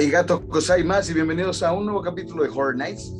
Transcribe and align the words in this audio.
Arigato 0.00 0.42
más 0.86 1.10
y 1.10 1.12
bienvenidos 1.12 1.62
a 1.62 1.74
un 1.74 1.84
nuevo 1.84 2.00
capítulo 2.00 2.42
de 2.42 2.48
Horror 2.48 2.74
Nights. 2.74 3.12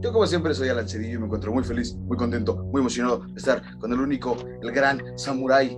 Yo 0.00 0.12
como 0.12 0.24
siempre 0.24 0.54
soy 0.54 0.68
Alan 0.68 0.88
Cedillo 0.88 1.14
y 1.14 1.18
me 1.18 1.24
encuentro 1.24 1.52
muy 1.52 1.64
feliz, 1.64 1.96
muy 1.96 2.16
contento, 2.16 2.62
muy 2.72 2.80
emocionado 2.80 3.26
de 3.26 3.38
estar 3.38 3.60
con 3.80 3.92
el 3.92 3.98
único, 3.98 4.36
el 4.62 4.70
gran 4.70 5.02
samurái 5.18 5.76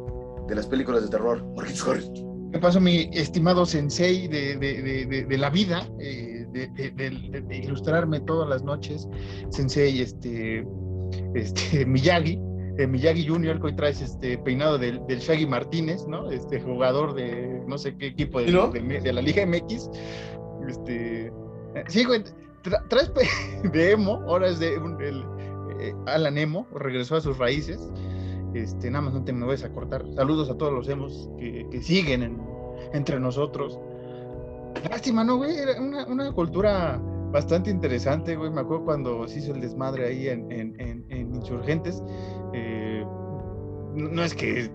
de 0.48 0.54
las 0.54 0.66
películas 0.66 1.02
de 1.04 1.08
terror, 1.08 1.42
Marquitos 1.56 1.88
Harris. 1.88 2.10
¿Qué 2.52 2.58
pasó, 2.58 2.78
mi 2.78 3.08
estimado 3.14 3.64
sensei 3.64 4.28
de, 4.28 4.58
de, 4.58 5.06
de, 5.06 5.24
de 5.24 5.38
la 5.38 5.48
vida? 5.48 5.88
Eh, 5.98 6.46
de, 6.52 7.56
ilustrarme 7.64 8.20
todas 8.20 8.46
las 8.46 8.62
noches, 8.62 9.08
sensei 9.48 10.02
este, 10.02 10.66
este, 11.34 11.86
Miyagi, 11.86 12.38
eh, 12.76 12.86
Miyagi 12.86 13.26
Junior, 13.26 13.58
que 13.60 13.68
hoy 13.68 13.76
traes 13.76 14.02
este 14.02 14.36
peinado 14.36 14.76
del, 14.76 15.00
del, 15.06 15.20
Shaggy 15.20 15.46
Martínez, 15.46 16.06
¿no? 16.06 16.30
Este 16.30 16.60
jugador 16.60 17.14
de 17.14 17.62
no 17.66 17.78
sé 17.78 17.96
qué 17.96 18.08
equipo 18.08 18.40
de, 18.40 19.00
de, 19.02 19.12
la 19.12 19.22
Liga 19.22 19.46
MX. 19.46 19.88
Este, 20.68 21.26
eh, 21.26 21.84
sí, 21.88 22.04
güey, 22.04 22.22
traes 22.88 23.12
de 23.72 23.92
emo, 23.92 24.22
ahora 24.26 24.48
es 24.48 24.58
de 24.58 24.74
el, 24.74 25.24
eh, 25.80 25.94
Alan 26.06 26.38
Emo, 26.38 26.66
regresó 26.74 27.16
a 27.16 27.20
sus 27.20 27.38
raíces. 27.38 27.90
Este, 28.54 28.90
nada 28.90 29.02
más 29.02 29.14
no 29.14 29.24
te 29.24 29.32
me 29.32 29.46
vayas 29.46 29.64
a 29.64 29.72
cortar. 29.72 30.04
Saludos 30.14 30.50
a 30.50 30.56
todos 30.56 30.72
los 30.72 30.88
emos 30.88 31.30
que, 31.38 31.66
que 31.70 31.82
siguen 31.82 32.38
entre 32.92 33.20
nosotros. 33.20 33.78
Lástima, 34.88 35.24
¿no, 35.24 35.36
güey? 35.36 35.56
Era 35.56 35.80
una, 35.80 36.06
una, 36.06 36.32
cultura 36.32 37.00
bastante 37.32 37.70
interesante, 37.70 38.36
güey. 38.36 38.50
Me 38.50 38.60
acuerdo 38.60 38.84
cuando 38.84 39.26
se 39.28 39.38
hizo 39.38 39.54
el 39.54 39.60
desmadre 39.60 40.06
ahí 40.06 40.28
en, 40.28 40.50
en, 40.50 40.74
en, 40.80 41.34
Insurgentes. 41.34 42.02
Eh, 42.52 43.04
no 43.94 44.22
es 44.22 44.34
que 44.34 44.70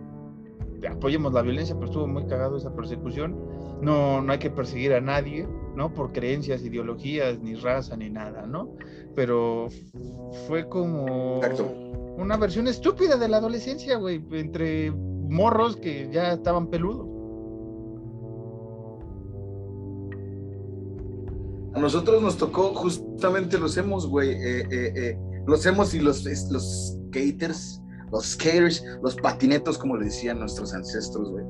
apoyemos 0.89 1.33
la 1.33 1.41
violencia, 1.41 1.75
pero 1.75 1.87
estuvo 1.87 2.07
muy 2.07 2.25
cagado 2.27 2.57
esa 2.57 2.73
persecución. 2.75 3.37
No, 3.81 4.21
no 4.21 4.31
hay 4.31 4.39
que 4.39 4.49
perseguir 4.49 4.93
a 4.93 5.01
nadie, 5.01 5.47
¿no? 5.75 5.93
Por 5.93 6.11
creencias, 6.11 6.61
ideologías, 6.63 7.39
ni 7.39 7.55
raza, 7.55 7.95
ni 7.95 8.09
nada, 8.09 8.45
¿no? 8.45 8.75
Pero 9.15 9.67
fue 10.47 10.67
como 10.67 11.41
una 12.17 12.37
versión 12.37 12.67
estúpida 12.67 13.17
de 13.17 13.27
la 13.27 13.37
adolescencia, 13.37 13.97
güey, 13.97 14.23
entre 14.31 14.91
morros 14.91 15.75
que 15.77 16.09
ya 16.11 16.33
estaban 16.33 16.67
peludos. 16.67 17.07
A 21.73 21.79
nosotros 21.79 22.21
nos 22.21 22.37
tocó 22.37 22.73
justamente 22.73 23.57
los 23.57 23.75
hemos, 23.75 24.07
güey, 24.07 24.29
eh, 24.31 24.61
eh, 24.71 24.93
eh, 24.95 25.19
los 25.45 25.65
hemos 25.65 25.93
y 25.93 25.99
los, 25.99 26.23
los 26.49 26.97
skaters, 27.09 27.81
los 28.11 28.25
skaters, 28.25 28.83
los 29.03 29.15
patinetos, 29.17 29.77
como 29.77 29.97
le 29.97 30.05
decían 30.05 30.39
nuestros 30.39 30.73
ancestros, 30.73 31.29
güey. 31.31 31.45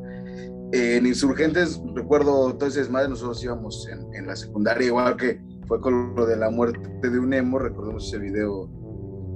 En 0.75 1.05
Insurgentes, 1.05 1.81
recuerdo 1.93 2.51
entonces, 2.51 2.89
madre, 2.89 3.09
nosotros 3.09 3.43
íbamos 3.43 3.87
en, 4.13 4.27
la 4.27 4.35
secundaria, 4.35 4.87
igual 4.87 5.17
que 5.17 5.39
fue 5.67 5.79
con 5.81 6.15
lo 6.15 6.25
de 6.25 6.37
la 6.37 6.49
muerte 6.49 7.09
de 7.09 7.19
un 7.19 7.33
emo, 7.33 7.59
recordemos 7.59 8.07
ese 8.07 8.17
video. 8.17 8.69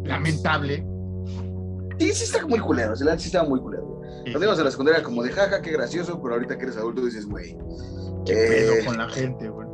Lamentable. 0.03 0.86
Sí, 2.00 2.13
sí 2.13 2.24
está 2.24 2.46
muy 2.46 2.59
culero, 2.59 2.96
sí 2.96 3.06
estaba 3.25 3.47
muy 3.47 3.59
culero. 3.59 4.02
Nos 4.25 4.41
íbamos 4.41 4.59
a 4.59 4.63
la 4.63 4.72
secundaria 4.72 5.03
como 5.03 5.24
de 5.24 5.31
jaja, 5.31 5.62
qué 5.62 5.72
gracioso, 5.72 6.22
pero 6.22 6.36
ahorita 6.36 6.58
que 6.58 6.63
eres 6.63 6.78
adulto 6.78 7.06
dices, 7.06 7.25
güey. 7.25 7.58
Qué 8.25 8.34
pedo 8.34 8.86
con 8.86 8.97
la 8.97 9.09
gente, 9.09 9.50
güey 9.50 9.69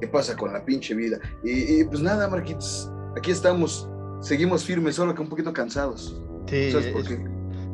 qué 0.00 0.08
pasa 0.08 0.36
con 0.36 0.52
la 0.52 0.64
pinche 0.64 0.94
vida. 0.94 1.18
Y, 1.44 1.84
pues 1.84 2.00
nada, 2.00 2.28
Marquitos, 2.28 2.90
aquí 3.16 3.30
estamos, 3.30 3.88
seguimos 4.20 4.64
firmes, 4.64 4.96
solo 4.96 5.14
que 5.14 5.22
un 5.22 5.28
poquito 5.28 5.52
cansados. 5.52 6.20
Sí, 6.46 6.72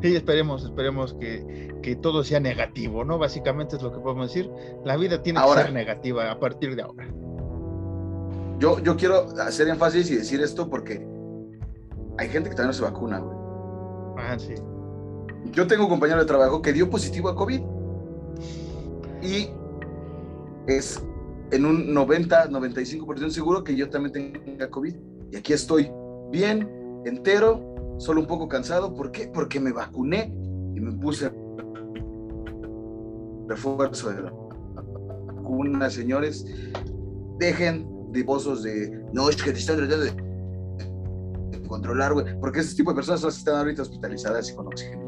sí 0.01 0.15
esperemos, 0.15 0.63
esperemos 0.63 1.13
que, 1.15 1.75
que, 1.81 1.95
todo 1.95 2.23
sea 2.23 2.39
negativo, 2.39 3.03
¿no? 3.03 3.17
Básicamente 3.17 3.75
es 3.75 3.81
lo 3.81 3.91
que 3.91 3.99
podemos 3.99 4.27
decir. 4.27 4.49
La 4.83 4.97
vida 4.97 5.21
tiene 5.21 5.39
que 5.41 5.61
ser 5.61 5.73
negativa 5.73 6.31
a 6.31 6.39
partir 6.39 6.75
de 6.75 6.81
ahora. 6.83 7.07
Yo, 8.59 8.79
yo 8.79 8.95
quiero 8.95 9.27
hacer 9.39 9.67
énfasis 9.67 10.09
y 10.09 10.15
decir 10.15 10.41
esto 10.41 10.69
porque 10.69 11.05
hay 12.17 12.29
gente 12.29 12.49
que 12.49 12.55
todavía 12.55 12.67
no 12.67 12.73
se 12.73 12.81
vacuna, 12.83 13.19
güey. 13.19 13.37
Ah, 14.17 14.37
sí. 14.39 14.55
Yo 15.51 15.67
tengo 15.67 15.83
un 15.83 15.89
compañero 15.89 16.19
de 16.19 16.25
trabajo 16.25 16.61
que 16.61 16.73
dio 16.73 16.89
positivo 16.89 17.29
a 17.29 17.35
COVID. 17.35 17.61
Y 19.21 19.49
es 20.67 21.01
en 21.51 21.65
un 21.65 21.93
90, 21.93 22.49
95% 22.49 23.29
seguro 23.29 23.63
que 23.63 23.75
yo 23.75 23.89
también 23.89 24.33
tenga 24.43 24.69
COVID. 24.69 24.95
Y 25.31 25.35
aquí 25.37 25.53
estoy, 25.53 25.91
bien, 26.31 26.69
entero, 27.05 27.61
solo 27.97 28.21
un 28.21 28.27
poco 28.27 28.47
cansado. 28.47 28.93
¿Por 28.93 29.11
qué? 29.11 29.27
Porque 29.27 29.59
me 29.59 29.71
vacuné 29.71 30.33
y 30.75 30.79
me 30.79 30.91
puse 30.93 31.31
refuerzo 33.47 34.09
de 34.09 34.21
la 34.23 34.31
vacuna, 35.25 35.89
señores. 35.89 36.45
Dejen 37.39 38.11
de 38.11 38.23
pozos 38.23 38.63
de, 38.63 39.05
no, 39.13 39.29
es 39.29 39.41
que 39.41 39.51
te 39.51 39.59
están 39.59 39.77
tratando 39.77 40.05
de 40.05 40.27
controlar, 41.67 42.13
güey, 42.13 42.39
porque 42.39 42.61
ese 42.61 42.75
tipo 42.75 42.91
de 42.91 42.95
personas 42.95 43.23
están 43.23 43.57
ahorita 43.57 43.81
hospitalizadas 43.81 44.49
y 44.49 44.55
con 44.55 44.67
oxígeno 44.67 45.07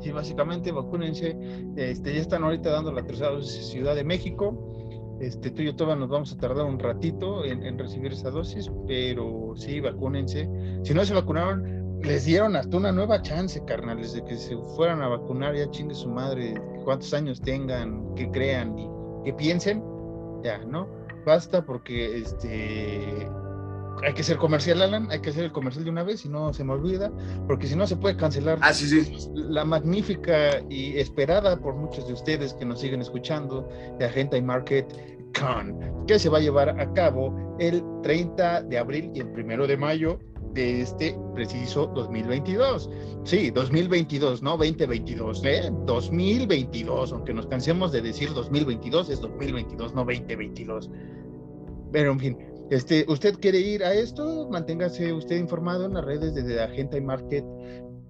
Sí, 0.00 0.12
básicamente 0.12 0.72
vacúnense. 0.72 1.36
Este, 1.76 2.14
ya 2.14 2.20
están 2.20 2.42
ahorita 2.42 2.70
dando 2.70 2.92
la 2.92 3.04
tercera 3.04 3.30
dosis 3.30 3.66
Ciudad 3.66 3.94
de 3.94 4.04
México. 4.04 4.79
Este, 5.20 5.50
tú 5.50 5.62
y 5.62 5.66
yo 5.66 5.76
todavía 5.76 6.00
nos 6.00 6.08
vamos 6.08 6.32
a 6.32 6.38
tardar 6.38 6.64
un 6.64 6.78
ratito 6.78 7.44
en, 7.44 7.78
recibir 7.78 8.12
esa 8.12 8.30
dosis, 8.30 8.70
pero 8.86 9.52
sí, 9.56 9.78
vacúnense. 9.80 10.48
Si 10.82 10.94
no 10.94 11.04
se 11.04 11.14
vacunaron, 11.14 12.00
les 12.02 12.24
dieron 12.24 12.56
hasta 12.56 12.76
una 12.76 12.90
nueva 12.90 13.20
chance, 13.20 13.62
carnales, 13.66 14.14
de 14.14 14.24
que 14.24 14.36
se 14.36 14.56
fueran 14.76 15.02
a 15.02 15.08
vacunar, 15.08 15.54
ya 15.54 15.70
chingue 15.70 15.94
su 15.94 16.08
madre, 16.08 16.54
cuántos 16.84 17.12
años 17.12 17.40
tengan, 17.42 18.14
que 18.14 18.30
crean 18.30 18.78
y 18.78 18.88
que 19.24 19.34
piensen, 19.34 19.84
ya, 20.42 20.58
¿no? 20.58 20.88
Basta 21.26 21.62
porque 21.62 22.18
este 22.18 23.28
hay 24.02 24.14
que 24.14 24.22
ser 24.22 24.38
comercial, 24.38 24.82
Alan, 24.82 25.10
hay 25.10 25.20
que 25.20 25.30
hacer 25.30 25.44
el 25.44 25.52
comercial 25.52 25.84
de 25.84 25.90
una 25.90 26.02
vez, 26.02 26.20
si 26.20 26.28
no 26.28 26.52
se 26.52 26.64
me 26.64 26.72
olvida, 26.72 27.12
porque 27.46 27.66
si 27.66 27.76
no 27.76 27.86
se 27.86 27.96
puede 27.96 28.16
cancelar 28.16 28.58
ah, 28.62 28.72
sí, 28.72 28.86
sí. 28.88 29.28
la 29.34 29.64
magnífica 29.64 30.62
y 30.68 30.98
esperada 30.98 31.60
por 31.60 31.74
muchos 31.74 32.06
de 32.06 32.14
ustedes 32.14 32.54
que 32.54 32.64
nos 32.64 32.80
siguen 32.80 33.00
escuchando 33.00 33.68
de 33.98 34.04
Agenda 34.04 34.36
y 34.36 34.42
Market 34.42 34.86
Con, 35.38 36.06
que 36.06 36.18
se 36.18 36.28
va 36.28 36.38
a 36.38 36.40
llevar 36.40 36.68
a 36.80 36.92
cabo 36.94 37.56
el 37.58 37.82
30 38.02 38.62
de 38.62 38.78
abril 38.78 39.10
y 39.14 39.20
el 39.20 39.28
1 39.28 39.66
de 39.66 39.76
mayo 39.76 40.18
de 40.54 40.82
este 40.82 41.16
preciso 41.34 41.86
2022. 41.94 42.90
Sí, 43.24 43.50
2022, 43.50 44.42
no 44.42 44.56
2022, 44.56 45.44
¿eh? 45.44 45.70
2022, 45.86 47.12
aunque 47.12 47.34
nos 47.34 47.46
cansemos 47.46 47.92
de 47.92 48.02
decir 48.02 48.32
2022, 48.32 49.10
es 49.10 49.20
2022, 49.20 49.94
no 49.94 50.04
2022. 50.04 50.90
Pero 51.92 52.12
en 52.12 52.20
fin, 52.20 52.38
este, 52.70 53.04
¿Usted 53.08 53.34
quiere 53.40 53.58
ir 53.58 53.82
a 53.82 53.92
esto? 53.92 54.48
Manténgase 54.50 55.12
usted 55.12 55.36
informado 55.36 55.86
en 55.86 55.94
las 55.94 56.04
redes 56.04 56.34
de 56.34 56.62
Agenda 56.62 56.96
y 56.96 57.00
Market. 57.00 57.44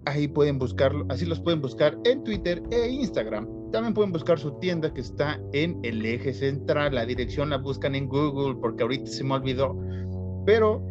Ahí 0.04 0.28
pueden 0.28 0.58
buscarlo, 0.58 1.06
así 1.08 1.24
los 1.26 1.40
pueden 1.40 1.60
buscar 1.60 1.96
en 2.04 2.22
Twitter 2.24 2.62
e 2.70 2.88
Instagram. 2.88 3.48
También 3.72 3.94
pueden 3.94 4.12
buscar 4.12 4.38
su 4.38 4.52
tienda 4.58 4.92
que 4.92 5.00
está 5.00 5.40
en 5.52 5.78
el 5.82 6.04
eje 6.04 6.34
central. 6.34 6.94
La 6.94 7.06
dirección 7.06 7.50
la 7.50 7.58
buscan 7.58 7.94
en 7.94 8.08
Google 8.08 8.58
porque 8.60 8.82
ahorita 8.82 9.06
se 9.06 9.24
me 9.24 9.34
olvidó. 9.34 9.76
Pero 10.44 10.82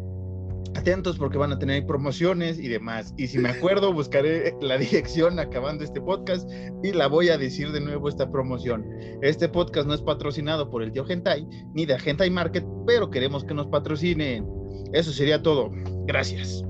atentos 0.74 1.18
porque 1.18 1.38
van 1.38 1.52
a 1.52 1.58
tener 1.58 1.86
promociones 1.86 2.58
y 2.58 2.68
demás. 2.68 3.14
Y 3.16 3.26
si 3.28 3.38
me 3.38 3.50
acuerdo, 3.50 3.92
buscaré 3.92 4.54
la 4.60 4.78
dirección 4.78 5.38
acabando 5.38 5.84
este 5.84 6.00
podcast 6.00 6.48
y 6.82 6.92
la 6.92 7.06
voy 7.06 7.28
a 7.28 7.38
decir 7.38 7.72
de 7.72 7.80
nuevo 7.80 8.08
esta 8.08 8.30
promoción. 8.30 8.86
Este 9.22 9.48
podcast 9.48 9.86
no 9.86 9.94
es 9.94 10.02
patrocinado 10.02 10.70
por 10.70 10.82
el 10.82 10.92
tío 10.92 11.04
Gentai 11.04 11.46
ni 11.74 11.86
de 11.86 11.98
Gentai 11.98 12.30
Market, 12.30 12.64
pero 12.86 13.10
queremos 13.10 13.44
que 13.44 13.54
nos 13.54 13.66
patrocinen. 13.66 14.46
Eso 14.92 15.12
sería 15.12 15.42
todo. 15.42 15.70
Gracias. 16.06 16.64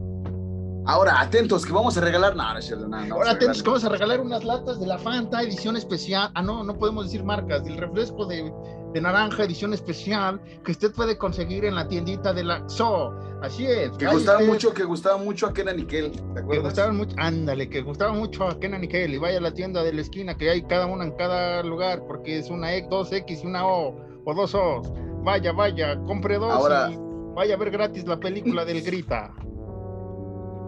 Ahora, 0.86 1.20
atentos, 1.20 1.66
que 1.66 1.72
vamos 1.72 1.96
a 1.96 2.00
regalar. 2.00 2.34
No, 2.34 2.44
no, 2.88 3.14
Ahora, 3.14 3.32
atentos, 3.32 3.62
que 3.62 3.68
vamos 3.68 3.84
a 3.84 3.88
regalar 3.88 4.20
unas 4.20 4.44
latas 4.44 4.80
de 4.80 4.86
la 4.86 4.98
Fanta, 4.98 5.42
edición 5.42 5.76
especial. 5.76 6.30
Ah, 6.34 6.42
no, 6.42 6.64
no 6.64 6.76
podemos 6.78 7.04
decir 7.04 7.22
marcas. 7.22 7.64
Del 7.64 7.76
refresco 7.76 8.26
de, 8.26 8.52
de 8.92 9.00
naranja, 9.00 9.44
edición 9.44 9.74
especial, 9.74 10.40
que 10.64 10.72
usted 10.72 10.92
puede 10.92 11.18
conseguir 11.18 11.64
en 11.64 11.74
la 11.74 11.86
tiendita 11.86 12.32
de 12.32 12.44
la 12.44 12.64
XO. 12.68 13.12
Así 13.42 13.66
es. 13.66 13.90
Que 13.92 14.06
gustaba 14.06 14.40
mucho, 14.40 14.72
que 14.72 14.84
gustaba 14.84 15.16
mucho 15.18 15.46
a 15.46 15.52
Kenan 15.52 15.76
Nickel. 15.76 16.12
¿Te 16.12 16.18
acuerdas? 16.18 16.48
Que 16.50 16.58
gustaba 16.58 16.92
mucho, 16.92 17.16
ándale, 17.18 17.68
que 17.68 17.82
gustaba 17.82 18.12
mucho 18.12 18.48
a 18.48 18.58
Kenan 18.58 18.80
Nickel. 18.80 19.14
Y 19.14 19.18
vaya 19.18 19.38
a 19.38 19.42
la 19.42 19.52
tienda 19.52 19.82
de 19.82 19.92
la 19.92 20.00
esquina, 20.00 20.36
que 20.36 20.50
hay 20.50 20.62
cada 20.62 20.86
una 20.86 21.04
en 21.04 21.12
cada 21.12 21.62
lugar, 21.62 22.02
porque 22.06 22.38
es 22.38 22.50
una 22.50 22.74
X, 22.74 22.90
dos 22.90 23.12
X 23.12 23.40
y 23.44 23.46
una 23.46 23.66
O, 23.66 23.96
o 24.24 24.34
dos 24.34 24.54
O. 24.54 24.82
Vaya, 25.22 25.52
vaya, 25.52 26.00
compre 26.06 26.38
dos 26.38 26.52
Ahora... 26.52 26.90
y 26.90 26.96
vaya 27.34 27.54
a 27.54 27.58
ver 27.58 27.70
gratis 27.70 28.06
la 28.06 28.18
película 28.18 28.64
del 28.64 28.82
Grita. 28.82 29.32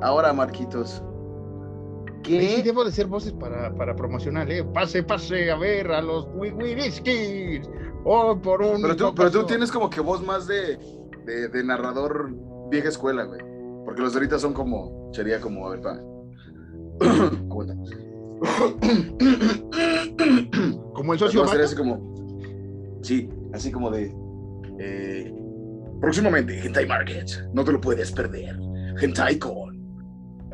Ahora, 0.03 0.33
Marquitos. 0.33 1.03
¿Qué? 2.23 2.41
Sí, 2.41 2.63
debo 2.63 2.85
de 2.85 2.93
ser 2.93 3.07
voces 3.07 3.33
para, 3.33 3.75
para 3.75 3.97
promocionar, 3.97 4.51
¿eh? 4.51 4.63
Pase, 4.63 5.03
pase 5.03 5.51
a 5.51 5.57
ver 5.57 5.91
a 5.91 6.01
los 6.01 6.29
Wiriskis. 6.35 7.69
Oh, 8.05 8.39
por 8.41 8.63
un. 8.63 8.83
Pero 8.83 8.97
tú, 8.97 9.15
pero 9.15 9.31
tú 9.31 9.47
tienes 9.47 9.73
como 9.73 9.91
que 9.91 10.01
voz 10.01 10.23
más 10.23 10.47
de, 10.47 10.79
de, 11.25 11.49
de, 11.49 11.65
narrador 11.65 12.31
vieja 12.71 12.89
escuela, 12.89 13.25
güey. 13.25 13.41
Porque 13.85 14.03
los 14.03 14.13
de 14.13 14.21
ahorita 14.21 14.39
son 14.39 14.55
como. 14.55 15.11
Sería 15.13 15.41
como, 15.41 15.67
a 15.67 15.71
ver, 15.71 15.81
pa. 15.81 16.01
Como 20.95 21.13
el 21.13 21.19
socio 21.19 21.45
así 21.45 21.77
como, 21.77 22.99
sí, 23.03 23.29
así 23.53 23.71
como 23.71 23.91
de, 23.91 24.15
eh, 24.79 25.31
próximamente, 26.01 26.59
Hentai 26.59 26.87
Market, 26.87 27.29
no 27.53 27.63
te 27.65 27.73
lo 27.73 27.81
puedes 27.81 28.11
perder. 28.13 28.57
Hentai 29.01 29.39
Con, 29.39 29.72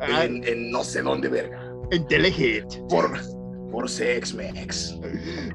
Ah, 0.01 0.25
en, 0.25 0.43
en 0.47 0.71
no 0.71 0.83
sé 0.83 1.01
dónde, 1.01 1.27
verga, 1.29 1.61
en 1.91 2.05
Telehit. 2.07 2.65
por, 2.89 3.11
por 3.71 3.89
Sex 3.89 4.33
Mex. 4.33 4.97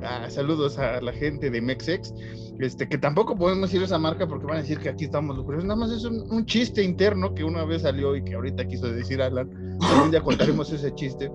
Ah, 0.03 0.29
saludos 0.29 0.79
a 0.79 1.01
la 1.01 1.13
gente 1.13 1.51
de 1.51 1.61
Mexex. 1.61 2.13
Este, 2.61 2.89
que 2.89 2.99
tampoco 2.99 3.37
podemos 3.37 3.71
decir 3.71 3.83
esa 3.83 3.99
marca 3.99 4.29
porque 4.29 4.47
van 4.47 4.59
a 4.59 4.61
decir 4.61 4.79
que 4.79 4.89
aquí 4.89 5.05
estamos 5.05 5.37
lucrosos. 5.37 5.65
Nada 5.65 5.81
más 5.81 5.91
es 5.91 6.05
un, 6.05 6.31
un 6.31 6.47
chiste 6.47 6.83
interno 6.83 7.35
que 7.35 7.43
una 7.43 7.65
vez 7.65 7.83
salió 7.83 8.15
y 8.15 8.23
que 8.23 8.35
ahorita 8.35 8.67
quiso 8.67 8.87
decir 8.87 9.21
Alan. 9.21 9.79
Algún 9.81 10.11
día 10.11 10.21
contaremos 10.21 10.71
ese 10.73 10.95
chiste. 10.95 11.31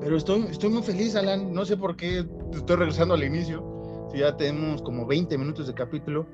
Pero 0.00 0.16
estoy, 0.16 0.46
estoy 0.50 0.70
muy 0.70 0.82
feliz, 0.82 1.14
Alan. 1.16 1.52
No 1.52 1.64
sé 1.64 1.76
por 1.76 1.96
qué 1.96 2.24
estoy 2.52 2.76
regresando 2.76 3.14
al 3.14 3.24
inicio. 3.24 4.08
Si 4.12 4.18
ya 4.18 4.36
tenemos 4.36 4.80
como 4.82 5.06
20 5.06 5.36
minutos 5.36 5.66
de 5.66 5.74
capítulo. 5.74 6.26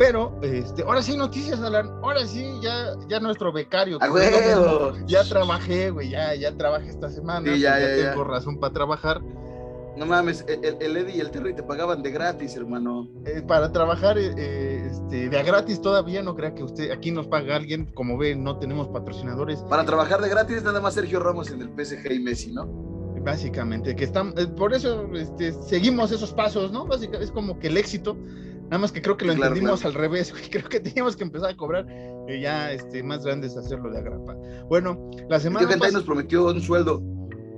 Pero, 0.00 0.32
este, 0.40 0.82
ahora 0.82 1.02
sí 1.02 1.14
noticias, 1.14 1.60
Alan. 1.60 1.90
Ahora 2.02 2.26
sí, 2.26 2.42
ya, 2.62 2.94
ya 3.06 3.20
nuestro 3.20 3.52
becario. 3.52 3.98
¡A 4.00 4.08
que 4.10 4.24
es 4.24 4.54
lo 4.56 4.62
huevo! 4.62 4.92
mismo, 4.92 5.06
Ya 5.06 5.22
trabajé, 5.24 5.90
güey. 5.90 6.08
Ya, 6.08 6.34
ya 6.34 6.56
trabajé 6.56 6.88
esta 6.88 7.10
semana. 7.10 7.52
Sí, 7.54 7.60
ya, 7.60 7.72
pues 7.74 7.82
ya, 7.98 8.02
ya. 8.04 8.10
tengo 8.12 8.24
razón 8.24 8.58
para 8.58 8.72
trabajar. 8.72 9.20
No 9.98 10.06
mames, 10.06 10.42
el, 10.48 10.64
el- 10.64 10.76
el 10.80 10.96
Eddie 10.96 11.16
y 11.16 11.20
el 11.20 11.30
Terry 11.30 11.52
te 11.54 11.62
pagaban 11.62 12.02
de 12.02 12.12
gratis, 12.12 12.56
hermano. 12.56 13.08
Eh, 13.26 13.42
para 13.46 13.70
trabajar 13.72 14.16
eh, 14.16 14.86
este, 14.90 15.28
de 15.28 15.38
a 15.38 15.42
gratis 15.42 15.82
todavía, 15.82 16.22
no 16.22 16.34
crea 16.34 16.54
que 16.54 16.64
usted 16.64 16.90
aquí 16.92 17.10
nos 17.10 17.26
paga 17.26 17.56
alguien, 17.56 17.84
como 17.92 18.16
ve, 18.16 18.34
no 18.34 18.58
tenemos 18.58 18.88
patrocinadores, 18.88 19.58
Para 19.68 19.84
trabajar 19.84 20.22
de 20.22 20.30
gratis, 20.30 20.62
nada 20.62 20.80
más 20.80 20.94
Sergio 20.94 21.20
Ramos 21.20 21.50
en 21.50 21.60
el 21.60 21.68
PSG 21.76 22.10
y 22.12 22.20
Messi, 22.20 22.52
¿no? 22.52 22.88
básicamente, 23.22 23.94
que 23.94 24.04
están, 24.04 24.32
eh, 24.38 24.46
por 24.46 24.72
eso 24.72 25.04
este, 25.12 25.52
seguimos 25.52 26.10
esos 26.10 26.32
pasos, 26.32 26.72
¿no? 26.72 26.86
Básicamente 26.86 27.26
es 27.26 27.30
como 27.30 27.58
que 27.58 27.66
el 27.66 27.76
éxito, 27.76 28.16
nada 28.70 28.78
más 28.78 28.92
que 28.92 29.02
creo 29.02 29.16
que 29.16 29.24
lo 29.26 29.34
claro, 29.34 29.48
entendimos 29.54 29.80
claro. 29.80 29.94
al 29.96 30.00
revés, 30.00 30.30
güey, 30.32 30.44
creo 30.50 30.68
que 30.68 30.80
teníamos 30.80 31.16
que 31.16 31.24
empezar 31.24 31.50
a 31.50 31.56
cobrar 31.56 31.86
y 32.28 32.40
ya 32.40 32.72
este, 32.72 33.02
más 33.02 33.24
grandes 33.24 33.56
hacerlo 33.56 33.90
de 33.90 33.98
agrapa. 33.98 34.34
Bueno, 34.68 35.10
la 35.28 35.36
El 35.36 35.42
semana 35.42 35.68
pas- 35.76 35.92
nos 35.92 36.04
prometió 36.04 36.46
un 36.46 36.60
sueldo. 36.60 37.02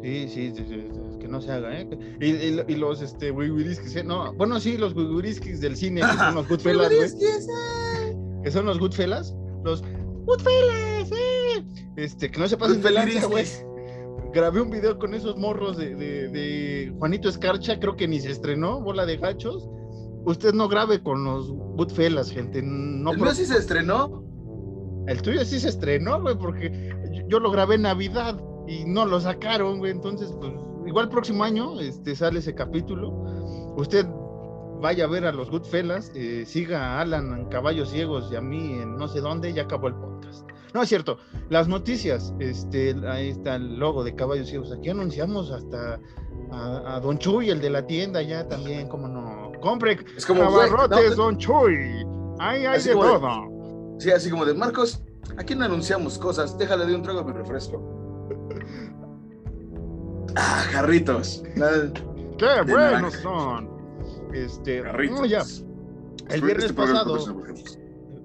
Sí, 0.03 0.27
sí, 0.29 0.53
sí, 0.57 0.65
sí, 0.69 0.89
que 1.21 1.29
no 1.29 1.41
se 1.41 1.53
haga, 1.53 1.79
¿eh? 1.81 1.89
Y, 2.21 2.27
y- 2.27 2.65
y 2.67 2.75
los 2.77 3.01
este, 3.03 3.31
wiguriskis, 3.31 3.95
¿eh? 3.97 4.03
No, 4.03 4.33
bueno, 4.35 4.59
sí, 4.59 4.77
los 4.77 4.95
wiguriskis 4.97 5.61
del 5.61 5.77
cine, 5.77 6.01
que 6.01 6.17
son 6.17 6.35
los 6.35 6.49
Goodfellas, 6.49 6.89
güey. 7.15 8.43
que 8.43 8.51
son 8.51 8.67
los 8.67 8.79
Goodfellas, 8.81 9.35
los 9.63 9.83
Goodfellas, 10.25 11.13
eh. 11.13 11.65
Este, 11.97 12.31
que 12.31 12.41
no 12.41 12.49
se 12.49 12.57
pasen 12.57 12.83
de 12.83 12.91
lanza, 12.91 13.27
güey. 13.27 13.45
Grabé 14.33 14.63
un 14.63 14.71
video 14.71 14.99
con 14.99 15.13
esos 15.15 15.37
morros 15.37 15.77
de, 15.77 15.95
de- 15.95 16.29
de 16.29 16.93
Juanito 16.99 17.29
Escarcha, 17.29 17.79
creo 17.79 17.97
que 17.97 18.09
ni 18.09 18.19
se 18.19 18.31
estrenó, 18.31 18.81
bola 18.81 19.05
de 19.07 19.19
gachos. 19.19 19.69
Usted 20.25 20.53
no 20.55 20.69
grabe 20.69 21.03
con 21.03 21.25
los 21.25 21.51
Goodfellas, 21.51 22.31
gente. 22.31 22.63
No 22.63 23.13
el 23.13 23.19
mío 23.19 23.35
sí 23.35 23.45
se 23.45 23.59
estrenó. 23.59 24.23
el 25.09 25.21
tuyo 25.21 25.45
sí 25.45 25.59
se 25.59 25.69
estrenó, 25.69 26.21
güey, 26.21 26.37
porque 26.37 26.95
yo, 27.13 27.23
yo 27.29 27.41
lo 27.41 27.51
grabé 27.51 27.75
en 27.75 27.83
Navidad 27.83 28.41
y 28.69 28.85
no 28.85 29.05
lo 29.05 29.21
sacaron, 29.21 29.79
güey. 29.79 29.91
Entonces, 29.91 30.33
pues, 30.41 30.53
igual 30.87 31.09
próximo 31.09 31.45
año 31.45 31.81
este, 31.81 32.15
sale 32.15 32.39
ese 32.39 32.55
capítulo. 32.55 33.11
Usted 33.77 34.07
vaya 34.81 35.05
a 35.05 35.09
ver 35.09 35.25
a 35.25 35.33
los 35.33 35.51
Goodfellas, 35.51 36.13
eh, 36.15 36.45
siga 36.47 36.97
a 36.97 37.01
Alan 37.01 37.33
en 37.33 37.47
Caballos 37.47 37.91
Ciegos 37.91 38.31
y 38.31 38.37
a 38.37 38.41
mí 38.41 38.75
en 38.75 38.97
no 38.97 39.09
sé 39.09 39.21
dónde, 39.21 39.53
ya 39.53 39.63
acabó 39.63 39.89
el 39.89 39.95
podcast. 39.95 40.49
No 40.75 40.83
es 40.83 40.89
cierto, 40.89 41.19
las 41.51 41.69
noticias, 41.69 42.33
este, 42.39 42.95
ahí 43.07 43.29
está 43.29 43.57
el 43.57 43.79
logo 43.79 44.03
de 44.05 44.15
Caballos 44.15 44.49
Ciegos. 44.49 44.73
Aquí 44.73 44.89
anunciamos 44.89 45.51
hasta 45.51 46.01
a, 46.51 46.97
a 46.97 47.01
Don 47.01 47.19
Chuy, 47.19 47.51
el 47.51 47.61
de 47.61 47.71
la 47.71 47.87
tienda, 47.87 48.23
ya 48.23 48.49
también, 48.49 48.89
como 48.89 49.09
no. 49.09 49.53
Compre 49.61 49.99
Es 50.17 50.25
como, 50.25 50.51
güey, 50.51 50.69
abarrotes, 50.69 51.11
no, 51.11 51.25
Don 51.25 51.39
Chuy. 51.39 52.07
Ahí 52.39 52.65
hay 52.65 52.83
de 52.83 52.93
todo. 52.93 53.97
Sí, 53.99 54.11
así 54.11 54.31
como 54.31 54.45
de 54.45 54.55
Marcos, 54.55 55.03
aquí 55.37 55.55
no 55.55 55.65
anunciamos 55.65 56.19
cosas, 56.19 56.57
déjale 56.59 56.87
de 56.87 56.95
un 56.97 57.03
trago 57.03 57.21
a 57.21 57.25
mi 57.25 57.33
refresco. 57.33 58.29
Ah, 60.35 60.65
jarritos. 60.71 61.43
¡Qué 62.39 62.47
de 62.47 62.63
buenos 62.63 63.13
naranja. 63.13 63.23
son! 63.23 63.69
Este, 64.33 64.83
Jarritos. 64.83 65.21
no, 65.21 65.27
ya, 65.27 65.43
el 66.31 66.41
viernes 66.41 66.65
Este 66.65 66.75
programa 66.75 67.05
pasado. 67.05 67.43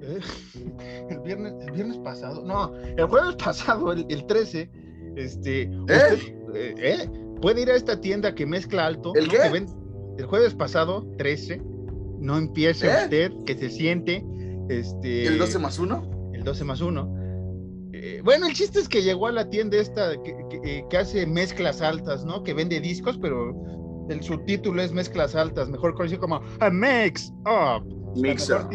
Eh, 0.07 1.07
el 1.09 1.19
viernes, 1.19 1.53
el 1.65 1.71
viernes 1.71 1.97
pasado, 1.99 2.43
no, 2.45 2.73
el 2.75 3.05
jueves 3.05 3.35
pasado, 3.43 3.91
el, 3.91 4.05
el 4.09 4.25
13, 4.25 4.69
este, 5.15 5.69
usted, 5.79 6.13
eh, 6.55 6.75
eh, 6.77 7.09
puede 7.41 7.61
ir 7.63 7.69
a 7.71 7.75
esta 7.75 7.99
tienda 7.99 8.33
que 8.35 8.45
mezcla 8.45 8.85
alto. 8.85 9.13
¿El 9.15 9.25
¿no? 9.25 9.31
qué? 9.31 9.37
Que 9.39 9.49
ven- 9.49 9.67
el 10.17 10.25
jueves 10.25 10.53
pasado, 10.55 11.05
13, 11.17 11.61
no 12.19 12.37
empiece 12.37 12.87
usted, 13.03 13.31
que 13.45 13.55
se 13.57 13.69
siente, 13.69 14.25
este... 14.69 15.27
¿El 15.27 15.37
12 15.37 15.59
más 15.59 15.77
1? 15.79 16.31
el 16.33 16.43
12 16.43 16.63
más 16.63 16.81
1. 16.81 17.13
bueno, 18.23 18.47
el 18.47 18.53
chiste 18.53 18.79
es 18.79 18.87
que 18.89 19.01
llegó 19.03 19.27
a 19.27 19.31
la 19.31 19.49
tienda 19.49 19.77
esta 19.77 20.11
que, 20.23 20.35
que- 20.49 20.85
que 20.89 20.97
hace 20.97 21.25
mezclas 21.27 21.81
altas, 21.81 22.25
¿no? 22.25 22.43
Que 22.43 22.53
vende 22.53 22.79
discos, 22.79 23.17
pero 23.21 23.55
el 24.09 24.23
subtítulo 24.23 24.81
es 24.81 24.91
mezclas 24.93 25.35
altas, 25.35 25.69
mejor 25.69 25.93
conocido 25.93 26.21
como 26.21 26.41
A 26.59 26.69
Mix 26.69 27.31
Up. 27.45 27.85
Mix 28.15 28.49
up. 28.49 28.69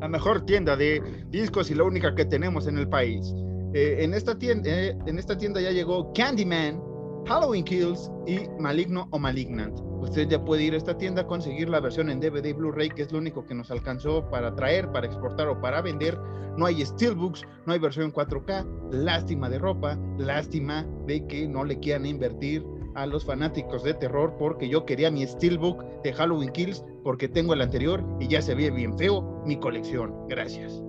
La 0.00 0.08
mejor 0.08 0.44
tienda 0.46 0.76
de 0.76 1.02
discos 1.30 1.70
y 1.70 1.74
la 1.74 1.84
única 1.84 2.14
que 2.14 2.24
tenemos 2.24 2.66
en 2.66 2.78
el 2.78 2.88
país. 2.88 3.34
Eh, 3.74 4.04
en, 4.04 4.14
esta 4.14 4.38
tienda, 4.38 4.68
eh, 4.70 4.96
en 5.06 5.18
esta 5.18 5.36
tienda 5.36 5.60
ya 5.60 5.70
llegó 5.70 6.12
Candyman, 6.12 6.80
Halloween 7.26 7.64
Kills 7.64 8.10
y 8.26 8.40
Maligno 8.60 9.08
o 9.10 9.18
Malignant. 9.18 9.78
Usted 10.00 10.28
ya 10.28 10.44
puede 10.44 10.64
ir 10.64 10.74
a 10.74 10.76
esta 10.76 10.96
tienda 10.96 11.22
a 11.22 11.26
conseguir 11.26 11.68
la 11.68 11.80
versión 11.80 12.10
en 12.10 12.20
DVD 12.20 12.46
y 12.46 12.52
Blu-ray, 12.52 12.90
que 12.90 13.02
es 13.02 13.12
lo 13.12 13.18
único 13.18 13.46
que 13.46 13.54
nos 13.54 13.70
alcanzó 13.70 14.28
para 14.30 14.54
traer, 14.54 14.92
para 14.92 15.06
exportar 15.06 15.48
o 15.48 15.60
para 15.60 15.80
vender. 15.80 16.18
No 16.58 16.66
hay 16.66 16.84
Steelbooks, 16.84 17.42
no 17.66 17.72
hay 17.72 17.78
versión 17.78 18.12
4K. 18.12 18.92
Lástima 18.92 19.48
de 19.48 19.58
ropa, 19.58 19.98
lástima 20.18 20.86
de 21.06 21.26
que 21.26 21.48
no 21.48 21.64
le 21.64 21.80
quieran 21.80 22.06
invertir 22.06 22.64
a 22.94 23.06
los 23.06 23.24
fanáticos 23.24 23.82
de 23.82 23.94
terror 23.94 24.34
porque 24.38 24.68
yo 24.68 24.84
quería 24.86 25.10
mi 25.10 25.26
Steelbook 25.26 25.82
de 26.02 26.12
Halloween 26.12 26.50
Kills 26.52 26.84
porque 27.02 27.28
tengo 27.28 27.54
el 27.54 27.60
anterior 27.62 28.04
y 28.20 28.28
ya 28.28 28.40
se 28.40 28.54
ve 28.54 28.70
bien 28.70 28.96
feo 28.96 29.42
mi 29.46 29.58
colección. 29.58 30.14
Gracias. 30.28 30.82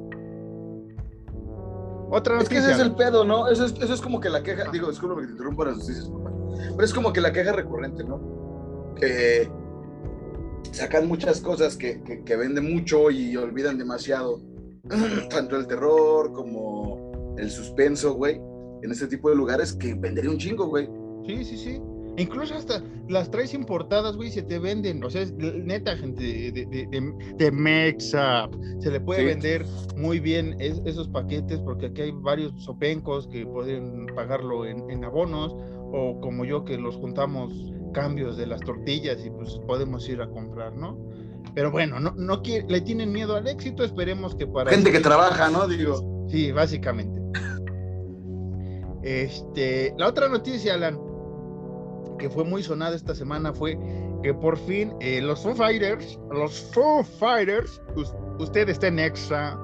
Otra 2.09 2.39
Es 2.39 2.47
que 2.47 2.55
noticia. 2.55 2.73
ese 2.73 2.81
es 2.81 2.87
el 2.87 2.95
pedo, 2.95 3.25
¿no? 3.25 3.47
Eso 3.49 3.65
es, 3.65 3.73
eso 3.81 3.93
es 3.93 4.01
como 4.01 4.19
que 4.19 4.29
la 4.29 4.43
queja, 4.43 4.69
digo, 4.71 4.89
disculpa 4.89 5.19
que 5.21 5.25
te 5.27 5.31
interrumpa 5.33 5.65
las 5.65 5.77
noticias, 5.77 6.07
papá. 6.07 6.31
Pero 6.71 6.83
es 6.83 6.93
como 6.93 7.11
que 7.11 7.19
la 7.21 7.33
queja 7.33 7.51
recurrente, 7.51 8.03
¿no? 8.03 8.93
Que 8.95 9.49
sacan 10.71 11.07
muchas 11.07 11.41
cosas 11.41 11.75
que, 11.75 12.01
que, 12.03 12.23
que 12.23 12.35
venden 12.35 12.71
mucho 12.73 13.09
y 13.09 13.35
olvidan 13.35 13.77
demasiado. 13.77 14.39
Tanto 15.29 15.57
el 15.57 15.65
terror 15.67 16.31
como 16.31 17.35
el 17.37 17.49
suspenso, 17.49 18.13
güey. 18.13 18.39
En 18.83 18.91
este 18.91 19.07
tipo 19.07 19.29
de 19.29 19.35
lugares 19.35 19.73
que 19.73 19.95
vendería 19.95 20.29
un 20.29 20.37
chingo, 20.37 20.67
güey. 20.67 20.87
Sí, 21.25 21.43
sí, 21.43 21.57
sí. 21.57 21.81
Incluso 22.17 22.55
hasta 22.55 22.81
las 23.09 23.29
traes 23.29 23.53
importadas, 23.53 24.15
güey, 24.15 24.31
se 24.31 24.41
te 24.41 24.57
venden. 24.59 25.03
O 25.03 25.09
sea, 25.09 25.21
es 25.23 25.33
neta, 25.33 25.97
gente, 25.97 26.23
de, 26.23 26.51
de, 26.51 26.65
de, 26.87 27.13
de 27.37 27.51
Mexa. 27.51 28.49
Se 28.79 28.89
le 28.89 28.99
puede 29.01 29.19
Sí. 29.21 29.25
vender 29.27 29.65
muy 29.97 30.19
bien 30.19 30.55
es- 30.59 30.81
esos 30.85 31.09
paquetes 31.09 31.59
porque 31.59 31.87
aquí 31.87 32.01
hay 32.03 32.11
varios 32.11 32.53
sopencos 32.63 33.27
que 33.27 33.45
pueden 33.45 34.05
pagarlo 34.15 34.65
en, 34.65 34.89
en 34.89 35.03
abonos 35.03 35.53
o 35.91 36.19
como 36.21 36.45
yo 36.45 36.63
que 36.63 36.77
los 36.77 36.95
juntamos 36.95 37.51
cambios 37.93 38.37
de 38.37 38.47
las 38.47 38.61
tortillas 38.61 39.25
y 39.25 39.29
pues 39.29 39.59
podemos 39.67 40.07
ir 40.09 40.21
a 40.21 40.27
comprar, 40.29 40.73
¿no? 40.75 40.97
Pero 41.53 41.71
bueno, 41.71 41.99
no, 41.99 42.11
no 42.17 42.41
quiere- 42.41 42.65
le 42.69 42.81
tienen 42.81 43.11
miedo 43.11 43.35
al 43.35 43.47
éxito, 43.47 43.83
esperemos 43.83 44.35
que 44.35 44.47
para... 44.47 44.71
Gente 44.71 44.91
que 44.91 44.99
trabaja, 44.99 45.49
¿no? 45.49 45.67
Digo, 45.67 46.25
Sí, 46.29 46.51
básicamente. 46.51 47.21
Este, 49.03 49.93
la 49.97 50.07
otra 50.07 50.27
noticia, 50.27 50.73
Alan, 50.73 50.99
que 52.25 52.29
fue 52.31 52.43
muy 52.43 52.63
sonada 52.63 52.95
esta 52.95 53.13
semana 53.13 53.53
fue 53.53 53.77
que 54.23 54.33
por 54.33 54.57
fin 54.57 54.91
eh, 54.99 55.21
los 55.21 55.43
Foo 55.43 55.53
Fighters, 55.53 56.19
los 56.31 56.59
Foo 56.73 57.03
Fighters, 57.03 57.79
us- 57.95 58.15
usted 58.39 58.67
está 58.67 58.87
en 58.87 58.97
Extra, 58.97 59.55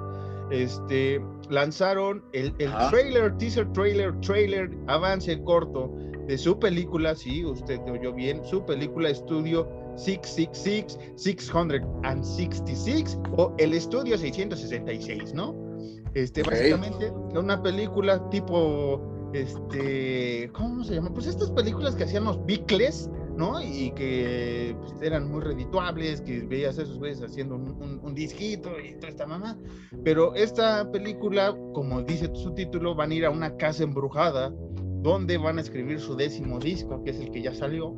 este, 0.51 1.19
lanzaron 1.49 2.23
el, 2.33 2.53
el 2.59 2.67
Ajá. 2.67 2.91
trailer, 2.91 3.35
teaser 3.39 3.67
trailer, 3.73 4.13
trailer, 4.21 4.69
avance 4.85 5.41
corto 5.43 5.91
de 6.27 6.37
su 6.37 6.59
película, 6.59 7.15
sí, 7.15 7.43
usted 7.43 7.79
oyó 7.91 8.13
bien, 8.13 8.45
su 8.45 8.63
película 8.63 9.09
estudio 9.09 9.67
666, 9.95 10.99
666 11.15 13.17
o 13.37 13.55
el 13.57 13.73
estudio 13.73 14.19
666, 14.19 15.33
¿no? 15.33 15.55
Este, 16.13 16.41
Ok. 16.41 16.51
básicamente, 16.51 17.09
una 17.35 17.59
película 17.63 18.29
tipo, 18.29 19.01
este, 19.33 20.49
¿cómo 20.53 20.83
se 20.83 20.95
llama? 20.95 21.13
Pues 21.13 21.27
estas 21.27 21.51
películas 21.51 21.95
que 21.95 22.03
hacían 22.03 22.25
los 22.25 22.43
bicles, 22.45 23.09
¿no? 23.37 23.61
Y 23.61 23.91
que 23.91 24.75
pues, 24.79 24.93
eran 25.01 25.29
muy 25.31 25.41
redituables, 25.41 26.21
que 26.21 26.41
veías 26.41 26.77
a 26.79 26.83
esos 26.83 26.97
güeyes 26.97 27.21
haciendo 27.23 27.55
un, 27.55 27.69
un, 27.81 27.99
un 28.03 28.13
disquito 28.15 28.69
y 28.79 28.93
toda 28.95 29.09
esta 29.09 29.25
mamá. 29.25 29.57
Pero 30.03 30.35
esta 30.35 30.89
película, 30.91 31.55
como 31.73 32.01
dice 32.01 32.29
su 32.33 32.53
título, 32.53 32.95
van 32.95 33.11
a 33.11 33.15
ir 33.15 33.25
a 33.25 33.29
una 33.29 33.55
casa 33.57 33.83
embrujada 33.83 34.53
donde 35.01 35.37
van 35.37 35.57
a 35.57 35.61
escribir 35.61 35.99
su 35.99 36.15
décimo 36.15 36.59
disco, 36.59 37.03
que 37.03 37.11
es 37.11 37.19
el 37.19 37.31
que 37.31 37.41
ya 37.41 37.53
salió. 37.53 37.95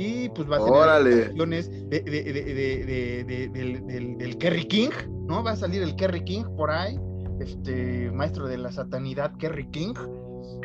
y 0.00 0.28
pues 0.28 0.48
va 0.48 0.56
a 0.56 0.58
tener 0.60 0.72
Órale. 0.74 1.22
canciones 1.26 1.70
de, 1.90 2.00
de- 2.02 2.02
de- 2.02 2.32
de- 2.32 2.44
de- 2.54 3.24
de- 3.24 3.48
del, 3.48 3.84
del- 3.88 4.16
del 4.16 4.38
Kerry 4.38 4.64
King, 4.68 4.90
¿no? 5.26 5.42
Va 5.42 5.50
a 5.50 5.56
salir 5.56 5.82
el 5.82 5.96
Kerry 5.96 6.22
King 6.22 6.44
por 6.56 6.70
ahí, 6.70 6.96
este 7.40 8.08
maestro 8.12 8.46
de 8.46 8.58
la 8.58 8.70
satanidad 8.70 9.36
Kerry 9.38 9.68
King. 9.70 9.94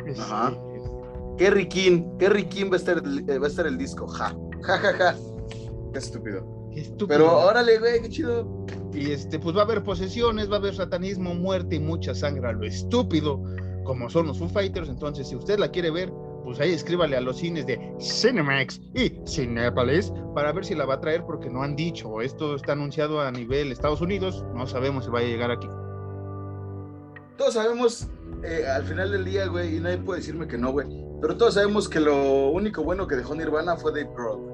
Este, 0.06 0.22
Ajá. 0.22 0.56
King 2.48 2.68
va 2.70 2.74
a 2.74 2.76
estar, 2.76 2.98
el- 2.98 3.28
eh, 3.28 3.38
va 3.38 3.46
a 3.46 3.50
estar 3.50 3.66
el 3.66 3.76
disco, 3.78 4.06
ja, 4.06 4.34
ja, 4.62 4.78
ja, 4.78 4.92
ja. 4.92 5.16
Qué 5.92 5.98
estúpido. 5.98 6.44
qué 6.72 6.80
estúpido. 6.80 7.06
Pero 7.08 7.38
órale, 7.38 7.78
güey, 7.78 8.02
qué 8.02 8.08
chido. 8.08 8.64
Y 8.92 9.10
este, 9.10 9.38
pues 9.38 9.56
va 9.56 9.60
a 9.62 9.64
haber 9.64 9.82
posesiones, 9.82 10.50
va 10.50 10.56
a 10.56 10.58
haber 10.58 10.74
satanismo, 10.74 11.34
muerte 11.34 11.76
y 11.76 11.80
mucha 11.80 12.14
sangre 12.14 12.48
a 12.48 12.52
lo 12.52 12.64
estúpido, 12.64 13.42
como 13.84 14.08
son 14.08 14.26
los 14.28 14.38
Foo 14.38 14.48
Fighters. 14.48 14.88
Entonces, 14.88 15.28
si 15.28 15.34
usted 15.36 15.58
la 15.58 15.68
quiere 15.70 15.90
ver, 15.90 16.12
pues 16.44 16.60
ahí 16.60 16.70
escríbale 16.72 17.16
a 17.16 17.20
los 17.20 17.38
cines 17.38 17.66
de 17.66 17.92
Cinemax 17.98 18.80
y 18.94 19.18
Cinepolis 19.26 20.12
para 20.34 20.52
ver 20.52 20.64
si 20.64 20.74
la 20.74 20.84
va 20.84 20.94
a 20.94 21.00
traer, 21.00 21.24
porque 21.24 21.48
no 21.50 21.62
han 21.62 21.74
dicho. 21.74 22.20
Esto 22.20 22.54
está 22.54 22.72
anunciado 22.72 23.20
a 23.20 23.32
nivel 23.32 23.72
Estados 23.72 24.00
Unidos, 24.00 24.44
no 24.54 24.66
sabemos 24.66 25.06
si 25.06 25.10
va 25.10 25.20
a 25.20 25.22
llegar 25.22 25.50
aquí. 25.50 25.66
Todos 27.36 27.54
sabemos, 27.54 28.06
eh, 28.42 28.66
al 28.66 28.84
final 28.84 29.10
del 29.12 29.24
día, 29.24 29.46
güey, 29.46 29.76
y 29.76 29.80
nadie 29.80 29.98
puede 29.98 30.20
decirme 30.20 30.46
que 30.46 30.58
no, 30.58 30.72
güey. 30.72 30.86
Pero 31.20 31.36
todos 31.36 31.54
sabemos 31.54 31.88
que 31.88 32.00
lo 32.00 32.48
único 32.50 32.82
bueno 32.82 33.06
que 33.06 33.16
dejó 33.16 33.34
Nirvana 33.34 33.76
fue 33.76 33.92
Dave 33.92 34.10
Grohl. 34.14 34.52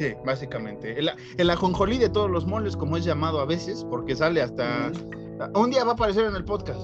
Sí, 0.00 0.14
básicamente. 0.24 0.98
El, 0.98 1.10
el 1.36 1.50
ajonjolí 1.50 1.98
de 1.98 2.08
todos 2.08 2.30
los 2.30 2.46
moles, 2.46 2.76
como 2.76 2.96
es 2.96 3.04
llamado 3.04 3.40
a 3.40 3.44
veces, 3.44 3.84
porque 3.88 4.16
sale 4.16 4.42
hasta. 4.42 4.90
Un 5.54 5.70
día 5.70 5.84
va 5.84 5.92
a 5.92 5.94
aparecer 5.94 6.24
en 6.24 6.34
el 6.34 6.44
podcast. 6.44 6.80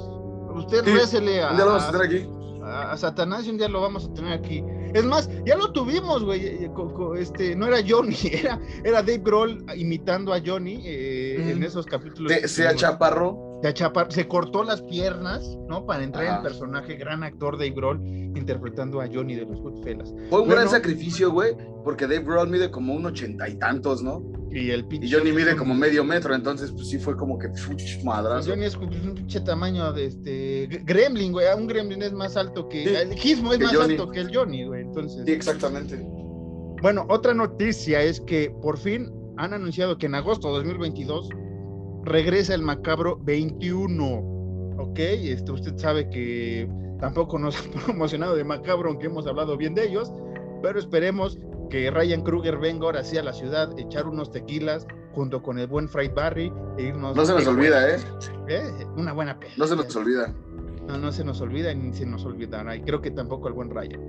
Usted 0.55 0.85
Sí, 0.85 0.91
récele 0.93 1.43
a, 1.43 1.51
Un 1.51 1.57
día 1.57 1.65
lo 1.65 1.71
vamos 1.73 1.85
a 1.89 1.93
tener 1.93 2.07
aquí. 2.07 2.29
a, 2.63 2.93
a 2.93 2.97
Satanás 2.97 3.47
y 3.47 3.51
un 3.51 3.59
día 3.59 3.69
lo 3.69 3.81
vamos 3.81 4.05
a 4.07 4.13
tener 4.15 4.33
aquí. 4.33 4.63
Es 4.95 5.05
más, 5.05 5.29
ya 5.45 5.57
lo 5.57 5.73
tuvimos, 5.73 6.25
güey. 6.25 6.47
eh, 6.47 6.71
co- 6.75 7.15
Este, 7.15 7.55
no 7.57 7.67
era 7.67 7.79
Johnny, 7.87 8.17
era, 8.33 8.59
era 8.85 9.03
Dave 9.03 9.19
Grohl 9.19 9.65
imitando 9.77 10.33
a 10.33 10.41
Johnny 10.45 10.81
eh, 10.85 11.37
Mm. 11.45 11.49
en 11.51 11.63
esos 11.65 11.87
capítulos. 11.87 12.33
Se, 12.33 12.47
se 12.49 12.67
achaparró. 12.69 13.48
Se 13.63 13.69
achapar- 13.69 14.11
se 14.11 14.29
cortó 14.29 14.63
las 14.63 14.83
piernas, 14.83 15.59
¿no? 15.69 15.85
Para 15.85 16.05
entrar 16.05 16.25
en 16.25 16.31
Ajá. 16.31 16.43
personaje, 16.43 16.95
gran 16.97 17.25
actor 17.25 17.59
Dave 17.59 17.71
Grohl 17.71 18.01
interpretando 18.37 19.01
a 19.01 19.09
Johnny 19.13 19.35
de 19.35 19.47
los 19.47 19.61
Goodfellas. 19.61 20.11
Fue 20.31 20.41
un 20.41 20.47
Bueno. 20.47 20.55
gran 20.55 20.69
sacrificio, 20.69 21.33
güey, 21.33 21.57
porque 21.83 22.07
Dave 22.07 22.21
Grohl 22.25 22.49
mide 22.49 22.71
como 22.71 22.95
un 22.95 23.07
ochenta 23.07 23.49
y 23.49 23.57
tantos, 23.57 24.01
¿no? 24.03 24.23
Y 24.53 24.71
el 24.71 24.85
pinche 24.87 25.09
Y 25.09 25.11
Johnny 25.13 25.33
mide 25.33 25.57
como 25.57 25.75
medio 25.75 26.05
metro, 26.05 26.35
entonces 26.35 26.71
pues 26.71 26.89
sí 26.89 26.99
fue 26.99 27.17
como 27.17 27.37
que 27.39 27.49
madrazo. 28.05 28.51
Johnny 28.51 28.65
es 28.67 28.77
un 28.77 28.89
pinche 29.15 29.41
tamaño 29.41 29.93
de 29.93 30.07
este 30.07 30.69
gremlin, 30.85 31.33
güey. 31.33 31.47
Un 31.57 31.67
gremlin 31.67 32.03
es 32.03 32.13
más 32.13 32.37
alto 32.37 32.69
que. 32.69 32.87
Sí, 32.87 32.95
el 32.95 33.15
Gizmo 33.15 33.53
es 33.53 33.59
más 33.61 33.75
Johnny. 33.75 33.93
alto 33.95 34.11
que 34.11 34.21
el 34.21 34.35
Johnny, 34.35 34.65
güey. 34.67 34.83
Entonces. 34.83 35.23
Sí, 35.27 35.33
exactamente. 35.33 35.97
Bueno, 36.81 37.07
otra 37.09 37.35
noticia 37.35 38.01
es 38.03 38.21
que 38.21 38.51
por 38.63 38.79
fin 38.79 39.11
han 39.37 39.53
anunciado 39.53 39.99
que 39.99 40.07
en 40.07 40.15
agosto 40.15 40.49
de 40.49 40.59
2022 40.59 41.29
regresa 42.05 42.55
el 42.55 42.63
Macabro 42.63 43.19
21. 43.23 44.37
¿Ok? 44.79 44.99
Este, 44.99 45.51
usted 45.51 45.77
sabe 45.77 46.09
que 46.09 46.69
tampoco 47.01 47.39
nos 47.39 47.57
ha 47.61 47.85
promocionado 47.85 48.37
de 48.37 48.45
Macabro, 48.45 48.91
aunque 48.91 49.07
hemos 49.07 49.27
hablado 49.27 49.57
bien 49.57 49.75
de 49.75 49.87
ellos, 49.87 50.13
pero 50.63 50.79
esperemos 50.79 51.39
que 51.71 51.91
Ryan 51.91 52.23
Kruger 52.23 52.59
venga 52.59 52.87
ahora 52.87 53.05
sí 53.05 53.19
a 53.19 53.23
la 53.23 53.33
ciudad, 53.33 53.79
echar 53.79 54.07
unos 54.07 54.31
tequilas 54.31 54.87
junto 55.13 55.43
con 55.43 55.59
el 55.59 55.67
buen 55.67 55.89
Fried 55.89 56.15
Barry 56.15 56.53
e 56.79 56.85
irnos. 56.85 57.17
No 57.17 57.25
se 57.25 57.35
nos 57.35 57.47
olvida, 57.47 57.91
¿eh? 57.91 57.99
eh, 58.49 58.71
Una 58.97 59.13
buena 59.13 59.39
peli. 59.39 59.53
No 59.57 59.67
se 59.67 59.77
nos 59.77 59.95
olvida. 59.95 60.35
No, 60.87 60.97
no 60.97 61.13
se 61.13 61.25
nos 61.25 61.41
olvida 61.41 61.75
ni 61.75 61.93
se 61.93 62.07
nos 62.07 62.25
olvidará. 62.25 62.77
Y 62.77 62.83
creo 62.83 63.01
que 63.01 63.11
tampoco 63.11 63.49
el 63.49 63.55
buen 63.55 63.71
Ryan. 63.71 64.01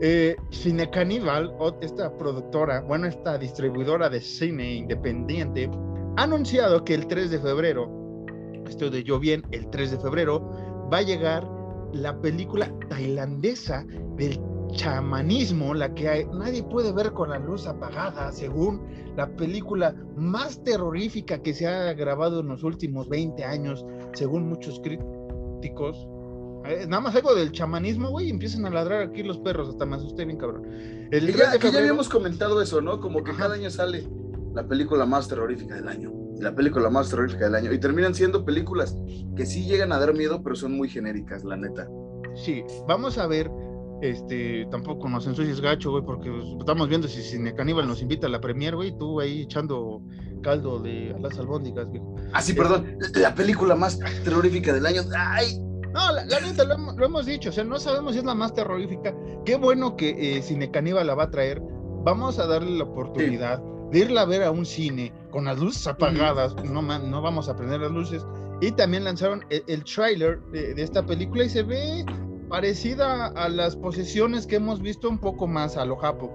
Eh, 0.00 0.36
Cine 0.50 0.90
Caníbal, 0.90 1.54
esta 1.80 2.16
productora, 2.16 2.82
bueno, 2.82 3.06
esta 3.06 3.38
distribuidora 3.38 4.10
de 4.10 4.20
cine 4.20 4.74
independiente, 4.74 5.70
ha 6.16 6.22
anunciado 6.22 6.84
que 6.84 6.94
el 6.94 7.06
3 7.06 7.30
de 7.30 7.38
febrero, 7.38 7.90
esto 8.66 8.90
de 8.90 9.02
yo 9.04 9.18
bien, 9.18 9.42
el 9.52 9.68
3 9.70 9.92
de 9.92 9.98
febrero, 9.98 10.40
va 10.92 10.98
a 10.98 11.02
llegar 11.02 11.46
la 11.92 12.18
película 12.20 12.72
tailandesa 12.88 13.84
del 14.16 14.38
chamanismo, 14.72 15.74
la 15.74 15.94
que 15.94 16.08
hay- 16.08 16.26
nadie 16.34 16.62
puede 16.64 16.92
ver 16.92 17.12
con 17.12 17.30
la 17.30 17.38
luz 17.38 17.66
apagada, 17.66 18.32
según 18.32 18.82
la 19.16 19.28
película 19.36 19.94
más 20.16 20.62
terrorífica 20.64 21.40
que 21.40 21.54
se 21.54 21.66
ha 21.68 21.92
grabado 21.94 22.40
en 22.40 22.48
los 22.48 22.64
últimos 22.64 23.08
20 23.08 23.44
años, 23.44 23.84
según 24.12 24.48
muchos 24.48 24.80
críticos. 24.80 26.06
Eh, 26.64 26.84
nada 26.88 27.00
más 27.00 27.14
algo 27.14 27.32
del 27.34 27.52
chamanismo, 27.52 28.10
güey, 28.10 28.28
empiezan 28.28 28.66
a 28.66 28.70
ladrar 28.70 29.02
aquí 29.02 29.22
los 29.22 29.38
perros, 29.38 29.68
hasta 29.68 29.86
me 29.86 29.96
asusté 29.96 30.24
bien 30.24 30.36
cabrón. 30.36 30.64
El 31.12 31.26
Que 31.26 31.32
3 31.32 31.36
ya, 31.36 31.50
de 31.52 31.58
que 31.58 31.66
ya 31.66 31.70
febrero- 31.70 31.78
habíamos 31.78 32.08
comentado 32.08 32.60
eso, 32.60 32.80
¿no? 32.80 33.00
Como 33.00 33.22
que 33.22 33.30
Ajá. 33.30 33.44
cada 33.44 33.54
año 33.54 33.70
sale 33.70 34.04
la 34.56 34.66
película 34.66 35.04
más 35.06 35.28
terrorífica 35.28 35.74
del 35.76 35.86
año. 35.88 36.10
Y 36.34 36.42
la 36.42 36.54
película 36.54 36.90
más 36.90 37.08
terrorífica 37.10 37.44
del 37.44 37.54
año. 37.54 37.72
Y 37.72 37.78
terminan 37.78 38.14
siendo 38.14 38.44
películas 38.44 38.96
que 39.36 39.46
sí 39.46 39.64
llegan 39.66 39.92
a 39.92 39.98
dar 39.98 40.14
miedo, 40.14 40.42
pero 40.42 40.56
son 40.56 40.72
muy 40.72 40.88
genéricas, 40.88 41.44
la 41.44 41.56
neta. 41.56 41.86
Sí, 42.34 42.64
vamos 42.88 43.18
a 43.18 43.26
ver, 43.26 43.50
este, 44.02 44.66
tampoco 44.70 45.08
nos 45.08 45.26
ensucies 45.26 45.60
gacho, 45.60 45.90
güey, 45.90 46.04
porque 46.04 46.30
estamos 46.58 46.88
viendo 46.88 47.06
si 47.08 47.22
Cine 47.22 47.54
Caníbal 47.54 47.86
nos 47.86 48.02
invita 48.02 48.26
a 48.26 48.30
la 48.30 48.40
premier, 48.40 48.74
güey, 48.76 48.96
tú 48.98 49.20
ahí 49.20 49.42
echando 49.42 50.02
caldo 50.42 50.78
de 50.80 51.14
las 51.20 51.38
albóndigas, 51.38 51.90
viejo. 51.90 52.14
Ah, 52.32 52.40
sí, 52.42 52.52
perdón. 52.54 52.98
La 53.14 53.34
película 53.34 53.74
más 53.74 53.98
terrorífica 54.24 54.72
del 54.72 54.86
año. 54.86 55.02
¡Ay! 55.16 55.58
No, 55.94 56.12
la, 56.12 56.24
la 56.26 56.40
neta, 56.40 56.64
lo, 56.64 56.74
hemos- 56.74 56.96
lo 56.96 57.06
hemos 57.06 57.24
dicho, 57.26 57.48
o 57.48 57.52
sea, 57.52 57.64
no 57.64 57.78
sabemos 57.78 58.12
si 58.12 58.18
es 58.18 58.24
la 58.24 58.34
más 58.34 58.52
terrorífica. 58.54 59.14
Qué 59.46 59.56
bueno 59.56 59.96
que 59.96 60.36
eh, 60.38 60.42
Cine 60.42 60.70
Caníbal 60.70 61.06
la 61.06 61.14
va 61.14 61.24
a 61.24 61.30
traer. 61.30 61.62
Vamos 62.04 62.38
a 62.38 62.46
darle 62.46 62.76
la 62.78 62.84
oportunidad 62.84 63.62
de 63.90 63.98
irla 64.00 64.22
a 64.22 64.24
ver 64.24 64.42
a 64.42 64.50
un 64.50 64.66
cine 64.66 65.12
con 65.30 65.44
las 65.44 65.58
luces 65.58 65.86
apagadas, 65.86 66.54
no, 66.64 66.82
no 66.82 67.22
vamos 67.22 67.48
a 67.48 67.56
prender 67.56 67.80
las 67.80 67.92
luces. 67.92 68.26
Y 68.60 68.72
también 68.72 69.04
lanzaron 69.04 69.44
el, 69.50 69.62
el 69.66 69.84
tráiler 69.84 70.40
de, 70.52 70.74
de 70.74 70.82
esta 70.82 71.04
película 71.04 71.44
y 71.44 71.48
se 71.50 71.62
ve 71.62 72.04
parecida 72.48 73.26
a 73.26 73.48
las 73.48 73.76
posesiones 73.76 74.46
que 74.46 74.56
hemos 74.56 74.80
visto 74.80 75.08
un 75.08 75.18
poco 75.18 75.46
más 75.46 75.76
a 75.76 75.84
lo 75.84 75.96
japo. 75.96 76.32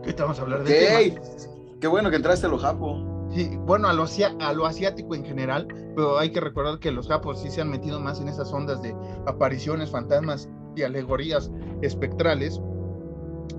Ahorita 0.00 0.22
vamos 0.22 0.38
a 0.38 0.42
hablar 0.42 0.64
de 0.64 0.96
¡Ey! 0.96 1.18
Qué 1.80 1.88
bueno 1.88 2.10
que 2.10 2.16
entraste 2.16 2.46
a 2.46 2.48
lo 2.48 2.58
japo. 2.58 3.02
Sí, 3.34 3.50
bueno, 3.66 3.88
a 3.88 3.92
lo, 3.92 4.04
a 4.40 4.52
lo 4.52 4.66
asiático 4.66 5.14
en 5.14 5.24
general, 5.24 5.66
pero 5.96 6.18
hay 6.18 6.30
que 6.30 6.40
recordar 6.40 6.78
que 6.78 6.92
los 6.92 7.08
japos 7.08 7.40
sí 7.40 7.50
se 7.50 7.60
han 7.60 7.70
metido 7.70 7.98
más 8.00 8.20
en 8.20 8.28
esas 8.28 8.52
ondas 8.52 8.80
de 8.82 8.94
apariciones, 9.26 9.90
fantasmas 9.90 10.48
y 10.76 10.82
alegorías 10.82 11.50
espectrales. 11.82 12.60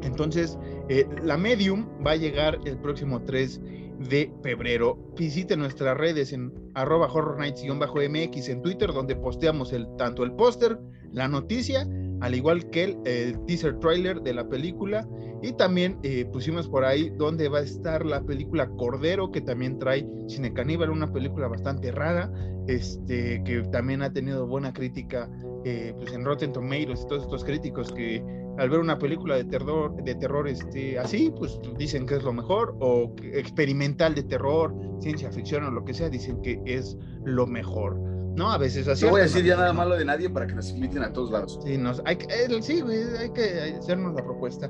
Entonces, 0.02 0.58
eh, 0.90 1.08
la 1.24 1.38
Medium 1.38 1.88
va 2.06 2.12
a 2.12 2.16
llegar 2.16 2.60
el 2.66 2.78
próximo 2.78 3.22
3 3.24 3.62
de 4.10 4.32
febrero. 4.44 4.98
Visite 5.18 5.58
nuestras 5.58 5.98
redes 5.98 6.34
en 6.34 6.54
arroba 6.76 7.08
horror 7.12 7.40
nights-mx 7.40 8.50
en 8.50 8.62
Twitter, 8.62 8.94
donde 8.94 9.16
posteamos 9.16 9.74
tanto 9.98 10.24
el 10.24 10.32
póster, 10.34 10.80
la 11.12 11.28
noticia, 11.28 11.88
al 12.22 12.36
igual 12.36 12.70
que 12.70 12.84
el, 13.06 13.46
teaser 13.46 13.80
trailer 13.80 14.22
de 14.22 14.34
la 14.34 14.48
película. 14.48 15.08
Y 15.42 15.52
también 15.54 16.00
eh, 16.04 16.26
pusimos 16.32 16.68
por 16.68 16.84
ahí 16.84 17.12
donde 17.18 17.48
va 17.48 17.60
a 17.60 17.64
estar 17.64 18.06
la 18.06 18.22
película 18.22 18.68
Cordero, 18.70 19.32
que 19.32 19.42
también 19.42 19.78
trae 19.78 20.08
Cine 20.28 20.54
Caníbal, 20.54 20.90
una 20.90 21.12
película 21.12 21.48
bastante 21.48 21.92
rara, 21.92 22.32
este, 22.68 23.44
que 23.44 23.62
también 23.72 24.02
ha 24.02 24.12
tenido 24.12 24.48
buena 24.48 24.74
crítica 24.74 25.30
eh, 25.64 25.94
pues 25.98 26.14
en 26.14 26.26
Rotten 26.26 26.54
Tomatoes 26.54 27.02
y 27.04 27.08
todos 27.08 27.24
estos 27.24 27.44
críticos 27.44 27.92
que 27.92 28.24
al 28.58 28.70
ver 28.70 28.80
una 28.80 28.98
película 28.98 29.36
de 29.36 29.44
terror, 29.46 29.96
de 30.04 30.16
terror 30.16 30.48
este, 30.48 30.98
así, 31.00 31.32
pues 31.38 31.60
dicen 31.78 32.06
que 32.06 32.16
es 32.16 32.24
lo 32.24 32.34
mejor, 32.34 32.76
o 32.80 33.14
que- 33.16 33.40
experimental 33.40 34.16
de 34.16 34.24
terror, 34.24 34.74
ciencia 35.00 35.32
ficción 35.32 35.64
o 35.66 35.72
lo 35.72 35.86
que 35.86 35.94
sea, 35.94 36.10
dicen 36.10 36.42
que 36.42 36.62
es 36.66 36.98
lo 37.24 37.46
mejor. 37.48 37.98
No, 38.36 38.52
a 38.52 38.58
veces 38.60 38.88
así. 38.88 39.04
No 39.06 39.12
voy 39.12 39.22
a 39.22 39.24
decir 39.24 39.44
ya 39.44 39.56
nada 39.58 39.74
malo 39.74 39.96
de 39.96 40.06
nadie 40.06 40.30
para 40.30 40.46
que 40.46 40.54
nos 40.54 40.70
inviten 40.70 41.02
a 41.04 41.12
todos 41.12 41.32
lados. 41.32 41.60
Sí, 41.66 41.78
nos, 41.78 42.02
hay, 42.06 42.18
que- 42.18 42.26
eh, 42.26 42.62
sí, 42.62 42.82
güey, 42.82 43.02
hay 43.20 43.32
que 43.32 43.76
hacernos 43.80 44.14
la 44.14 44.24
propuesta. 44.24 44.70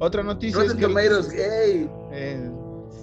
Otra 0.00 0.22
noticia 0.24 0.60
es 0.62 0.68
Rotten 0.72 0.80
que 0.80 0.86
Tomatoes, 0.86 1.32
¡ey! 1.32 1.88
eh, 2.12 2.50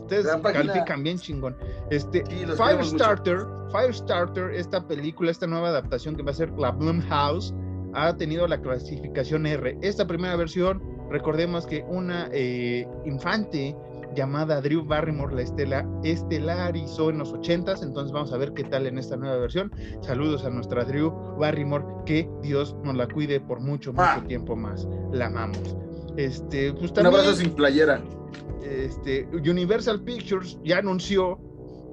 ustedes 0.01 0.27
califican 0.41 1.03
bien 1.03 1.17
chingón. 1.17 1.55
Este, 1.89 2.23
Sí. 2.29 2.45
Firestarter, 2.57 3.39
Firestarter, 3.71 4.51
esta 4.51 4.85
película, 4.85 5.31
esta 5.31 5.47
nueva 5.47 5.69
adaptación 5.69 6.15
que 6.15 6.23
va 6.23 6.31
a 6.31 6.33
ser 6.33 6.51
la 6.59 6.71
Blumhouse, 6.71 7.53
ha 7.93 8.15
tenido 8.17 8.47
la 8.47 8.61
clasificación 8.61 9.45
R. 9.45 9.77
Esta 9.81 10.05
primera 10.07 10.35
versión, 10.35 10.81
recordemos 11.09 11.65
que 11.65 11.83
una 11.87 12.29
eh, 12.31 12.87
infante 13.05 13.75
llamada 14.15 14.59
Drew 14.61 14.83
Barrymore 14.83 15.33
la 15.35 15.41
estela, 15.43 15.87
estelarizó 16.03 17.09
en 17.09 17.19
los 17.19 17.33
80s, 17.33 17.81
entonces 17.83 18.11
vamos 18.11 18.33
a 18.33 18.37
ver 18.37 18.53
qué 18.53 18.63
tal 18.65 18.85
en 18.87 18.97
esta 18.97 19.15
nueva 19.15 19.37
versión. 19.37 19.71
Saludos 20.01 20.43
a 20.45 20.49
nuestra 20.49 20.83
Drew 20.83 21.11
Barrymore, 21.37 21.85
que 22.05 22.29
Dios 22.41 22.75
nos 22.83 22.95
la 22.95 23.07
cuide 23.07 23.39
por 23.39 23.59
mucho, 23.61 23.91
mucho 23.93 24.03
Ah. 24.05 24.23
tiempo 24.27 24.55
más. 24.55 24.87
La 25.13 25.27
amamos. 25.27 25.75
Este, 26.17 26.73
pues 26.73 26.89
Un 26.89 26.93
también, 26.95 27.15
abrazo 27.15 27.35
sin 27.35 27.51
playera. 27.51 28.01
este, 28.63 29.27
Universal 29.33 30.01
Pictures 30.03 30.59
ya 30.63 30.79
anunció 30.79 31.39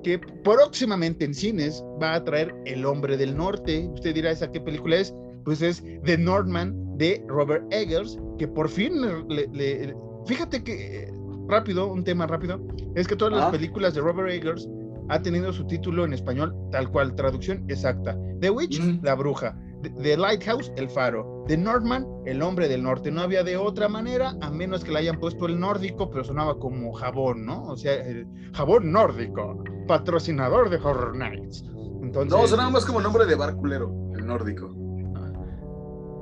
que 0.03 0.19
próximamente 0.19 1.25
en 1.25 1.35
cines 1.35 1.85
va 2.03 2.15
a 2.15 2.25
traer 2.25 2.55
El 2.67 2.85
Hombre 2.87 3.17
del 3.17 3.37
Norte. 3.37 3.89
Usted 3.95 4.15
dirá, 4.15 4.31
¿esa 4.31 4.51
qué 4.51 4.61
película 4.61 4.97
es? 4.97 5.15
Pues 5.45 5.63
es 5.63 5.83
The 6.05 6.19
Northman 6.19 6.75
de 6.99 7.25
Robert 7.29 7.65
Eggers, 7.71 8.19
que 8.39 8.47
por 8.49 8.69
fin 8.69 9.01
le- 9.29 9.49
le- 9.49 9.95
fíjate 10.27 10.63
que, 10.63 11.13
rápido, 11.49 11.87
un 11.91 12.05
tema 12.05 12.27
rápido, 12.27 12.61
es 12.95 13.07
que 13.09 13.17
todas 13.17 13.35
las 13.35 13.45
Ah. 13.47 13.51
películas 13.51 13.95
de 13.95 14.01
Robert 14.01 14.31
Eggers 14.31 14.69
ha 15.09 15.23
tenido 15.23 15.53
su 15.53 15.67
título 15.67 16.05
en 16.05 16.13
español 16.13 16.55
tal 16.71 16.91
cual, 16.91 17.15
traducción 17.15 17.65
exacta. 17.69 18.17
The 18.41 18.51
Witch, 18.51 18.81
Mm. 18.81 19.01
la 19.03 19.15
bruja. 19.15 19.59
The- 20.03 20.17
Lighthouse, 20.17 20.73
el 20.77 20.91
faro. 20.91 21.45
The 21.47 21.57
Northman, 21.57 22.05
el 22.27 22.43
hombre 22.43 22.69
del 22.69 22.83
norte. 22.83 23.11
No 23.13 23.21
había 23.23 23.45
de 23.45 23.57
otra 23.57 23.89
manera, 23.89 24.35
a 24.43 24.51
menos 24.51 24.85
que 24.85 24.91
le 24.91 24.99
hayan 24.99 25.19
puesto 25.21 25.47
el 25.47 25.59
nórdico, 25.59 26.11
pero 26.11 26.25
sonaba 26.25 26.59
como 26.59 26.93
jabón, 26.93 27.47
¿no? 27.47 27.63
O 27.63 27.77
sea, 27.77 27.95
el 27.95 28.27
jabón 28.53 28.91
nórdico, 28.93 29.63
patrocinador 29.87 30.69
de 30.69 30.77
Horror 30.77 31.17
Nights. 31.17 31.65
Entonces, 32.03 32.33
No, 32.33 32.47
sonaba 32.47 32.71
más 32.71 32.85
como 32.85 33.01
nombre 33.01 33.25
de 33.25 33.35
bar 33.37 33.55
culero, 33.57 33.91
el 34.17 34.27
nórdico. 34.27 34.75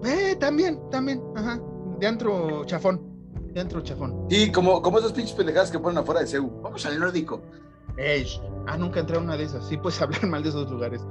Eh, 0.06 0.36
también, 0.38 0.78
también, 0.90 1.22
ajá. 1.34 1.60
De 1.98 2.06
antro 2.06 2.64
chafón. 2.64 3.00
De 3.52 3.60
antro 3.60 3.80
chafón. 3.80 4.26
Y 4.30 4.50
como, 4.52 4.82
como 4.82 4.98
esas 4.98 5.12
pinches 5.12 5.34
pendejadas 5.34 5.70
que 5.70 5.78
ponen 5.78 5.98
afuera 5.98 6.20
de 6.20 6.26
CEU. 6.26 6.60
Vamos 6.62 6.84
al 6.86 6.98
nórdico. 6.98 7.40
Ey, 7.96 8.26
ah, 8.66 8.76
nunca 8.76 9.00
entré 9.00 9.16
a 9.16 9.20
una 9.20 9.36
de 9.36 9.44
esas. 9.44 9.66
Sí, 9.68 9.76
puedes 9.82 10.00
hablar 10.02 10.26
mal 10.26 10.42
de 10.42 10.50
esos 10.50 10.70
lugares. 10.70 11.02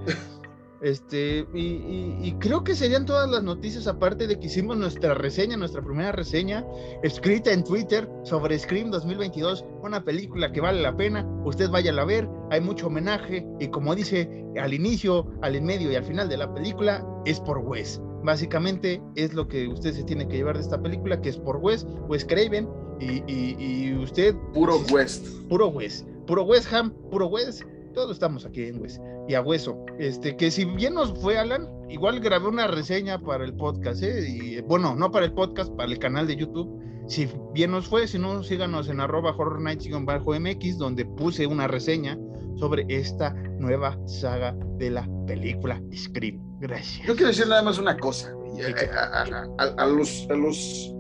Este, 0.82 1.48
y, 1.54 1.60
y- 1.60 2.18
y 2.22 2.34
creo 2.34 2.64
que 2.64 2.76
serían 2.76 3.06
todas 3.06 3.28
las 3.30 3.42
noticias, 3.42 3.88
aparte 3.88 4.28
de 4.28 4.38
que 4.38 4.48
hicimos 4.48 4.78
nuestra 4.78 5.14
reseña, 5.16 5.58
nuestra 5.58 5.82
primera 5.82 6.12
reseña, 6.12 6.64
escrita 7.02 7.52
en 7.52 7.64
Twitter 7.64 8.08
sobre 8.24 8.60
Scream 8.60 8.92
2022, 8.92 9.66
una 9.82 10.04
película 10.04 10.52
que 10.52 10.62
vale 10.62 10.82
la 10.82 10.96
pena. 10.96 11.26
Usted 11.46 11.72
vaya 11.72 11.92
a 12.00 12.06
ver, 12.06 12.30
hay 12.52 12.62
mucho 12.62 12.88
homenaje, 12.88 13.48
y 13.60 13.70
como 13.70 13.96
dice 13.96 14.46
al 14.62 14.74
inicio, 14.74 15.26
al 15.42 15.56
en 15.56 15.66
medio 15.66 15.92
y 15.92 15.96
al 15.96 16.04
final 16.04 16.30
de 16.30 16.38
la 16.38 16.54
película, 16.54 17.04
es 17.26 17.40
por 17.40 17.60
Wes. 17.60 18.00
Básicamente 18.26 19.02
es 19.16 19.34
lo 19.34 19.48
que 19.48 19.68
usted 19.68 19.94
se 19.94 20.04
tiene 20.04 20.28
que 20.28 20.38
llevar 20.38 20.56
de 20.56 20.62
esta 20.64 20.82
película, 20.82 21.22
que 21.22 21.30
es 21.30 21.38
por 21.38 21.58
Wes, 21.58 21.86
Wes 22.10 22.26
Craven, 22.26 22.68
y, 23.00 23.22
y- 23.32 23.56
y 23.60 23.94
usted 23.98 24.36
Puro 24.54 24.78
West. 24.92 25.28
puro 25.50 25.68
Wes, 25.68 26.06
puro 26.28 26.44
West 26.44 26.72
Ham, 26.74 26.92
puro 27.12 27.28
Wes, 27.28 27.66
todos 27.94 28.12
estamos 28.12 28.46
aquí 28.46 28.64
en 28.64 28.82
Wes 28.82 29.00
y 29.28 29.34
a 29.36 29.42
hueso. 29.42 29.78
Este, 30.00 30.36
que 30.36 30.50
si 30.52 30.66
bien 30.66 30.94
nos 30.96 31.14
fue 31.20 31.38
Alan, 31.38 31.68
igual 31.90 32.20
grabé 32.20 32.48
una 32.48 32.68
reseña 32.68 33.20
para 33.20 33.46
el 33.46 33.54
podcast, 33.56 34.02
¿eh? 34.04 34.28
Y 34.28 34.62
bueno, 34.62 34.96
no 34.96 35.12
para 35.12 35.26
el 35.26 35.34
podcast, 35.34 35.72
para 35.76 35.92
el 35.92 36.00
canal 36.00 36.28
de 36.28 36.36
YouTube. 36.36 36.82
Si 37.08 37.30
bien 37.54 37.72
nos 37.72 37.88
fue, 37.88 38.08
si 38.08 38.18
no, 38.18 38.44
síganos 38.44 38.90
en 38.90 39.00
arroba 39.00 39.32
horror 39.38 39.62
nights-mx, 39.62 40.78
donde 40.78 41.06
puse 41.06 41.46
una 41.48 41.68
reseña 41.68 42.18
sobre 42.58 42.86
esta 42.90 43.32
nueva 43.60 43.98
saga 44.08 44.56
de 44.78 44.90
la 44.90 45.08
película 45.28 45.82
Scream. 45.94 46.40
Gracias. 46.68 47.06
Yo 47.08 47.14
quiero 47.16 47.28
decir 47.30 47.48
nada 47.48 47.62
más 47.64 47.78
una 47.78 47.98
cosa. 47.98 48.32
sí. 48.56 48.62
A, 48.96 49.22
a- 49.22 49.48
a- 49.58 49.84
a 49.84 49.88
los, 49.88 50.28
a 50.30 50.34
los 50.36 50.92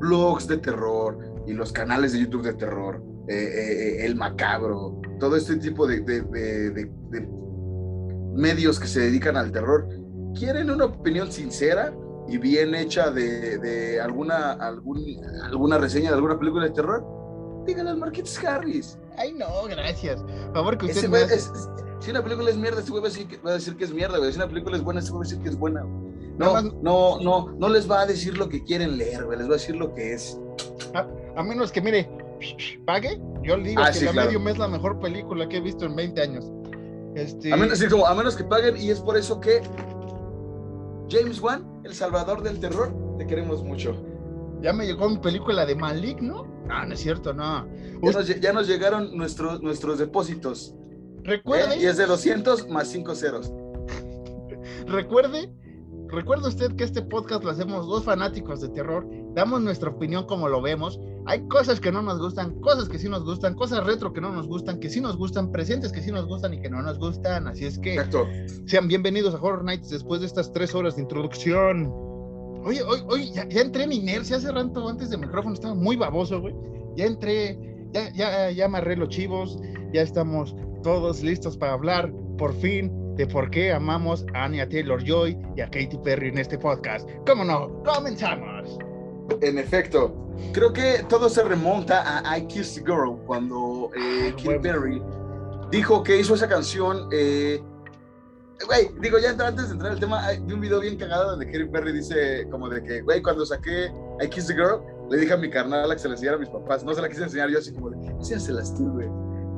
blogs 0.00 0.46
de 0.48 0.58
terror 0.58 1.18
y 1.46 1.52
los 1.52 1.72
canales 1.72 2.12
de 2.12 2.20
YouTube 2.20 2.42
de 2.44 2.54
terror, 2.54 3.02
eh, 3.28 3.34
eh, 3.34 3.98
eh, 4.02 4.06
El 4.06 4.16
Macabro, 4.16 5.00
todo 5.20 5.36
este 5.36 5.56
tipo 5.56 5.86
de, 5.86 6.00
de- 6.00 6.22
de- 6.22 6.70
de- 6.70 6.90
de 7.10 7.28
medios 8.34 8.78
que 8.80 8.86
se 8.86 9.00
dedican 9.00 9.36
al 9.36 9.52
terror, 9.52 9.88
quieren 10.38 10.70
una 10.70 10.86
opinión 10.86 11.30
sincera 11.30 11.92
y 12.28 12.38
bien 12.38 12.74
hecha 12.74 13.10
de, 13.10 13.58
de 13.58 14.00
alguna, 14.00 14.52
algún- 14.52 15.20
alguna 15.42 15.78
reseña 15.78 16.08
de 16.10 16.16
alguna 16.16 16.38
película 16.38 16.64
de 16.64 16.70
terror, 16.70 17.04
díganle 17.66 17.90
al 17.92 17.96
Marquitos 17.98 18.38
Harris. 18.44 18.98
Ay, 19.16 19.32
no, 19.32 19.46
gracias. 19.68 20.20
Por 20.22 20.52
favor, 20.54 20.78
que 20.78 20.86
usted 20.86 20.98
Ese 20.98 21.08
me 21.08 21.18
güey 21.18 21.24
hace- 21.24 21.34
es- 21.36 21.46
es- 21.52 21.68
si 22.00 22.10
una 22.10 22.22
película 22.22 22.50
es 22.50 22.56
mierda, 22.56 22.80
este 22.80 22.90
güey 22.90 23.02
va 23.02 23.08
a 23.08 23.54
decir 23.54 23.76
que, 23.76 23.84
es 23.84 23.92
mierda, 23.94 24.18
güey. 24.18 24.30
Si 24.30 24.36
una 24.36 24.48
película 24.48 24.76
es 24.76 24.82
buena, 24.82 25.00
este 25.00 25.10
güey 25.12 25.20
va 25.20 25.26
a 25.26 25.28
decir 25.28 25.42
que 25.42 25.48
es 25.48 25.58
buena. 25.58 25.82
güey. 25.82 26.14
No, 26.36 26.52
más- 26.52 26.64
no, 26.82 27.20
no, 27.20 27.50
no 27.56 27.68
les 27.68 27.88
va 27.90 28.00
a 28.00 28.06
decir 28.06 28.36
lo 28.36 28.48
que 28.48 28.62
quieren 28.64 28.98
leer, 28.98 29.24
güey. 29.24 29.38
Les 29.38 29.46
va 29.46 29.52
a 29.52 29.56
decir 29.56 29.76
lo 29.76 29.94
que 29.94 30.14
es. 30.14 30.38
A 31.36 31.42
menos 31.42 31.70
que, 31.72 31.80
mire, 31.80 32.10
pague, 32.84 33.20
yo 33.42 33.56
le 33.56 33.68
digo 33.70 33.82
Ah, 33.82 33.88
que 33.92 33.98
sí, 34.00 34.04
la 34.04 34.12
claro. 34.12 34.26
Medium 34.28 34.48
es 34.48 34.58
la 34.58 34.68
mejor 34.68 34.98
película 34.98 35.48
que 35.48 35.58
he 35.58 35.60
visto 35.60 35.86
en 35.86 35.94
20 35.96 36.20
años. 36.22 36.50
Este, 37.14 37.52
A 37.52 37.56
menos, 37.56 37.78
sí, 37.78 37.86
como, 37.88 38.06
a 38.06 38.14
menos 38.14 38.34
que 38.36 38.42
paguen, 38.44 38.76
y 38.76 38.90
es 38.90 39.00
por 39.00 39.16
eso 39.16 39.40
que 39.40 39.62
James 41.10 41.40
Wan, 41.40 41.64
el 41.84 41.94
salvador 41.94 42.42
del 42.42 42.58
terror, 42.58 42.92
te 43.18 43.26
queremos 43.26 43.62
mucho. 43.62 43.94
Ya 44.64 44.72
me 44.72 44.86
llegó 44.86 45.08
mi 45.10 45.18
película 45.18 45.64
de 45.66 45.74
Maligno. 45.76 46.46
No, 46.66 46.86
no 46.86 46.94
es 46.94 47.00
cierto, 47.00 47.34
no. 47.34 47.68
Ya 48.02 48.12
nos, 48.12 48.28
lle- 48.28 48.40
ya 48.40 48.52
nos 48.52 48.66
llegaron 48.66 49.16
nuestros, 49.16 49.60
nuestros 49.62 49.98
depósitos. 49.98 50.74
¿eh? 50.80 51.20
Recuerde, 51.22 51.76
Y 51.78 51.84
es 51.86 51.98
de 51.98 52.06
200 52.06 52.68
más 52.70 52.88
5 52.88 53.14
ceros. 53.14 53.52
recuerde, 54.86 55.52
recuerde 56.08 56.48
usted 56.48 56.74
que 56.76 56.84
este 56.84 57.02
podcast 57.02 57.44
lo 57.44 57.50
hacemos 57.50 57.86
dos 57.86 58.04
fanáticos 58.04 58.60
de 58.60 58.68
terror. 58.70 59.06
Damos 59.34 59.60
nuestra 59.62 59.90
opinión 59.90 60.26
como 60.26 60.48
lo 60.48 60.62
vemos. 60.62 60.98
Hay 61.26 61.46
cosas 61.48 61.80
que 61.80 61.90
no 61.92 62.02
nos 62.02 62.18
gustan, 62.18 62.60
cosas 62.60 62.88
que 62.88 62.98
sí 62.98 63.08
nos 63.08 63.24
gustan, 63.24 63.54
cosas 63.54 63.84
retro 63.84 64.12
que 64.12 64.20
no 64.20 64.30
nos 64.32 64.46
gustan, 64.46 64.78
que 64.80 64.88
sí 64.90 65.00
nos 65.00 65.16
gustan, 65.16 65.50
presentes 65.52 65.90
que 65.92 66.02
sí 66.02 66.10
nos 66.12 66.26
gustan 66.26 66.54
y 66.54 66.60
que 66.60 66.70
no 66.70 66.82
nos 66.82 66.98
gustan. 66.98 67.48
Así 67.48 67.64
es 67.66 67.78
que 67.78 67.94
Exacto. 67.94 68.26
Sean 68.66 68.88
bienvenidos 68.88 69.34
a 69.34 69.38
Horror 69.40 69.64
Nights 69.64 69.90
después 69.90 70.20
de 70.20 70.26
estas 70.26 70.52
tres 70.52 70.74
horas 70.74 70.96
de 70.96 71.02
introducción. 71.02 72.13
Oye, 72.64 72.82
oye, 72.82 73.02
oye, 73.08 73.30
ya, 73.32 73.46
ya 73.48 73.60
entré 73.60 73.84
en 73.84 73.92
inercia 73.92 74.36
hace 74.36 74.50
rato 74.50 74.88
antes 74.88 75.10
del 75.10 75.20
micrófono, 75.20 75.54
estaba 75.54 75.74
muy 75.74 75.96
baboso, 75.96 76.40
güey. 76.40 76.54
Ya 76.96 77.06
entré, 77.06 77.58
ya, 77.92 78.10
ya, 78.12 78.50
ya 78.50 78.64
amarré 78.66 78.96
los 78.96 79.08
chivos, 79.10 79.58
ya 79.92 80.02
estamos 80.02 80.54
todos 80.82 81.22
listos 81.22 81.56
para 81.56 81.72
hablar, 81.74 82.12
por 82.38 82.54
fin, 82.54 82.90
de 83.16 83.26
por 83.26 83.50
qué 83.50 83.72
amamos 83.72 84.24
a 84.34 84.44
Anya 84.44 84.68
Taylor 84.68 85.02
Joy 85.04 85.36
y 85.56 85.60
a 85.60 85.66
Katy 85.66 85.98
Perry 86.02 86.28
en 86.28 86.38
este 86.38 86.58
podcast. 86.58 87.08
¿Cómo 87.26 87.44
no? 87.44 87.82
¡Comenzamos! 87.84 88.78
En 89.40 89.58
efecto, 89.58 90.14
creo 90.52 90.72
que 90.72 91.04
todo 91.08 91.28
se 91.28 91.42
remonta 91.44 92.20
a 92.28 92.38
I 92.38 92.46
Kissed 92.46 92.84
Girl 92.84 93.18
cuando 93.26 93.90
eh, 93.96 94.32
Ah, 94.32 94.36
Katy. 94.42 94.58
Perry 94.58 95.02
dijo 95.70 96.02
que 96.02 96.18
hizo 96.18 96.34
esa 96.34 96.48
canción. 96.48 97.08
eh, 97.12 97.62
Güey, 98.66 98.88
digo, 99.00 99.18
ya 99.18 99.30
antes 99.30 99.66
de 99.68 99.72
entrar 99.74 99.92
al 99.92 100.00
tema, 100.00 100.24
hay- 100.26 100.40
vi 100.40 100.52
un 100.54 100.60
video 100.60 100.80
bien 100.80 100.96
cagado 100.96 101.30
donde 101.30 101.46
Katy 101.46 101.66
Perry 101.66 101.92
dice 101.92 102.46
como 102.50 102.68
de 102.68 102.82
que, 102.82 103.02
güey, 103.02 103.22
cuando 103.22 103.44
saqué 103.44 103.92
I 104.22 104.28
Kissed 104.28 104.52
a 104.52 104.56
Girl, 104.56 104.80
le 105.10 105.18
dije 105.18 105.32
a 105.32 105.36
mi 105.36 105.50
carnal 105.50 105.90
que 105.92 105.98
se 105.98 106.08
la 106.08 106.14
enseñara 106.14 106.36
a 106.36 106.40
mis 106.40 106.48
papás. 106.48 106.84
No 106.84 106.94
se 106.94 107.02
la 107.02 107.08
quise 107.08 107.22
enseñar 107.24 107.50
yo 107.50 107.58
así 107.58 107.72
como 107.72 107.90
de, 107.90 108.06
enséñaselas 108.06 108.74
tú, 108.74 108.90
güey. 108.90 109.08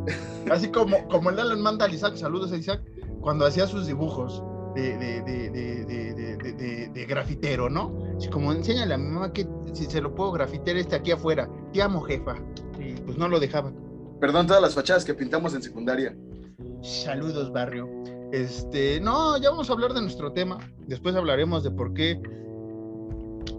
Así 0.51 0.69
como, 0.69 1.07
como 1.09 1.31
el 1.31 1.41
Alan 1.41 1.61
manda 1.61 1.85
al 1.87 1.93
Isaac, 1.93 2.15
saludos 2.15 2.53
a 2.53 2.57
Isaac, 2.57 2.81
cuando 3.21 3.45
hacía 3.45 3.67
sus 3.67 3.89
dibujos 3.89 4.41
de, 4.77 4.97
de, 4.97 5.21
de, 5.23 6.89
de, 6.93 7.07
grafitero, 7.07 7.69
¿no? 7.69 7.93
Así 8.17 8.29
como 8.29 8.53
enséñale 8.53 8.95
a 8.95 8.99
mi 8.99 9.09
mamá 9.09 9.33
que 9.33 9.49
si 9.73 9.87
se 9.87 10.01
lo 10.01 10.15
puedo 10.15 10.31
grafitear 10.33 10.77
este 10.77 10.95
aquí 10.95 11.11
afuera. 11.11 11.49
Te 11.73 11.83
amo, 11.83 12.03
jefa. 12.03 12.37
Y 12.79 12.93
pues 13.01 13.19
no 13.19 13.29
lo 13.29 13.41
dejaba. 13.41 13.73
Perdón 14.21 14.47
todas 14.47 14.63
las 14.63 14.75
fachadas 14.77 15.05
que 15.05 15.15
pintamos 15.15 15.55
en 15.55 15.63
secundaria. 15.63 16.17
Saludos, 16.83 17.53
barrio. 17.53 17.89
Este, 18.33 19.01
no, 19.01 19.37
ya 19.39 19.51
vamos 19.51 19.71
a 19.71 19.73
hablar 19.73 19.95
de 19.95 20.03
nuestro 20.03 20.33
tema. 20.33 20.59
Después 20.87 21.15
hablaremos 21.15 21.63
de 21.63 21.71
por 21.71 21.95
qué 21.95 22.21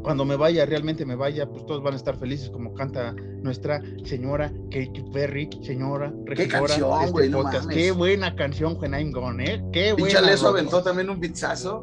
cuando 0.07 0.23
me 0.23 0.37
vaya, 0.37 0.65
realmente 0.65 1.05
me 1.05 1.15
vaya, 1.15 1.49
pues 1.49 1.65
todos 1.65 1.83
van 1.83 1.93
a 1.93 1.97
estar 1.97 2.17
felices 2.17 2.49
como 2.49 2.73
canta 2.73 3.13
nuestra 3.41 3.81
señora 4.05 4.51
Katy 4.71 5.03
Perry, 5.11 5.49
señora 5.61 6.13
regidora 6.25 6.67
canción, 6.67 6.89
de 6.99 7.05
este 7.05 7.29
no 7.29 7.37
podcast. 7.41 7.65
mames. 7.65 7.77
Qué 7.77 7.91
buena 7.91 8.35
canción, 8.35 8.77
When 8.79 8.93
I'm 8.93 9.11
Gone, 9.11 9.43
¿eh? 9.43 9.63
Qué 9.73 9.93
buena. 9.93 10.21
Rola. 10.21 10.47
aventó 10.47 10.81
también 10.81 11.09
un 11.09 11.19
pizzazo. 11.19 11.81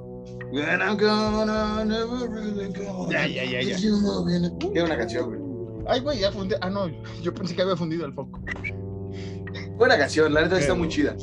When 0.52 0.80
I'm 0.80 0.96
gonna, 0.96 1.84
never 1.84 2.30
really 2.30 2.72
gonna. 2.72 3.12
Ya, 3.12 3.26
ya, 3.26 3.44
ya, 3.44 3.60
ya. 3.60 3.76
Qué 3.76 4.80
buena 4.80 4.96
canción, 4.96 5.26
güey. 5.26 5.40
Ay, 5.86 6.00
güey, 6.00 6.18
ya 6.20 6.32
fundí. 6.32 6.54
Ah, 6.62 6.70
no, 6.70 6.88
yo 7.20 7.34
pensé 7.34 7.54
que 7.54 7.60
había 7.60 7.76
fundido 7.76 8.06
el 8.06 8.14
foco. 8.14 8.40
Buena 9.76 9.98
canción, 9.98 10.32
la 10.32 10.40
neta 10.42 10.58
está 10.58 10.74
muy 10.74 10.88
chida. 10.88 11.14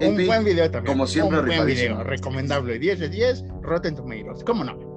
Un 0.00 0.14
Epi, 0.14 0.26
buen 0.26 0.44
video 0.44 0.70
también. 0.70 0.92
como 0.94 1.06
siempre, 1.06 1.38
Un 1.40 1.46
buen 1.46 1.66
video, 1.66 2.02
recomendable. 2.04 2.78
10 2.78 2.98
de 3.00 3.08
10, 3.08 3.44
Rotten 3.62 3.94
Tomatoes. 3.94 4.44
¿Cómo 4.44 4.64
no? 4.64 4.88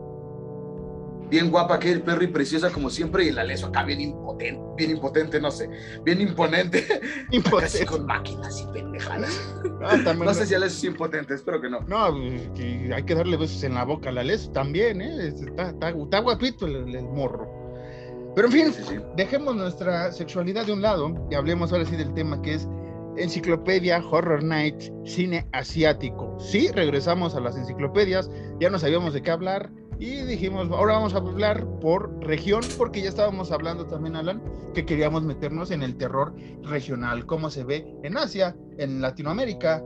Bien 1.29 1.49
guapa, 1.49 1.79
Katy 1.79 1.99
Perry, 1.99 2.27
preciosa 2.27 2.71
como 2.71 2.89
siempre, 2.89 3.23
y 3.23 3.31
la 3.31 3.45
leso 3.45 3.67
acá 3.67 3.83
bien 3.85 4.01
impotente, 4.01 4.61
bien 4.75 4.91
impotente, 4.91 5.39
no 5.39 5.49
sé, 5.49 5.69
bien 6.03 6.19
imponente, 6.19 6.85
casi 6.89 7.37
Impotente. 7.37 7.85
con 7.85 8.05
máquinas 8.05 8.59
y 8.61 8.73
pendejadas. 8.73 9.55
Ah, 9.81 9.95
No 10.13 10.33
sé 10.33 10.45
si 10.45 10.51
la 10.53 10.59
leso 10.59 10.75
es 10.75 10.83
impotente, 10.83 11.33
espero 11.33 11.61
que 11.61 11.69
no. 11.69 11.79
No, 11.87 12.13
que 12.53 12.91
hay 12.93 13.03
que 13.03 13.15
darle 13.15 13.37
besos 13.37 13.63
en 13.63 13.75
la 13.75 13.85
boca 13.85 14.09
a 14.09 14.11
la 14.11 14.23
Les 14.25 14.51
también, 14.51 15.01
¿eh? 15.01 15.27
Está, 15.27 15.69
está- 15.69 15.89
está 15.91 16.19
guapito 16.19 16.67
el, 16.67 16.93
el 16.93 17.03
morro. 17.05 17.49
Pero 18.35 18.47
en 18.47 18.53
fin, 18.53 18.73
Sí, 18.73 18.83
sí. 18.89 18.95
dejemos 19.15 19.55
nuestra 19.55 20.11
sexualidad 20.11 20.65
de 20.65 20.73
un 20.73 20.81
lado 20.81 21.27
y 21.31 21.35
hablemos 21.35 21.71
ahora 21.71 21.85
sí 21.85 21.95
del 21.95 22.13
tema 22.13 22.41
que 22.41 22.55
es 22.55 22.67
enciclopedia, 23.17 24.03
horror 24.09 24.43
night, 24.43 24.81
cine 25.05 25.47
asiático. 25.51 26.37
Sí, 26.39 26.69
regresamos 26.71 27.35
a 27.35 27.39
las 27.39 27.57
enciclopedias, 27.57 28.29
ya 28.59 28.69
no 28.69 28.79
sabíamos 28.79 29.13
de 29.13 29.21
qué 29.21 29.31
hablar 29.31 29.71
y 29.99 30.23
dijimos, 30.23 30.69
ahora 30.71 30.93
vamos 30.93 31.13
a 31.13 31.17
hablar 31.17 31.65
por 31.79 32.23
región, 32.25 32.61
porque 32.77 33.01
ya 33.01 33.09
estábamos 33.09 33.51
hablando 33.51 33.85
también, 33.85 34.15
Alan, 34.15 34.41
que 34.73 34.85
queríamos 34.85 35.23
meternos 35.23 35.69
en 35.69 35.83
el 35.83 35.95
terror 35.95 36.33
regional, 36.63 37.25
cómo 37.25 37.51
se 37.51 37.63
ve 37.63 37.85
en 38.03 38.17
Asia, 38.17 38.55
en 38.77 39.01
Latinoamérica 39.01 39.83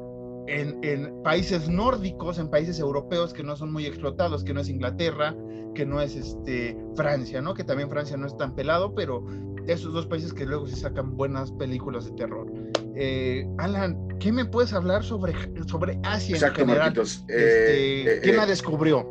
en, 0.48 1.24
países 1.24 1.70
nórdicos, 1.70 2.40
en 2.40 2.50
países 2.50 2.80
europeos 2.80 3.34
que 3.34 3.44
no 3.44 3.56
son 3.56 3.72
muy 3.72 3.86
explotados, 3.86 4.44
que 4.44 4.54
no 4.54 4.62
es 4.62 4.70
Inglaterra, 4.70 5.36
que 5.74 5.86
no 5.86 6.02
es 6.02 6.16
este, 6.16 6.78
Francia, 6.96 7.42
¿no? 7.42 7.54
Que 7.54 7.64
también 7.64 7.90
Francia 7.90 8.18
no 8.18 8.28
es 8.28 8.38
tan 8.38 8.56
pelado, 8.56 8.94
pero 8.94 9.26
esos 9.68 9.94
dos 9.94 10.06
países 10.06 10.34
que 10.34 10.46
luego 10.46 10.68
se 10.68 10.76
sacan 10.76 11.18
buenas 11.18 11.52
películas 11.54 12.06
de 12.06 12.12
terror. 12.12 12.52
Eh, 12.98 13.46
Alan, 13.58 14.08
¿qué 14.20 14.32
me 14.32 14.46
puedes 14.46 14.72
hablar 14.74 15.04
sobre, 15.04 15.34
sobre 15.68 16.00
Asia 16.04 16.48
en 16.48 16.54
general? 16.54 16.94
Este, 16.98 18.18
eh, 18.18 18.20
¿Quién 18.24 18.38
la 18.38 18.46
eh, 18.46 18.48
descubrió? 18.48 19.04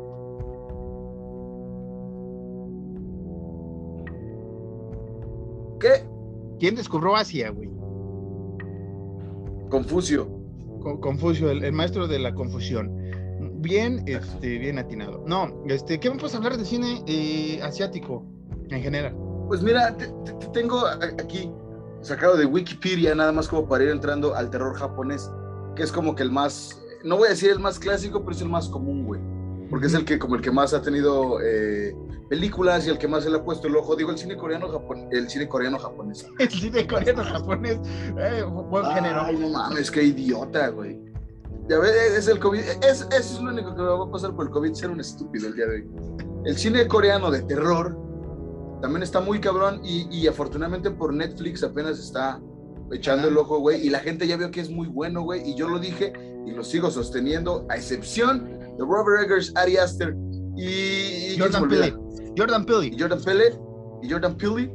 ¿Qué? 5.79 6.07
¿Quién 6.59 6.75
descubrió 6.75 7.15
Asia, 7.15 7.51
güey? 7.51 7.69
Confucio. 9.69 10.29
Confucio, 11.01 11.51
el, 11.51 11.71
maestro 11.71 12.07
de 12.07 12.19
la 12.19 12.33
confusión. 12.33 12.91
Bien, 13.55 14.03
este, 14.07 14.57
bien 14.57 14.79
atinado. 14.79 15.23
No, 15.27 15.63
este, 15.67 15.99
¿qué 15.99 16.09
me 16.09 16.17
puedes 16.17 16.35
hablar 16.35 16.57
de 16.57 16.65
cine 16.65 17.03
eh, 17.07 17.59
asiático 17.61 18.25
en 18.69 18.81
general? 18.81 19.15
Pues 19.47 19.61
mira, 19.61 19.95
te, 19.97 20.07
tengo 20.53 20.85
aquí 20.87 21.51
sacado 22.05 22.37
de 22.37 22.45
Wikipedia, 22.45 23.15
nada 23.15 23.31
más 23.31 23.47
como 23.47 23.67
para 23.67 23.83
ir 23.83 23.89
entrando 23.89 24.35
al 24.35 24.49
terror 24.49 24.75
japonés, 24.75 25.31
que 25.75 25.83
es 25.83 25.91
como 25.91 26.15
que 26.15 26.23
el 26.23 26.31
más, 26.31 26.79
no 27.03 27.17
voy 27.17 27.27
a 27.27 27.31
decir 27.31 27.49
el 27.49 27.59
más 27.59 27.79
clásico, 27.79 28.23
pero 28.23 28.35
es 28.35 28.41
el 28.41 28.49
más 28.49 28.69
común, 28.69 29.05
güey. 29.05 29.21
Porque 29.69 29.87
es 29.87 29.95
el 29.95 30.05
que, 30.05 30.19
como 30.19 30.35
el 30.35 30.41
que 30.41 30.51
más 30.51 30.75
ha 30.75 30.81
tenido 30.81 31.39
eh, 31.41 31.95
películas 32.29 32.85
y 32.85 32.91
el 32.91 32.99
que 32.99 33.07
más 33.07 33.23
se 33.23 33.31
le 33.31 33.37
ha 33.37 33.43
puesto 33.43 33.67
el 33.67 33.75
ojo. 33.75 33.95
Digo, 33.95 34.11
el 34.11 34.17
cine 34.17 34.37
coreano, 34.37 34.69
Japón, 34.69 35.07
el 35.11 35.27
cine 35.27 35.47
coreano 35.47 35.79
japonés. 35.79 36.27
El 36.39 36.49
cine 36.49 36.85
coreano 36.85 37.23
japonés, 37.23 37.79
eh, 38.19 38.43
buen 38.43 38.85
género. 38.85 39.21
Ay, 39.21 39.37
no 39.37 39.49
mames, 39.49 39.89
qué 39.89 40.03
idiota, 40.03 40.69
güey. 40.69 40.99
Ya 41.67 41.79
ves, 41.79 41.95
es 42.15 42.27
el 42.27 42.37
COVID, 42.37 42.59
es, 42.59 42.77
eso 42.83 43.07
es 43.09 43.41
lo 43.41 43.51
único 43.51 43.75
que 43.75 43.81
me 43.81 43.87
va 43.87 44.05
a 44.05 44.11
pasar 44.11 44.35
por 44.35 44.45
el 44.45 44.51
COVID, 44.51 44.73
ser 44.73 44.91
un 44.91 44.99
estúpido 44.99 45.47
el 45.47 45.55
día 45.55 45.65
de 45.65 45.75
hoy. 45.77 45.89
El 46.45 46.55
cine 46.55 46.87
coreano 46.87 47.31
de 47.31 47.41
terror 47.41 47.97
también 48.81 49.03
está 49.03 49.21
muy 49.21 49.39
cabrón 49.39 49.81
y, 49.83 50.07
y 50.11 50.27
afortunadamente 50.27 50.91
por 50.91 51.13
Netflix 51.13 51.63
apenas 51.63 51.99
está 51.99 52.41
echando 52.91 53.27
el 53.27 53.37
ojo, 53.37 53.59
güey, 53.59 53.85
y 53.85 53.89
la 53.89 53.99
gente 53.99 54.27
ya 54.27 54.37
vio 54.37 54.51
que 54.51 54.61
es 54.61 54.69
muy 54.69 54.87
bueno, 54.87 55.23
güey, 55.23 55.49
y 55.49 55.55
yo 55.55 55.67
lo 55.67 55.79
dije 55.79 56.13
y 56.45 56.51
lo 56.51 56.63
sigo 56.63 56.91
sosteniendo, 56.91 57.65
a 57.69 57.75
excepción 57.75 58.59
de 58.77 58.85
Robert 58.85 59.25
Eggers, 59.25 59.51
Ari 59.55 59.77
Aster 59.77 60.15
y... 60.55 61.37
Jordan 61.39 61.67
Peele. 61.67 61.95
Jordan 62.37 62.65
Peele. 62.65 62.95
Jordan 62.97 63.21
Peele. 63.21 63.59
Y 64.01 64.09
Jordan 64.09 64.37
Peele. 64.37 64.71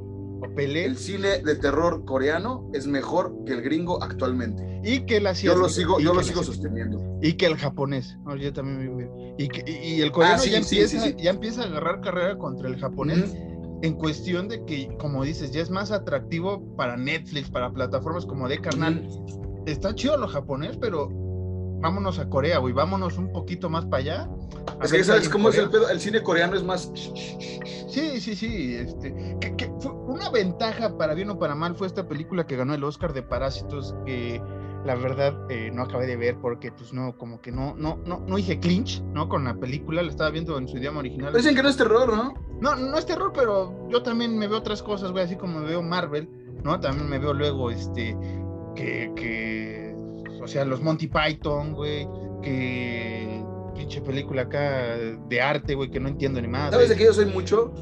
El 0.84 0.96
cine 0.96 1.38
de 1.42 1.54
terror 1.54 2.04
coreano 2.04 2.68
es 2.72 2.86
mejor 2.86 3.34
que 3.46 3.52
el 3.52 3.62
gringo 3.62 4.02
actualmente. 4.02 4.80
Y 4.82 5.00
que 5.04 5.20
la 5.20 5.32
Yo 5.32 5.54
lo 5.54 5.68
sigo, 5.68 6.00
yo 6.00 6.14
lo 6.14 6.22
sigo 6.22 6.42
sosteniendo. 6.42 6.98
Y 7.22 7.34
que 7.34 7.46
el 7.46 7.56
japonés. 7.56 8.16
yo 8.38 8.52
también 8.52 9.10
y, 9.38 9.48
y, 9.70 10.00
el 10.02 10.10
coreano 10.12 10.42
ah, 10.42 10.46
ya, 10.46 10.58
empieza, 10.58 11.08
ya 11.10 11.30
empieza 11.30 11.62
a 11.62 11.66
agarrar 11.66 12.00
carrera 12.00 12.36
contra 12.36 12.68
el 12.68 12.78
japonés. 12.78 13.34
En 13.82 13.94
cuestión 13.94 14.48
de 14.48 14.64
que, 14.64 14.88
como 14.98 15.24
dices, 15.24 15.52
ya 15.52 15.62
es 15.62 15.70
más 15.70 15.90
atractivo 15.90 16.76
para 16.76 16.96
Netflix, 16.96 17.50
para 17.50 17.72
plataformas 17.72 18.26
como 18.26 18.48
de 18.48 18.60
carnal. 18.60 19.08
Está 19.66 19.94
chido 19.94 20.16
lo 20.16 20.28
japonés, 20.28 20.76
pero 20.76 21.08
vámonos 21.80 22.18
a 22.18 22.28
Corea, 22.28 22.58
güey, 22.58 22.74
vámonos 22.74 23.16
un 23.16 23.32
poquito 23.32 23.70
más 23.70 23.86
para 23.86 24.02
allá. 24.02 24.30
Es 24.82 24.92
que 24.92 25.04
sabes 25.04 25.28
cómo 25.28 25.48
es 25.48 25.58
el 25.58 25.70
pedo, 25.70 25.88
el 25.88 26.00
cine 26.00 26.22
coreano 26.22 26.56
es 26.56 26.62
más... 26.62 26.92
Sí, 27.88 28.20
sí, 28.20 28.36
sí, 28.36 28.74
este, 28.76 29.36
que, 29.40 29.70
una 30.06 30.30
ventaja 30.30 30.96
para 30.96 31.14
bien 31.14 31.30
o 31.30 31.38
para 31.38 31.54
mal 31.54 31.74
fue 31.74 31.86
esta 31.86 32.06
película 32.06 32.46
que 32.46 32.56
ganó 32.56 32.74
el 32.74 32.84
Oscar 32.84 33.12
de 33.12 33.22
Parásitos, 33.22 33.94
que 34.06 34.40
la 34.84 34.94
verdad 34.94 35.34
eh, 35.50 35.70
no 35.72 35.82
acabé 35.82 36.06
de 36.06 36.16
ver 36.16 36.36
porque 36.40 36.72
pues 36.72 36.92
no, 36.92 37.16
como 37.16 37.40
que 37.40 37.52
no, 37.52 37.74
no, 37.76 37.98
no, 38.06 38.20
no 38.26 38.38
hice 38.38 38.58
clinch, 38.58 39.02
¿no? 39.12 39.28
Con 39.28 39.44
la 39.44 39.54
película, 39.54 40.02
la 40.02 40.10
estaba 40.10 40.30
viendo 40.30 40.56
en 40.58 40.68
su 40.68 40.78
idioma 40.78 41.00
original. 41.00 41.32
Dicen 41.32 41.54
que 41.54 41.62
no 41.62 41.68
es 41.68 41.76
terror, 41.76 42.14
¿no? 42.14 42.34
No, 42.60 42.76
no 42.76 42.96
es 42.96 43.06
terror, 43.06 43.32
pero 43.34 43.88
yo 43.88 44.02
también 44.02 44.38
me 44.38 44.48
veo 44.48 44.58
otras 44.58 44.82
cosas, 44.82 45.12
güey, 45.12 45.24
así 45.24 45.36
como 45.36 45.60
me 45.60 45.66
veo 45.66 45.82
Marvel, 45.82 46.28
¿no? 46.64 46.80
También 46.80 47.08
me 47.08 47.18
veo 47.18 47.34
luego, 47.34 47.70
este, 47.70 48.16
que, 48.74 49.12
que 49.16 49.94
o 50.42 50.46
sea, 50.46 50.64
los 50.64 50.82
Monty 50.82 51.08
Python, 51.08 51.74
güey, 51.74 52.08
que 52.42 53.44
pinche 53.74 54.00
película 54.00 54.42
acá 54.42 54.96
de 54.96 55.40
arte, 55.40 55.74
güey, 55.74 55.90
que 55.90 56.00
no 56.00 56.08
entiendo 56.08 56.40
ni 56.40 56.48
más. 56.48 56.70
¿Sabes 56.70 56.88
de 56.88 56.96
qué 56.96 57.04
yo 57.04 57.12
soy 57.12 57.26
mucho? 57.26 57.72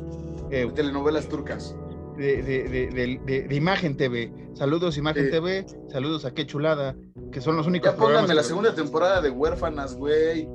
Eh, 0.51 0.71
telenovelas 0.75 1.29
turcas. 1.29 1.77
De, 2.18 2.42
de, 2.42 3.46
de, 3.48 3.54
Imagen 3.54 3.96
TV. 3.96 4.33
Saludos 4.54 4.98
Imagen 4.98 5.31
TV, 5.31 5.64
saludos 5.88 6.24
a 6.24 6.35
Qué 6.35 6.46
Chulada, 6.46 6.96
que 7.31 7.40
son 7.40 7.57
los 7.57 7.66
únicos 7.66 7.92
ya 7.92 7.96
pónganme 7.96 8.35
la 8.35 8.42
segunda 8.42 8.74
temporada 8.74 9.22
de 9.22 9.31
Huérfanas, 9.31 9.96
güey. 9.96 10.46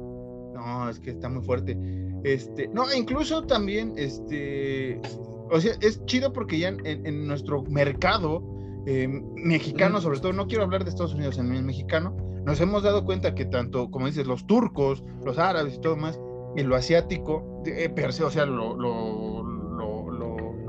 No, 0.53 0.89
es 0.89 0.99
que 0.99 1.11
está 1.11 1.29
muy 1.29 1.43
fuerte. 1.43 1.77
Este, 2.25 2.67
no, 2.67 2.83
incluso 2.93 3.43
también, 3.43 3.93
este, 3.95 5.01
o 5.49 5.59
sea, 5.59 5.73
es 5.79 6.05
chido 6.05 6.33
porque 6.33 6.59
ya 6.59 6.67
en 6.67 7.27
nuestro 7.27 7.63
mercado 7.63 8.43
eh, 8.85 9.07
mexicano, 9.35 10.01
sobre 10.01 10.19
todo, 10.19 10.33
no 10.33 10.47
quiero 10.47 10.63
hablar 10.63 10.83
de 10.83 10.89
Estados 10.89 11.13
Unidos 11.13 11.37
en 11.37 11.53
el 11.53 11.63
mexicano, 11.63 12.15
nos 12.45 12.59
hemos 12.59 12.83
dado 12.83 13.05
cuenta 13.05 13.33
que 13.33 13.45
tanto, 13.45 13.89
como 13.89 14.07
dices, 14.07 14.27
los 14.27 14.45
turcos, 14.45 15.03
los 15.23 15.37
árabes 15.37 15.75
y 15.75 15.79
todo 15.79 15.95
más, 15.95 16.19
y 16.57 16.63
lo 16.63 16.75
asiático, 16.75 17.63
eh, 17.65 17.89
per 17.89 18.11
se, 18.11 18.25
o 18.25 18.29
sea, 18.29 18.45
lo, 18.45 18.75
lo, 18.75 19.32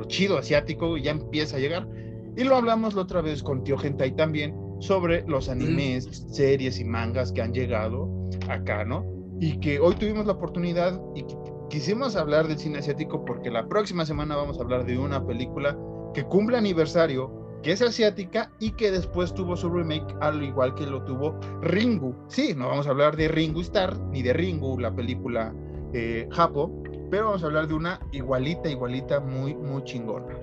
lo, 0.05 0.09
chido 0.09 0.39
asiático 0.39 0.97
ya 0.97 1.13
empieza 1.13 1.57
a 1.57 1.61
llegar. 1.61 1.89
Y 2.37 2.45
lo 2.45 2.57
hablamos 2.57 2.95
la 2.95 3.03
otra 3.03 3.21
vez 3.21 3.43
con 3.43 3.63
Tío 3.65 3.79
Gentai 3.79 4.15
también 4.17 4.55
sobre 4.81 5.25
los 5.27 5.49
animes, 5.49 6.27
series 6.31 6.81
y 6.81 6.85
mangas 6.85 7.33
que 7.33 7.43
han 7.43 7.53
llegado 7.53 8.09
acá, 8.49 8.85
¿no? 8.85 9.05
Y 9.41 9.59
que 9.61 9.79
hoy 9.79 9.95
tuvimos 9.95 10.27
la 10.27 10.33
oportunidad 10.33 11.01
y 11.15 11.25
quisimos 11.71 12.17
hablar 12.17 12.49
del 12.49 12.59
cine 12.59 12.79
asiático 12.79 13.25
porque 13.25 13.51
la 13.51 13.69
próxima 13.69 14.05
semana 14.05 14.37
vamos 14.37 14.59
a 14.59 14.63
hablar 14.63 14.85
de 14.85 14.99
una 14.99 15.25
película 15.25 15.79
que 16.13 16.25
cumple 16.25 16.59
aniversario 16.59 17.61
que 17.63 17.73
es 17.73 17.81
asiática 17.81 18.51
y 18.61 18.73
que 18.73 18.91
después 18.91 19.33
tuvo 19.33 19.57
su 19.57 19.71
remake 19.71 20.15
al 20.21 20.43
igual 20.43 20.75
que 20.75 20.87
lo 20.87 21.03
tuvo 21.05 21.39
Ringu. 21.63 22.15
Sí, 22.29 22.53
no 22.55 22.69
vamos 22.69 22.87
a 22.87 22.91
hablar 22.91 23.17
de 23.17 23.29
Ringu 23.29 23.63
Star 23.63 23.99
ni 24.11 24.23
de 24.23 24.35
Ringu, 24.35 24.79
la 24.79 24.95
película 24.95 25.55
eh, 25.95 26.29
Japo, 26.31 26.84
pero 27.15 27.27
vamos 27.27 27.45
a 27.45 27.47
hablar 27.47 27.69
de 27.69 27.75
una 27.75 28.01
igualita, 28.11 28.69
igualita, 28.69 29.21
muy, 29.21 29.55
muy 29.55 29.85
chingona. 29.85 30.35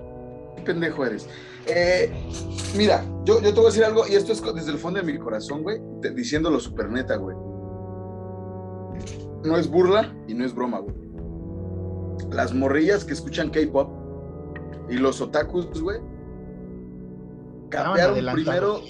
Qué 0.56 0.62
pendejo 0.62 1.04
eres. 1.04 1.28
Eh, 1.66 2.10
mira, 2.78 3.04
yo, 3.24 3.42
yo 3.42 3.52
te 3.52 3.56
voy 3.56 3.64
a 3.64 3.66
decir 3.66 3.84
algo, 3.84 4.08
y 4.08 4.14
esto 4.14 4.32
es 4.32 4.42
desde 4.54 4.72
el 4.72 4.78
fondo 4.78 4.98
de 4.98 5.12
mi 5.12 5.18
corazón, 5.18 5.62
güey, 5.62 5.82
diciéndolo 6.14 6.58
super 6.58 6.88
neta, 6.88 7.16
güey. 7.16 7.36
No 9.44 9.58
es 9.58 9.68
burla 9.68 10.16
y 10.26 10.32
no 10.32 10.46
es 10.46 10.54
broma, 10.54 10.78
güey. 10.78 10.94
Las 12.30 12.54
morrillas 12.54 13.04
que 13.04 13.12
escuchan 13.12 13.50
K-pop 13.50 13.90
y 14.88 14.96
los 14.96 15.20
otakus, 15.20 15.66
güey, 15.78 16.00
capearon 17.68 18.32
primero, 18.32 18.80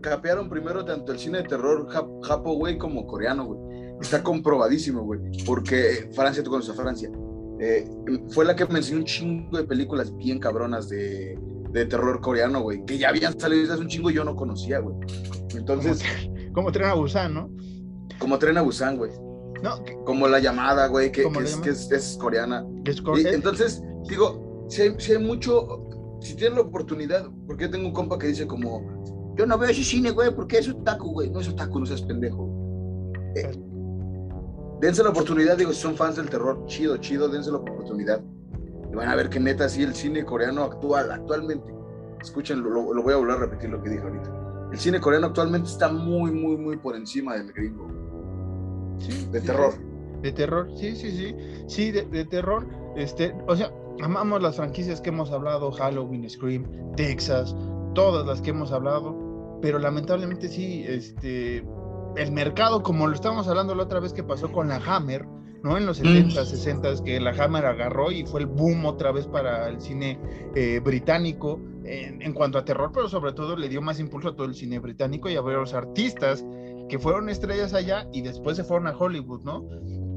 capearon 0.00 0.48
primero 0.48 0.84
tanto 0.84 1.12
el 1.12 1.20
cine 1.20 1.42
de 1.42 1.44
terror 1.44 1.86
japo, 1.88 2.54
güey, 2.54 2.76
como 2.76 3.06
coreano, 3.06 3.44
güey. 3.44 3.71
Está 4.02 4.22
comprobadísimo, 4.22 5.02
güey. 5.02 5.20
Porque 5.46 6.10
Francia, 6.14 6.42
tú 6.42 6.50
conoces 6.50 6.70
a 6.72 6.74
Francia. 6.74 7.10
Eh, 7.60 7.88
fue 8.30 8.44
la 8.44 8.56
que 8.56 8.66
me 8.66 8.78
enseñó 8.78 8.98
un 8.98 9.04
chingo 9.04 9.56
de 9.56 9.64
películas 9.64 10.14
bien 10.16 10.38
cabronas 10.38 10.88
de, 10.88 11.38
de 11.70 11.86
terror 11.86 12.20
coreano, 12.20 12.62
güey. 12.62 12.84
Que 12.84 12.98
ya 12.98 13.08
habían 13.08 13.38
salido 13.38 13.72
hace 13.72 13.80
un 13.80 13.88
chingo 13.88 14.10
y 14.10 14.14
yo 14.14 14.24
no 14.24 14.36
conocía, 14.36 14.80
güey. 14.80 14.96
Entonces. 15.56 16.02
Como, 16.52 16.70
Tren 16.72 16.88
a 16.88 16.94
Busan, 16.94 17.32
¿no? 17.32 17.50
Como 18.18 18.38
Tren 18.38 18.58
a 18.58 18.62
Busan, 18.62 18.96
güey. 18.96 19.12
No, 19.62 19.76
como 20.04 20.26
la 20.26 20.40
llamada, 20.40 20.88
güey, 20.88 21.12
que, 21.12 21.22
es, 21.22 21.90
es, 21.92 22.18
coreana. 22.20 22.66
entonces, 22.84 23.80
digo, 24.08 24.66
si 24.68 24.82
hay, 24.82 24.94
si 24.98 25.12
hay 25.12 25.18
mucho, 25.18 25.88
si 26.20 26.34
tienen 26.34 26.56
la 26.56 26.62
oportunidad, 26.62 27.30
porque 27.46 27.68
tengo 27.68 27.86
un 27.86 27.92
compa 27.92 28.18
que 28.18 28.26
dice 28.26 28.44
como, 28.44 28.82
yo 29.36 29.46
no 29.46 29.56
veo 29.56 29.70
ese 29.70 29.84
cine, 29.84 30.10
güey, 30.10 30.34
porque 30.34 30.58
es 30.58 30.68
otaku, 30.68 31.12
güey. 31.12 31.30
No 31.30 31.40
es 31.40 31.48
otaku, 31.48 31.78
no 31.78 31.86
seas 31.86 32.02
pendejo. 32.02 32.50
Eh, 33.36 33.52
dense 34.82 35.02
la 35.04 35.10
oportunidad, 35.10 35.56
digo, 35.56 35.72
si 35.72 35.80
son 35.80 35.94
fans 35.94 36.16
del 36.16 36.28
terror, 36.28 36.66
chido, 36.66 36.96
chido, 36.96 37.28
dense 37.28 37.52
la 37.52 37.58
oportunidad. 37.58 38.20
Y 38.90 38.94
van 38.96 39.08
a 39.08 39.14
ver 39.14 39.30
que 39.30 39.38
neta, 39.38 39.68
sí, 39.68 39.84
el 39.84 39.94
cine 39.94 40.24
coreano 40.24 40.64
actual, 40.64 41.12
actualmente, 41.12 41.72
escuchen, 42.20 42.62
lo, 42.62 42.92
lo 42.92 43.02
voy 43.02 43.14
a 43.14 43.16
volver 43.16 43.36
a 43.36 43.38
repetir 43.38 43.70
lo 43.70 43.80
que 43.80 43.90
dije 43.90 44.02
ahorita. 44.02 44.68
El 44.72 44.78
cine 44.78 45.00
coreano 45.00 45.28
actualmente 45.28 45.68
está 45.68 45.88
muy, 45.88 46.32
muy, 46.32 46.56
muy 46.56 46.76
por 46.78 46.96
encima 46.96 47.34
del 47.34 47.52
gringo. 47.52 47.88
Sí, 48.98 49.28
de 49.30 49.40
terror. 49.40 49.72
De 50.20 50.32
terror, 50.32 50.68
sí, 50.76 50.96
sí, 50.96 51.12
sí. 51.12 51.36
Sí, 51.68 51.92
de, 51.92 52.04
de 52.06 52.24
terror. 52.24 52.66
Este, 52.96 53.34
o 53.46 53.54
sea, 53.54 53.72
amamos 54.02 54.42
las 54.42 54.56
franquicias 54.56 55.00
que 55.00 55.10
hemos 55.10 55.30
hablado, 55.30 55.70
Halloween, 55.70 56.28
Scream, 56.28 56.66
Texas, 56.96 57.54
todas 57.94 58.26
las 58.26 58.42
que 58.42 58.50
hemos 58.50 58.72
hablado, 58.72 59.58
pero 59.62 59.78
lamentablemente 59.78 60.48
sí, 60.48 60.84
este, 60.88 61.64
el 62.16 62.32
mercado, 62.32 62.82
como 62.82 63.06
lo 63.06 63.14
estábamos 63.14 63.48
hablando 63.48 63.74
la 63.74 63.84
otra 63.84 64.00
vez 64.00 64.12
que 64.12 64.22
pasó 64.22 64.50
con 64.52 64.68
la 64.68 64.76
Hammer, 64.76 65.26
¿no? 65.62 65.76
En 65.76 65.86
los 65.86 65.98
70, 65.98 66.42
mm. 66.42 66.44
60, 66.44 67.04
que 67.04 67.20
la 67.20 67.30
Hammer 67.30 67.66
agarró 67.66 68.10
y 68.10 68.24
fue 68.24 68.40
el 68.40 68.46
boom 68.46 68.84
otra 68.86 69.12
vez 69.12 69.26
para 69.26 69.68
el 69.68 69.80
cine 69.80 70.18
eh, 70.54 70.80
británico 70.82 71.60
en, 71.84 72.32
cuanto 72.32 72.58
a 72.58 72.64
terror, 72.64 72.90
pero 72.92 73.08
sobre 73.08 73.32
todo 73.32 73.56
le 73.56 73.68
dio 73.68 73.82
más 73.82 73.98
impulso 73.98 74.28
a 74.28 74.36
todo 74.36 74.46
el 74.46 74.54
cine 74.54 74.78
británico 74.78 75.28
y 75.28 75.36
a 75.36 75.40
los 75.40 75.74
artistas 75.74 76.44
que 76.88 76.98
fueron 76.98 77.28
estrellas 77.28 77.74
allá 77.74 78.08
y 78.12 78.22
después 78.22 78.56
se 78.56 78.64
fueron 78.64 78.86
a 78.86 78.96
Hollywood, 78.96 79.42
¿no? 79.42 79.68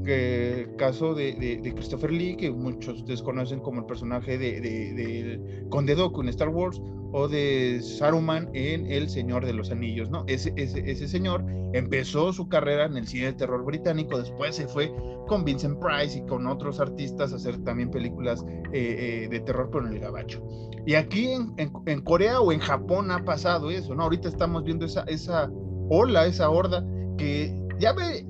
Que, 0.06 0.68
caso 0.78 1.14
de, 1.14 1.34
de, 1.34 1.74
Christopher 1.74 2.12
Lee, 2.12 2.36
que 2.36 2.52
muchos 2.52 3.04
desconocen 3.06 3.58
como 3.58 3.80
el 3.80 3.86
personaje 3.86 4.38
de, 4.38 4.60
de, 4.60 5.66
Conde 5.68 5.96
Dooku 5.96 6.22
en 6.22 6.28
Star 6.28 6.48
Wars, 6.48 6.80
o 7.12 7.26
de 7.26 7.80
Saruman 7.82 8.48
en 8.54 8.86
El 8.90 9.08
Señor 9.08 9.44
de 9.44 9.52
los 9.52 9.72
Anillos, 9.72 10.08
¿no? 10.08 10.24
Ese, 10.28 10.52
ese, 10.56 10.88
ese 10.88 11.08
señor 11.08 11.44
empezó 11.72 12.32
su 12.32 12.48
carrera 12.48 12.86
en 12.86 12.96
el 12.96 13.06
cine 13.08 13.26
de 13.26 13.32
terror 13.32 13.64
británico, 13.64 14.18
después 14.18 14.54
se 14.54 14.68
fue 14.68 14.94
con 15.26 15.44
Vincent 15.44 15.78
Price 15.80 16.18
y 16.18 16.26
con 16.26 16.46
otros 16.46 16.78
artistas 16.78 17.32
a 17.32 17.36
hacer 17.36 17.58
también 17.64 17.90
películas 17.90 18.44
eh, 18.72 19.24
eh, 19.24 19.28
de 19.28 19.40
terror 19.40 19.70
con 19.70 19.92
el 19.92 19.98
gabacho. 19.98 20.42
Y 20.86 20.94
aquí 20.94 21.32
en, 21.32 21.52
en, 21.56 22.00
Corea 22.02 22.40
o 22.40 22.52
en 22.52 22.60
Japón 22.60 23.10
ha 23.10 23.24
pasado 23.24 23.70
eso, 23.70 23.94
¿no? 23.94 24.04
Ahorita 24.04 24.28
estamos 24.28 24.62
viendo 24.62 24.86
esa, 24.86 25.02
esa 25.02 25.50
ola, 25.88 26.26
esa 26.26 26.48
horda 26.48 26.86
que 27.18 27.52
ya 27.78 27.92
ve, 27.92 28.24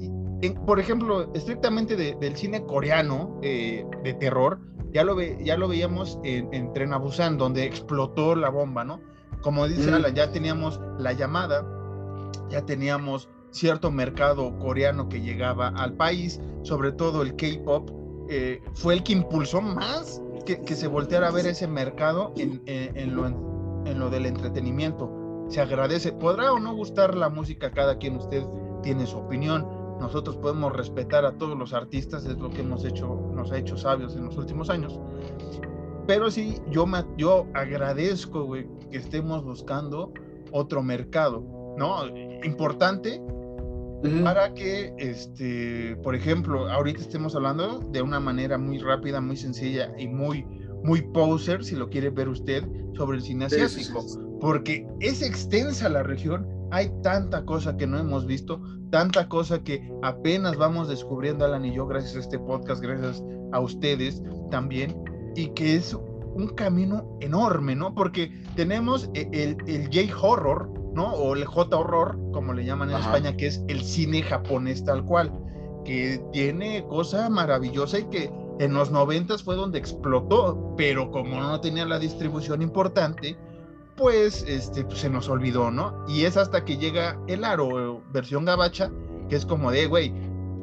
por 0.67 0.81
ejemplo, 0.81 1.33
estrictamente 1.35 1.97
del 1.97 2.37
cine 2.37 2.65
coreano 2.65 3.39
eh, 3.43 3.85
de 4.03 4.15
terror, 4.15 4.61
ya 4.93 5.05
lo, 5.05 5.15
ve, 5.15 5.39
ya 5.43 5.57
lo 5.57 5.69
veíamos 5.69 6.19
en, 6.25 6.49
en 6.53 6.73
Tren 6.73 6.93
a 6.93 6.99
Busan, 6.99 7.39
donde 7.39 7.65
explotó 7.65 8.35
la 8.35 8.49
bomba, 8.49 8.85
¿no? 8.85 9.01
Como 9.43 9.69
dice 9.69 9.93
Alan, 9.93 10.15
ya 10.15 10.33
teníamos 10.33 10.81
la 10.99 11.13
llamada, 11.13 11.65
ya 12.51 12.63
teníamos 12.65 13.29
cierto 13.51 13.91
mercado 13.91 14.59
coreano 14.59 15.09
que 15.09 15.21
llegaba 15.21 15.69
al 15.69 15.95
país, 15.95 16.41
sobre 16.63 16.93
todo 16.93 17.23
el 17.23 17.37
K-pop, 17.37 17.91
eh, 18.29 18.61
fue 18.75 18.95
el 18.95 19.03
que 19.03 19.13
impulsó 19.13 19.61
más 19.61 20.21
que, 20.45 20.61
que, 20.63 20.75
se 20.75 20.89
volteara 20.89 21.29
a 21.29 21.31
ver 21.31 21.47
ese 21.47 21.67
mercado 21.67 22.33
en, 22.37 22.63
en, 22.67 23.15
lo, 23.15 23.27
en, 23.27 23.99
lo, 23.99 24.11
del 24.11 24.27
entretenimiento. 24.27 25.47
Se 25.49 25.61
agradece. 25.61 26.13
Podrá 26.13 26.53
o 26.53 26.59
no 26.59 26.75
gustar 26.75 27.15
la 27.15 27.29
música, 27.29 27.71
cada 27.71 27.99
quien 27.99 28.17
usted 28.17 28.43
tiene 28.83 29.07
su 29.07 29.19
opinión. 29.19 29.67
Nosotros 30.01 30.37
podemos 30.37 30.73
respetar 30.75 31.25
a 31.25 31.33
todos 31.33 31.57
los 31.57 31.73
artistas, 31.73 32.27
es 32.27 32.39
lo 32.39 32.51
que 32.51 32.61
hemos 32.61 32.85
hecho, 32.85 33.31
nos 33.35 33.51
ha 33.53 33.59
hecho 33.59 33.77
sabios 33.77 34.15
en 34.17 34.27
los 34.27 34.37
últimos 34.37 34.71
años. 34.71 34.99
Pero 36.07 36.31
sí, 36.31 36.59
yo, 36.71 36.87
me, 36.87 37.05
yo 37.17 37.47
agradezco 37.55 38.53
que 38.53 38.69
estemos 38.97 39.45
buscando 39.45 40.13
otro 40.53 40.83
mercado, 40.83 41.43
¿no? 41.77 42.07
Importante 42.45 43.21
para 44.23 44.53
que, 44.55 44.95
este, 44.99 45.97
por 46.03 46.15
ejemplo, 46.15 46.69
ahorita 46.71 47.01
estemos 47.01 47.35
hablando 47.35 47.81
de 47.91 48.03
una 48.03 48.21
manera 48.21 48.59
muy 48.59 48.79
rápida, 48.79 49.21
muy 49.21 49.37
sencilla 49.37 49.93
y 49.99 50.07
muy, 50.07 50.45
muy 50.85 51.03
poser, 51.03 51.65
si 51.65 51.75
lo 51.75 51.89
quiere 51.89 52.11
ver 52.11 52.29
usted, 52.29 52.63
sobre 52.95 53.17
el 53.17 53.23
cine 53.23 53.47
asiático, 53.47 54.05
porque 54.41 54.87
es 55.01 55.23
extensa 55.23 55.89
la 55.89 56.03
región, 56.03 56.47
hay 56.71 56.91
tanta 57.03 57.45
cosa 57.45 57.77
que 57.77 57.87
no 57.87 57.99
hemos 57.99 58.27
visto, 58.27 58.61
tanta 58.91 59.29
cosa 59.29 59.63
que 59.63 59.89
apenas 60.03 60.57
vamos 60.57 60.89
descubriendo, 60.89 61.45
Alan 61.45 61.65
y 61.65 61.75
yo, 61.75 61.87
gracias 61.87 62.17
a 62.17 62.21
este 62.21 62.39
podcast, 62.39 62.83
gracias 62.83 63.23
a 63.53 63.61
ustedes 63.61 64.23
también, 64.51 64.97
y 65.35 65.49
que 65.49 65.77
es 65.77 65.97
un 66.35 66.49
camino 66.55 67.17
enorme, 67.21 67.75
¿no? 67.75 67.95
Porque 67.95 68.31
tenemos 68.57 69.09
e, 69.15 69.29
el, 69.33 69.57
el 69.67 69.87
J-Horror, 69.87 70.71
¿no? 70.95 71.13
O 71.13 71.35
el 71.35 71.45
J-Horror, 71.45 72.19
como 72.33 72.53
le 72.53 72.65
llaman 72.65 72.91
en 72.91 72.97
España, 72.97 73.37
que 73.37 73.47
es 73.47 73.63
el 73.69 73.83
cine 73.83 74.23
japonés 74.23 74.85
tal 74.85 75.05
cual, 75.05 75.33
que 75.85 76.21
tiene 76.33 76.85
cosa 76.89 77.31
maravillosa 77.31 78.01
y 78.01 78.05
que 78.05 78.31
en 78.59 78.73
los 78.73 78.91
noventas 78.91 79.43
fue 79.43 79.55
donde 79.55 79.79
explotó, 79.79 80.75
pero 80.77 81.11
como 81.11 81.41
no 81.41 81.61
tenía 81.61 81.85
la 81.85 81.99
distribución 81.99 82.63
importante, 82.63 83.37
pues, 83.97 84.45
este, 84.47 84.85
pues, 84.85 85.01
se 85.01 85.11
nos 85.11 85.29
olvidó, 85.29 85.71
¿no? 85.71 86.05
Y 86.09 86.25
es 86.25 86.37
hasta 86.37 86.65
que 86.65 86.77
llega 86.77 87.19
el 87.27 87.45
aro, 87.45 88.03
versión 88.13 88.45
gabacha, 88.45 88.91
que 89.29 89.37
es 89.37 89.47
como 89.47 89.71
de, 89.71 89.87
güey, 89.87 90.13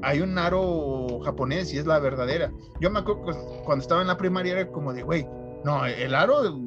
hay 0.03 0.21
un 0.21 0.37
aro 0.37 1.19
japonés 1.23 1.73
y 1.73 1.77
es 1.77 1.85
la 1.85 1.99
verdadera. 1.99 2.51
Yo 2.79 2.91
me 2.91 2.99
acuerdo 2.99 3.23
cuando 3.63 3.81
estaba 3.81 4.01
en 4.01 4.07
la 4.07 4.17
primaria 4.17 4.53
era 4.53 4.71
como 4.71 4.93
de, 4.93 5.03
güey, 5.03 5.25
no, 5.63 5.85
el 5.85 6.13
aro, 6.13 6.59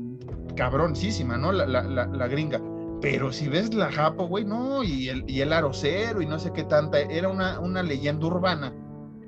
cabroncísima, 0.56 1.36
¿no? 1.36 1.52
La, 1.52 1.66
la, 1.66 1.82
la, 1.82 2.28
gringa. 2.28 2.60
Pero 3.00 3.30
si 3.30 3.48
ves 3.48 3.74
la 3.74 3.92
Japo, 3.92 4.26
güey, 4.26 4.44
no, 4.44 4.82
y 4.82 5.08
el, 5.08 5.28
y 5.28 5.42
el 5.42 5.52
aro 5.52 5.70
cero 5.72 6.22
y 6.22 6.26
no 6.26 6.38
sé 6.38 6.52
qué 6.52 6.64
tanta, 6.64 6.98
era 7.00 7.28
una, 7.28 7.60
una 7.60 7.82
leyenda 7.82 8.26
urbana, 8.26 8.74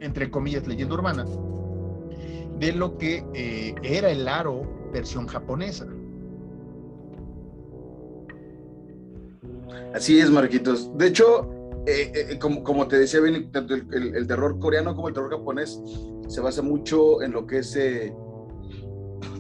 entre 0.01 0.31
comillas, 0.31 0.67
leyenda 0.67 0.95
urbana, 0.95 1.27
de 2.59 2.73
lo 2.73 2.97
que 2.97 3.25
eh, 3.35 3.75
era 3.83 4.11
el 4.11 4.27
aro 4.27 4.63
versión 4.93 5.27
japonesa. 5.27 5.87
Así 9.95 10.19
es, 10.19 10.31
Marquitos. 10.31 10.97
De 10.97 11.07
hecho, 11.09 11.49
eh, 11.87 12.13
eh, 12.15 12.39
como, 12.39 12.63
como, 12.63 12.87
te 12.87 12.99
decía 12.99 13.21
bien, 13.21 13.51
tanto 13.51 13.75
el, 13.75 14.27
terror 14.27 14.59
coreano 14.59 14.95
como 14.95 15.09
el 15.09 15.15
terror 15.15 15.31
japonés 15.31 15.81
se 16.29 16.41
basa 16.43 16.61
mucho 16.61 17.23
en 17.23 17.33
lo 17.33 17.47
que 17.47 17.59
es 17.59 17.75
eh, 17.77 18.13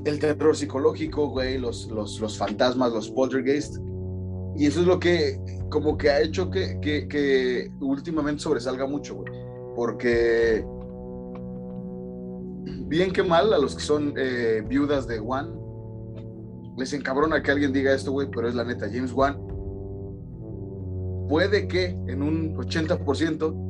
el 0.06 0.18
terror 0.18 0.56
psicológico, 0.56 1.28
güey, 1.28 1.58
los, 1.58 1.88
los, 1.88 2.18
los, 2.20 2.38
fantasmas, 2.38 2.92
los 2.92 3.10
poltergeist. 3.10 3.76
Y 4.56 4.66
eso 4.66 4.80
es 4.80 4.86
lo 4.86 4.98
que 4.98 5.38
como 5.68 5.98
que 5.98 6.08
ha 6.08 6.22
hecho 6.22 6.50
que, 6.50 6.80
que, 6.80 7.06
que 7.06 7.70
últimamente 7.80 8.42
sobresalga 8.42 8.86
mucho, 8.86 9.16
güey. 9.16 9.32
Porque 9.76 10.64
bien 12.86 13.12
que 13.12 13.22
mal 13.22 13.52
a 13.52 13.58
los 13.58 13.74
que 13.74 13.82
son 13.82 14.14
viudas 14.68 15.06
de 15.06 15.20
One, 15.20 15.50
les 16.78 16.92
encabrona 16.94 17.42
que 17.42 17.50
alguien 17.50 17.72
diga 17.72 17.92
esto, 17.92 18.10
güey, 18.10 18.28
pero 18.30 18.48
es 18.48 18.54
la 18.54 18.64
neta. 18.64 18.88
James 18.90 19.12
Wan 19.12 19.47
puede 21.28 21.68
que 21.68 21.86
en 21.86 22.22
un 22.22 22.56
80% 22.56 23.68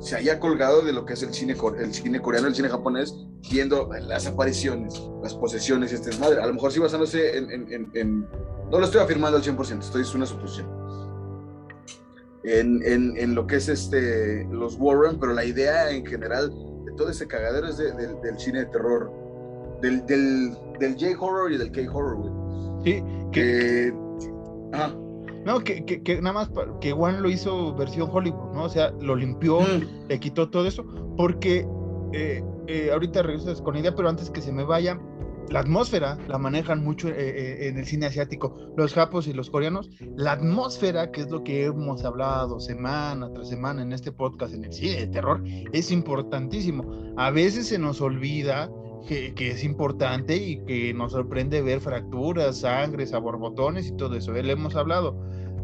se 0.00 0.16
haya 0.16 0.38
colgado 0.38 0.82
de 0.82 0.92
lo 0.92 1.06
que 1.06 1.14
es 1.14 1.22
el 1.22 1.32
cine, 1.32 1.56
el 1.78 1.94
cine 1.94 2.20
coreano, 2.20 2.48
el 2.48 2.54
cine 2.54 2.68
japonés, 2.68 3.14
viendo 3.50 3.88
las 4.06 4.26
apariciones, 4.26 5.02
las 5.22 5.32
posesiones 5.34 5.92
y 5.92 5.94
este 5.94 6.14
madre. 6.18 6.42
A 6.42 6.46
lo 6.46 6.52
mejor 6.54 6.72
sí 6.72 6.78
basándose 6.78 7.38
en, 7.38 7.90
en, 7.94 8.28
No 8.70 8.78
lo 8.78 8.84
estoy 8.84 9.00
afirmando 9.00 9.38
al 9.38 9.42
100%, 9.42 9.80
estoy 9.80 10.02
es 10.02 10.14
una 10.14 10.26
suposición. 10.26 10.68
En, 12.44 13.34
lo 13.34 13.46
que 13.46 13.56
es 13.56 13.70
este, 13.70 14.46
los 14.50 14.76
Warren, 14.78 15.18
pero 15.18 15.32
la 15.32 15.46
idea 15.46 15.90
en 15.90 16.04
general 16.04 16.50
de 16.84 16.92
todo 16.92 17.08
ese 17.08 17.26
cagadero 17.26 17.68
es 17.68 17.78
del 17.78 18.38
cine 18.38 18.58
de 18.60 18.66
terror, 18.66 19.10
del, 19.80 20.04
del, 20.04 20.54
del 20.78 20.98
J-horror 20.98 21.50
y 21.50 21.56
del 21.56 21.72
K-horror, 21.72 22.16
güey. 22.16 22.30
Sí, 22.84 23.02
que... 23.32 23.94
ajá 24.72 24.94
no, 25.44 25.60
que, 25.62 25.84
que, 25.84 26.20
nada 26.22 26.32
más 26.32 26.50
que 26.80 26.92
Juan 26.92 27.22
lo 27.22 27.28
hizo 27.28 27.74
versión 27.74 28.08
Hollywood, 28.10 28.54
¿no? 28.54 28.64
O 28.64 28.68
sea, 28.68 28.90
lo 29.00 29.14
limpió, 29.14 29.60
mm. 29.60 30.08
le 30.08 30.20
quitó 30.20 30.48
todo 30.48 30.66
eso, 30.66 30.84
porque 31.16 31.66
eh, 32.12 32.42
eh, 32.66 32.90
ahorita 32.92 33.22
regresas 33.22 33.60
con 33.60 33.76
idea, 33.76 33.94
pero 33.94 34.08
antes 34.08 34.30
que 34.30 34.40
se 34.40 34.52
me 34.52 34.64
vaya, 34.64 34.98
la 35.50 35.60
atmósfera 35.60 36.16
la 36.28 36.38
manejan 36.38 36.82
mucho 36.82 37.08
eh, 37.08 37.68
en 37.68 37.76
el 37.76 37.84
cine 37.84 38.06
asiático, 38.06 38.56
los 38.76 38.94
japos 38.94 39.26
y 39.26 39.34
los 39.34 39.50
coreanos. 39.50 39.90
La 40.16 40.32
atmósfera, 40.32 41.10
que 41.10 41.20
es 41.20 41.30
lo 41.30 41.44
que 41.44 41.66
hemos 41.66 42.04
hablado 42.04 42.58
semana 42.60 43.30
tras 43.34 43.50
semana 43.50 43.82
en 43.82 43.92
este 43.92 44.12
podcast, 44.12 44.54
en 44.54 44.64
el 44.64 44.72
cine 44.72 45.00
de 45.00 45.06
terror, 45.08 45.42
es 45.72 45.90
importantísimo. 45.90 47.12
A 47.18 47.30
veces 47.30 47.68
se 47.68 47.78
nos 47.78 48.00
olvida 48.00 48.70
que, 49.06 49.34
es 49.38 49.64
importante 49.64 50.36
y 50.36 50.64
que 50.64 50.94
nos 50.94 51.12
sorprende 51.12 51.62
ver 51.62 51.80
fracturas, 51.80 52.60
sangre, 52.60 53.04
borbotones 53.20 53.88
y 53.88 53.96
todo 53.96 54.16
eso. 54.16 54.32
Le 54.32 54.52
hemos 54.52 54.76
hablado. 54.76 55.16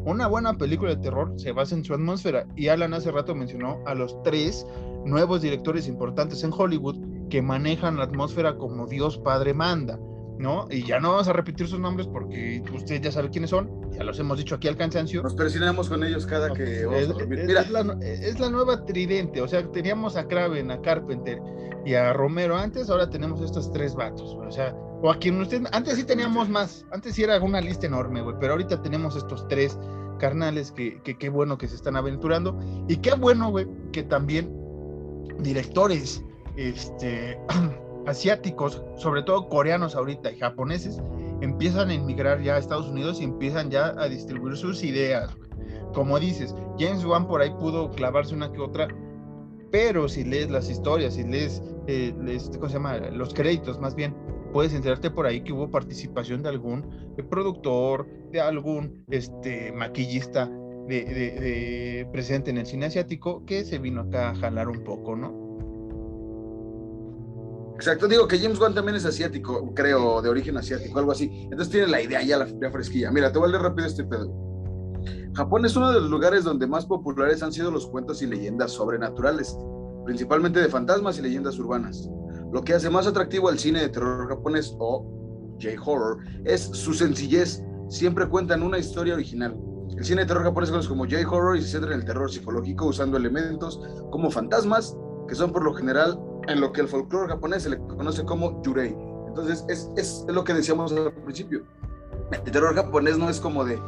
Una 0.05 0.27
buena 0.27 0.57
película 0.57 0.95
de 0.95 1.03
terror 1.03 1.35
se 1.37 1.53
basa 1.53 1.75
en 1.75 1.85
su 1.85 1.93
atmósfera 1.93 2.47
y 2.57 2.69
Alan 2.69 2.95
hace 2.95 3.11
rato 3.11 3.35
mencionó 3.35 3.83
a 3.87 3.95
los 3.95 4.23
tres 4.23 4.67
nuevos 5.05 5.43
directores 5.43 5.89
importantes 5.89 6.43
en 6.43 6.53
Hollywood 6.57 6.97
que 7.29 7.43
manejan 7.43 7.97
la 7.97 8.05
atmósfera 8.05 8.57
como 8.57 8.87
Dios 8.87 9.19
Padre 9.19 9.53
manda. 9.53 9.99
¿No? 10.41 10.67
Y 10.71 10.85
ya 10.85 10.99
no 10.99 11.11
vamos 11.13 11.29
a 11.29 11.33
repetir 11.35 11.69
sus 11.69 11.79
nombres 11.79 12.09
porque 12.09 12.63
usted 12.75 13.01
ya 13.03 13.13
sabe 13.13 13.29
quiénes 13.29 13.51
son, 13.51 13.71
ya 13.93 14.03
los 14.03 14.19
hemos 14.19 14.39
dicho 14.39 14.55
aquí 14.55 14.69
al 14.69 14.77
cansancio. 14.77 15.23
Nos 15.23 15.35
presionamos 15.35 15.89
con 15.89 16.03
ellos 16.03 16.27
cada 16.27 16.53
que 16.53 16.87
vamos 16.87 17.03
es, 17.03 17.11
a 17.11 17.27
Mira. 17.27 17.61
Es, 18.01 18.41
la, 18.41 18.49
nueva 18.49 18.85
tridente, 18.87 19.43
o 19.43 19.47
sea, 19.47 19.71
teníamos 19.71 20.17
a 20.17 20.27
Craven, 20.27 20.71
a 20.71 20.81
Carpenter 20.81 21.39
y 21.85 21.95
a 21.95 22.13
Romero 22.15 22.57
antes, 22.57 22.89
ahora 22.89 23.09
tenemos 23.09 23.43
estos 23.43 23.71
tres 23.73 23.95
vatos, 23.95 24.35
o 24.35 24.51
sea, 24.51 24.75
o 25.03 25.11
a 25.11 25.19
quien 25.19 25.41
usted, 25.41 25.63
antes 25.73 25.97
sí 25.97 26.05
teníamos 26.05 26.49
más, 26.49 26.87
antes 26.91 27.15
sí 27.15 27.23
era 27.23 27.39
una 27.41 27.61
lista 27.61 27.87
enorme, 27.87 28.23
güey, 28.23 28.37
pero 28.41 28.53
ahorita 28.53 28.83
tenemos 28.83 29.17
estos 29.17 29.47
tres 29.49 29.79
carnales 30.19 30.73
que 30.73 31.01
qué 31.03 31.29
bueno 31.29 31.57
que 31.59 31.69
se 31.69 31.77
están 31.77 31.97
aventurando 31.97 32.59
y 32.89 32.97
qué 32.97 33.15
bueno, 33.15 33.51
güey, 33.51 33.67
que 33.93 34.03
también 34.03 34.51
directores, 35.43 36.25
este... 36.57 37.39
asiáticos, 38.07 38.83
sobre 38.97 39.23
todo 39.23 39.49
coreanos 39.49 39.95
ahorita 39.95 40.31
y 40.31 40.39
japoneses, 40.39 41.01
empiezan 41.41 41.91
a 41.91 41.95
emigrar 41.95 42.43
ya 42.43 42.57
a 42.57 42.59
Estados 42.59 42.89
Unidos 42.89 43.21
y 43.21 43.25
empiezan 43.25 43.71
ya 43.71 43.95
a 43.99 44.09
distribuir 44.09 44.57
sus 44.57 44.83
ideas. 44.83 45.31
Como 45.95 46.19
dices, 46.21 46.55
James 46.79 47.05
Wan 47.05 47.27
por 47.27 47.41
ahí 47.41 47.51
pudo 47.59 47.91
clavarse 47.91 48.35
una 48.35 48.53
que 48.53 48.61
otra, 48.61 48.89
pero 49.71 50.09
si 50.09 50.25
lees 50.25 50.51
las 50.51 50.71
historias, 50.71 51.15
si 51.15 51.25
lees, 51.25 51.63
eh. 51.87 52.15
Los 53.13 53.35
créditos 53.35 53.81
más 53.81 53.95
bien, 53.95 54.15
puedes 54.53 54.73
enterarte 54.75 55.11
por 55.11 55.27
ahí 55.27 55.43
que 55.43 55.53
hubo 55.53 55.71
participación 55.71 56.43
de 56.43 56.49
algún 56.49 56.87
productor, 57.29 58.07
de 58.31 58.41
algún 58.41 59.05
este, 59.11 59.73
maquillista 59.73 60.51
de, 60.87 62.09
presente 62.13 62.51
en 62.51 62.59
el 62.59 62.67
cine 62.67 62.87
asiático 62.87 63.45
que 63.45 63.65
se 63.65 63.79
vino 63.79 64.03
acá 64.03 64.31
a 64.31 64.35
jalar 64.35 64.69
un 64.69 64.83
poco, 64.83 65.17
¿no? 65.17 65.50
Exacto, 67.81 68.07
digo 68.07 68.29
que 68.29 68.39
James 68.39 68.61
Wan 68.61 68.75
también 68.75 68.97
es 68.97 69.07
asiático, 69.07 69.73
creo, 69.75 70.21
de 70.21 70.29
origen 70.29 70.55
asiático, 70.59 70.99
algo 70.99 71.13
así. 71.13 71.31
Entonces 71.45 71.71
tiene 71.71 71.87
la 71.87 72.03
idea 72.03 72.23
ya, 72.23 72.37
la, 72.37 72.47
la 72.61 72.71
fresquilla. 72.71 73.11
Mira, 73.11 73.33
te 73.33 73.39
voy 73.39 73.49
a 73.49 73.53
leer 73.53 73.63
rápido 73.63 73.87
este 73.89 74.05
pedo. 74.05 74.31
Japón 75.33 75.65
es 75.65 75.75
uno 75.77 75.91
de 75.91 75.99
los 75.99 76.11
lugares 76.11 76.45
donde 76.45 76.67
más 76.67 76.85
populares 76.85 77.43
han 77.43 77.55
sido 77.55 77.71
los 77.71 77.87
cuentos 77.87 78.21
y 78.21 78.27
leyendas 78.27 78.73
sobrenaturales, 78.73 79.57
principalmente 80.05 80.61
de 80.61 80.69
fantasmas 80.69 81.19
y 81.19 81.23
leyendas 81.23 81.59
urbanas. 81.59 82.07
Lo 82.53 82.63
que 82.63 82.75
hace 82.75 82.91
más 82.91 83.07
atractivo 83.07 83.49
al 83.49 83.59
cine 83.59 83.81
de 83.81 83.89
terror 83.89 84.29
japonés 84.29 84.77
o 84.79 85.57
J-horror 85.59 86.19
es 86.45 86.61
su 86.61 86.93
sencillez. 86.93 87.63
Siempre 87.89 88.29
cuentan 88.29 88.63
una 88.63 88.77
historia 88.77 89.15
original. 89.15 89.59
El 89.97 90.05
cine 90.05 90.21
de 90.21 90.27
terror 90.27 90.45
japonés 90.45 90.69
conoce 90.69 90.89
como 90.91 91.07
J-horror 91.09 91.57
y 91.57 91.63
se 91.63 91.69
centra 91.69 91.95
en 91.95 92.01
el 92.01 92.05
terror 92.05 92.31
psicológico 92.31 92.89
usando 92.89 93.17
elementos 93.17 93.81
como 94.11 94.31
fantasmas, 94.31 94.95
que 95.27 95.35
son 95.35 95.51
por 95.51 95.65
lo 95.65 95.73
general 95.73 96.21
en 96.49 96.61
lo 96.61 96.73
que 96.73 96.81
el 96.81 96.89
folclore 96.89 97.29
japonés 97.29 97.63
se 97.65 97.71
le 97.71 97.79
conoce 97.79 98.25
como 98.25 98.63
yurei. 98.63 98.97
Entonces, 99.27 99.65
es, 99.69 99.91
es, 99.97 100.25
lo 100.29 100.43
que 100.45 100.55
decíamos 100.55 100.93
al 100.93 101.13
principio. 101.13 101.63
El 102.33 102.51
terror 102.51 102.75
japonés 102.75 103.19
no 103.19 103.29
es 103.29 103.41
como 103.41 103.65
de, 103.65 103.79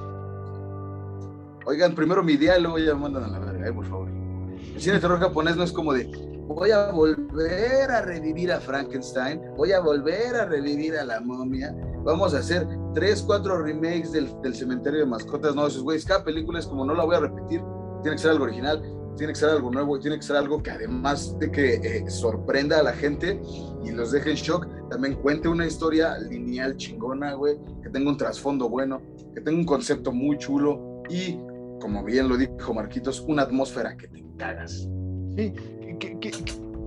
oigan, 1.67 1.95
primero 1.95 2.23
mi 2.23 2.37
día 2.37 2.59
y 2.59 2.63
luego 2.63 2.79
ya 2.79 2.95
mandan 2.95 3.25
a 3.25 3.29
la 3.29 3.39
verga, 3.39 3.73
por 3.73 3.87
favor. 3.87 4.09
El 4.09 4.81
cine 4.81 4.95
de 4.95 5.01
terror 5.01 5.19
japonés 5.19 5.57
no 5.57 5.65
es 5.65 5.73
como 5.73 5.93
de, 5.93 6.05
voy 6.49 6.71
a 6.71 6.91
volver 6.91 7.91
a 7.91 8.03
revivir 8.03 8.53
a 8.53 8.61
Frankenstein, 8.61 9.41
voy 9.57 9.73
a 9.73 9.81
volver 9.81 10.37
a 10.37 10.45
revivir 10.47 10.97
a 10.97 11.05
la 11.05 11.21
momia, 11.21 11.75
vamos 12.05 12.35
a 12.35 12.39
hacer 12.39 12.67
tres, 12.95 13.23
cuatro 13.23 13.63
remakes 13.63 14.13
del, 14.13 14.29
del 14.43 14.55
cementerio 14.55 15.01
de 15.01 15.07
mascotas, 15.07 15.55
no, 15.55 15.67
esos 15.67 15.83
güeyes, 15.83 16.05
cada 16.05 16.25
película 16.25 16.59
es 16.59 16.67
como 16.67 16.85
no 16.85 16.95
la 16.95 17.05
voy 17.05 17.17
a 17.17 17.21
repetir, 17.21 17.63
tiene 18.03 18.17
que 18.17 18.23
ser 18.23 18.33
algo 18.33 18.45
original, 18.45 18.83
tiene 19.17 19.33
que 19.33 19.39
ser 19.39 19.51
algo 19.51 19.71
nuevo, 19.71 19.99
tiene 19.99 20.17
que 20.17 20.23
ser 20.23 20.37
algo 20.37 20.63
que 20.63 20.71
además 20.71 21.39
de 21.39 21.51
que 21.51 21.75
eh, 21.75 22.11
sorprenda 22.11 22.81
a 22.81 22.83
la 22.83 22.93
gente 22.93 23.41
y 23.85 23.91
los 23.91 24.13
deje 24.13 24.31
en 24.31 24.37
shock, 24.37 24.67
también 24.91 25.15
cuente 25.15 25.49
una 25.49 25.67
historia 25.67 26.19
lineal 26.19 26.77
chingona, 26.77 27.35
güey, 27.35 27.57
que 27.83 27.91
tenga 27.91 28.11
un 28.11 28.17
trasfondo 28.17 28.69
bueno, 28.69 29.01
que 29.35 29.41
tenga 29.41 29.59
un 29.59 29.67
concepto 29.67 30.13
muy 30.13 30.39
chulo 30.39 31.03
y, 31.09 31.37
como 31.81 32.05
bien 32.05 32.29
lo 32.29 32.37
dijo 32.37 32.75
Marquitos, 32.75 33.21
una 33.21 33.43
atmósfera 33.43 33.97
que 33.97 34.09
te 34.09 34.25
cagas. 34.37 34.89
Sí, 35.37 35.53
que, 35.99 36.33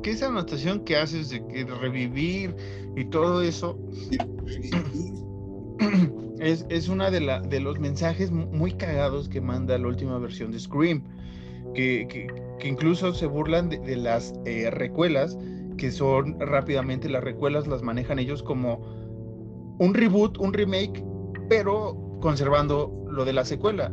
esa 0.03 0.27
anotación 0.27 0.85
que 0.85 0.97
haces 0.97 1.29
de, 1.29 1.45
que 1.47 1.65
revivir 1.65 2.55
y 2.95 3.05
todo 3.05 3.41
eso 3.41 3.79
es, 6.39 6.63
es 6.69 6.89
una 6.89 7.09
de, 7.09 7.21
la, 7.21 7.41
de 7.41 7.59
los 7.59 7.79
mensajes 7.79 8.29
muy 8.29 8.73
cagados 8.73 9.27
que 9.27 9.41
manda 9.41 9.75
la 9.79 9.88
última 9.88 10.19
versión 10.19 10.51
de 10.51 10.59
Scream 10.59 11.03
que, 11.75 12.27
incluso 12.63 13.13
se 13.13 13.27
burlan 13.27 13.69
de, 13.69 13.95
las 13.95 14.33
eh, 14.45 14.71
recuelas, 14.71 15.38
que 15.77 15.91
son 15.91 16.39
rápidamente 16.39 17.09
las 17.09 17.23
recuelas 17.23 17.67
las 17.67 17.83
manejan 17.83 18.17
ellos 18.17 18.41
como 18.41 18.79
un 19.77 19.93
reboot, 19.93 20.38
un 20.39 20.53
remake, 20.53 21.03
pero 21.49 21.95
conservando 22.21 23.05
lo 23.11 23.25
de 23.25 23.33
la 23.33 23.45
secuela, 23.45 23.91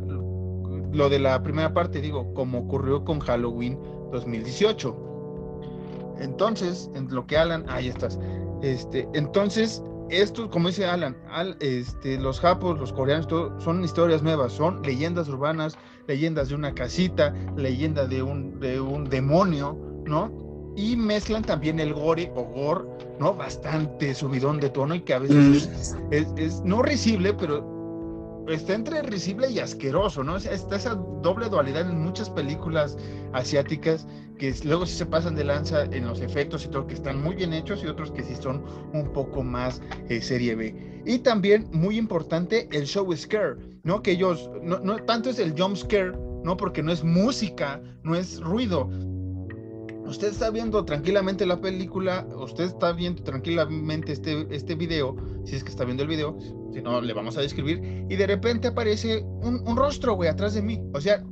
lo 0.91 1.09
de 1.09 1.19
la 1.19 1.43
primera 1.43 1.73
parte, 1.73 2.01
digo, 2.01 2.33
como 2.33 2.59
ocurrió 2.59 3.03
con 3.03 3.19
Halloween 3.19 3.77
2018. 4.11 6.15
Entonces, 6.19 6.89
en 6.95 7.13
lo 7.13 7.25
que 7.25 7.37
Alan, 7.37 7.65
ahí 7.67 7.89
estás. 7.89 8.19
Este, 8.61 9.07
entonces, 9.13 9.83
esto, 10.09 10.49
como 10.49 10.69
dice 10.69 10.85
Alan, 10.85 11.15
este, 11.59 12.17
los 12.19 12.39
japos, 12.39 12.79
los 12.79 12.93
coreanos, 12.93 13.27
todo, 13.27 13.59
son 13.59 13.83
historias 13.83 14.21
nuevas, 14.21 14.53
son 14.53 14.81
leyendas 14.81 15.27
urbanas, 15.29 15.77
leyendas 16.07 16.49
de 16.49 16.55
una 16.55 16.73
casita, 16.73 17.33
leyenda 17.55 18.05
de 18.05 18.23
un, 18.23 18.59
de 18.59 18.79
un 18.79 19.09
demonio, 19.09 19.77
¿no? 20.05 20.31
Y 20.75 20.95
mezclan 20.95 21.43
también 21.43 21.79
el 21.79 21.93
gore 21.93 22.31
o 22.35 22.43
gore, 22.43 22.85
¿no? 23.19 23.33
Bastante 23.33 24.13
subidón 24.13 24.59
de 24.59 24.69
tono 24.69 24.95
y 24.95 25.01
que 25.01 25.13
a 25.13 25.19
veces 25.19 25.69
mm. 26.09 26.37
es, 26.37 26.61
no 26.61 26.81
risible, 26.81 27.33
pero 27.33 27.72
está 28.47 28.73
entre 28.73 29.01
risible 29.01 29.49
y 29.49 29.59
asqueroso, 29.59 30.23
¿no? 30.23 30.37
Está 30.37 30.75
esa 30.75 30.95
doble 30.95 31.49
dualidad 31.49 31.89
en 31.89 32.03
muchas 32.03 32.29
películas 32.29 32.97
asiáticas 33.33 34.07
que 34.37 34.53
luego 34.63 34.85
sí 34.85 34.95
se 34.95 35.05
pasan 35.05 35.35
de 35.35 35.43
lanza 35.43 35.83
en 35.83 36.05
los 36.05 36.21
efectos 36.21 36.65
y 36.65 36.67
todo, 36.69 36.87
que 36.87 36.95
están 36.95 37.21
muy 37.21 37.35
bien 37.35 37.53
hechos 37.53 37.83
y 37.83 37.87
otros 37.87 38.11
que 38.11 38.23
sí 38.23 38.35
son 38.35 38.63
un 38.93 39.11
poco 39.13 39.43
más 39.43 39.81
eh, 40.09 40.21
serie 40.21 40.55
B. 40.55 41.01
Y 41.05 41.19
también, 41.19 41.69
muy 41.71 41.97
importante, 41.97 42.67
el 42.71 42.85
show 42.85 43.11
scare, 43.15 43.55
¿no? 43.83 44.01
Que 44.01 44.11
ellos, 44.11 44.49
no, 44.61 44.79
no 44.79 44.97
tanto 45.03 45.29
es 45.29 45.39
el 45.39 45.53
jump 45.59 45.77
scare, 45.77 46.13
¿no? 46.43 46.57
Porque 46.57 46.81
no 46.81 46.91
es 46.91 47.03
música, 47.03 47.81
no 48.03 48.15
es 48.15 48.39
ruido. 48.41 48.89
Usted 50.13 50.27
está 50.27 50.51
viendo 50.51 50.85
tranquilamente 50.85 51.43
la 51.43 51.59
película, 51.59 52.27
usted 52.35 52.65
está 52.65 52.91
viendo 52.91 53.23
tranquilamente 53.23 54.11
este, 54.11 54.45
este 54.51 54.75
video, 54.75 55.15
si 55.43 55.55
es 55.55 55.63
que 55.63 55.71
está 55.71 55.85
viendo 55.85 56.03
el 56.03 56.09
video, 56.09 56.37
si 56.71 56.83
no, 56.83 57.01
le 57.01 57.13
vamos 57.13 57.35
a 57.35 57.41
describir, 57.41 58.05
y 58.07 58.15
de 58.15 58.27
repente 58.27 58.67
aparece 58.67 59.23
un, 59.41 59.67
un 59.67 59.75
rostro, 59.75 60.13
güey, 60.13 60.29
atrás 60.29 60.53
de 60.53 60.61
mí. 60.61 60.79
O 60.93 61.01
sea, 61.01 61.23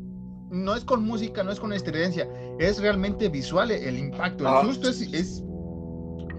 no 0.49 0.75
es 0.75 0.83
con 0.83 1.03
música, 1.03 1.43
no 1.43 1.51
es 1.51 1.59
con 1.59 1.73
estridencia, 1.73 2.27
es 2.57 2.81
realmente 2.81 3.29
visual 3.29 3.69
el 3.69 3.99
impacto. 3.99 4.45
El 4.45 4.49
ah. 4.49 4.61
susto 4.63 4.89
es, 4.89 5.43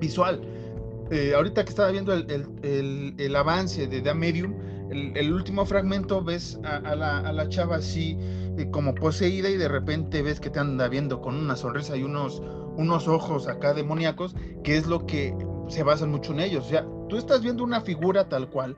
visual. 0.01 0.43
Eh, 1.13 1.35
ahorita 1.37 1.63
que 1.63 1.71
estaba 1.71 1.93
viendo 1.93 2.13
el, 2.13 3.37
avance 3.37 3.87
de 3.87 4.01
The 4.01 4.15
Medium, 4.15 4.53
el, 4.91 5.33
último 5.33 5.65
fragmento 5.65 6.25
ves 6.25 6.59
a, 6.65 6.97
la, 6.97 7.49
chava 7.51 7.77
así 7.77 8.19
eh, 8.59 8.69
como 8.71 8.95
poseída 8.95 9.49
y 9.49 9.57
de 9.57 9.69
repente 9.69 10.23
ves 10.23 10.41
que 10.41 10.51
te 10.51 10.59
anda 10.59 10.89
viendo 10.89 11.21
con 11.21 11.37
una 11.37 11.57
sonrisa 11.57 11.97
y 11.97 12.03
unos, 12.03 12.43
unos 12.77 13.09
ojos 13.09 13.49
acá 13.49 13.75
demoníacos, 13.75 14.35
que 14.63 14.77
es 14.77 14.87
lo 14.87 15.07
que 15.07 15.35
se 15.69 15.83
basan 15.83 16.11
mucho 16.11 16.33
en 16.33 16.41
ellos. 16.41 16.67
O 16.67 16.69
sea, 16.69 16.87
tú 17.09 17.17
estás 17.17 17.43
viendo 17.43 17.65
una 17.65 17.81
figura 17.81 18.29
tal 18.29 18.51
cual, 18.51 18.77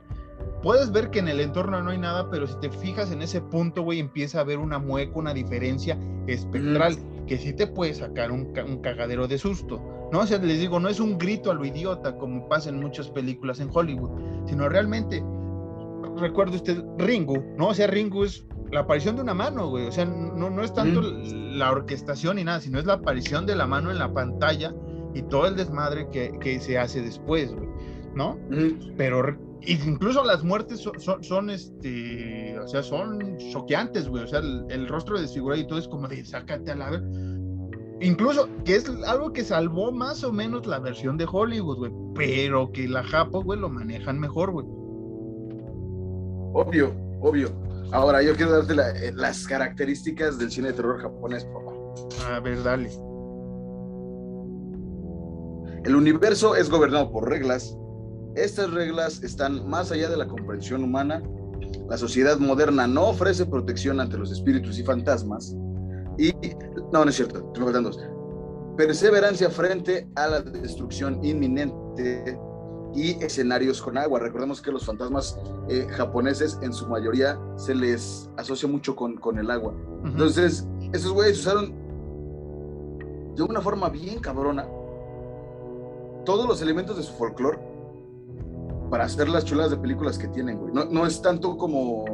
puedes 0.62 0.90
ver 0.90 1.10
que 1.10 1.18
en 1.18 1.28
el 1.28 1.40
entorno 1.40 1.82
no 1.82 1.90
hay 1.90 1.98
nada, 1.98 2.30
pero 2.30 2.46
si 2.46 2.54
te 2.60 2.70
fijas 2.70 3.12
en 3.12 3.20
ese 3.20 3.40
punto, 3.40 3.82
güey, 3.82 4.00
empieza 4.00 4.38
a 4.38 4.40
haber 4.40 4.58
una 4.58 4.78
mueca, 4.78 5.18
una 5.18 5.34
diferencia 5.34 5.98
espectral, 6.26 6.96
que 7.26 7.36
sí 7.36 7.52
te 7.52 7.66
puede 7.66 7.94
sacar 7.94 8.30
un, 8.30 8.52
cagadero 8.80 9.28
de 9.28 9.38
susto. 9.38 9.80
¿no? 10.12 10.20
O 10.20 10.26
sea, 10.26 10.38
les 10.38 10.58
digo, 10.58 10.80
no 10.80 10.88
es 10.88 11.00
un 11.00 11.18
grito 11.18 11.50
a 11.50 11.54
lo 11.54 11.64
idiota 11.64 12.16
como 12.16 12.48
pasa 12.48 12.70
en 12.70 12.80
muchas 12.80 13.08
películas 13.08 13.60
en 13.60 13.68
Hollywood, 13.72 14.10
sino 14.46 14.68
realmente, 14.68 15.22
recuerdo 16.16 16.56
usted, 16.56 16.82
Ringo, 16.98 17.44
¿no? 17.58 17.68
O 17.68 17.74
sea, 17.74 17.86
Ringo 17.86 18.24
es 18.24 18.46
la 18.74 18.80
aparición 18.80 19.14
de 19.14 19.22
una 19.22 19.34
mano, 19.34 19.68
güey. 19.70 19.86
O 19.86 19.92
sea, 19.92 20.04
no, 20.04 20.50
no 20.50 20.62
es 20.62 20.74
tanto 20.74 21.00
la 21.00 21.70
orquestación 21.70 22.36
ni 22.36 22.44
nada, 22.44 22.60
sino 22.60 22.80
es 22.80 22.84
la 22.84 22.94
aparición 22.94 23.46
de 23.46 23.54
la 23.54 23.66
mano 23.66 23.90
en 23.92 23.98
la 23.98 24.12
pantalla 24.12 24.74
y 25.14 25.22
todo 25.22 25.46
el 25.46 25.54
desmadre 25.54 26.08
que, 26.10 26.36
que 26.40 26.58
se 26.58 26.76
hace 26.76 27.00
después, 27.00 27.54
güey, 27.54 27.68
¿no? 28.14 28.36
Pero 28.96 29.38
incluso 29.62 30.24
las 30.24 30.42
muertes 30.42 30.80
son, 30.80 31.22
son, 31.22 31.50
este, 31.50 32.58
o 32.58 32.66
sea, 32.66 32.82
son 32.82 33.38
choqueantes, 33.52 34.08
güey. 34.08 34.24
O 34.24 34.26
sea, 34.26 34.40
el, 34.40 34.88
rostro 34.88 35.20
desfigurado 35.20 35.62
y 35.62 35.66
todo 35.68 35.78
es 35.78 35.86
como 35.86 36.08
de 36.08 36.24
sácate 36.24 36.72
a 36.72 36.74
la 36.74 36.90
ver. 36.90 37.02
Incluso, 38.00 38.48
que 38.64 38.74
es 38.74 38.90
algo 39.06 39.32
que 39.32 39.44
salvó 39.44 39.92
más 39.92 40.24
o 40.24 40.32
menos 40.32 40.66
la 40.66 40.80
versión 40.80 41.16
de 41.16 41.28
Hollywood, 41.30 41.78
güey. 41.78 41.92
Pero 42.16 42.72
que 42.72 42.88
la 42.88 43.04
Japo, 43.04 43.44
güey, 43.44 43.60
lo 43.60 43.68
manejan 43.68 44.18
mejor, 44.18 44.50
güey. 44.50 44.66
Obvio, 46.54 46.92
obvio. 47.20 47.50
Ahora, 47.92 48.22
yo 48.22 48.34
quiero 48.34 48.62
darte 48.62 49.06
eh, 49.06 49.12
las 49.14 49.46
características 49.46 50.38
del 50.38 50.50
cine 50.50 50.68
de 50.68 50.74
terror 50.74 51.00
japonés, 51.00 51.44
papá. 51.44 51.72
A 52.34 52.40
ver, 52.40 52.62
dale. 52.62 52.90
El 55.84 55.96
universo 55.96 56.56
es 56.56 56.70
gobernado 56.70 57.12
por 57.12 57.28
reglas, 57.28 57.76
estas 58.34 58.72
reglas 58.72 59.22
están 59.22 59.68
más 59.68 59.92
allá 59.92 60.08
de 60.08 60.16
la 60.16 60.26
comprensión 60.26 60.82
humana. 60.82 61.22
La 61.88 61.96
sociedad 61.96 62.38
moderna 62.38 62.86
no 62.86 63.08
ofrece 63.08 63.46
protección 63.46 64.00
ante 64.00 64.18
los 64.18 64.32
espíritus 64.32 64.78
y 64.78 64.82
fantasmas. 64.82 65.54
Y, 66.18 66.32
no, 66.92 67.04
no 67.04 67.08
es 67.08 67.14
cierto, 67.14 67.52
me 67.56 67.64
faltan 67.64 67.84
dos. 67.84 68.00
Perseverancia 68.76 69.50
frente 69.50 70.08
a 70.16 70.26
la 70.26 70.40
destrucción 70.40 71.24
inminente 71.24 72.36
y 72.94 73.22
escenarios 73.24 73.82
con 73.82 73.98
agua. 73.98 74.20
Recordemos 74.20 74.60
que 74.62 74.70
los 74.70 74.84
fantasmas 74.84 75.38
eh, 75.68 75.86
japoneses 75.90 76.58
en 76.62 76.72
su 76.72 76.86
mayoría 76.88 77.38
se 77.56 77.74
les 77.74 78.30
asocia 78.36 78.68
mucho 78.68 78.94
con, 78.94 79.16
con 79.16 79.38
el 79.38 79.50
agua. 79.50 79.74
Entonces, 80.04 80.66
esos 80.92 81.12
güeyes 81.12 81.38
usaron 81.40 81.74
de 83.34 83.42
una 83.42 83.60
forma 83.60 83.88
bien 83.88 84.20
cabrona 84.20 84.66
todos 86.24 86.46
los 86.46 86.62
elementos 86.62 86.96
de 86.96 87.02
su 87.02 87.12
folclore 87.14 87.58
para 88.90 89.04
hacer 89.04 89.28
las 89.28 89.44
chulas 89.44 89.70
de 89.70 89.76
películas 89.76 90.18
que 90.18 90.28
tienen, 90.28 90.58
güey. 90.58 90.72
No, 90.72 91.06
es 91.06 91.20
tanto 91.20 91.56
como. 91.56 92.04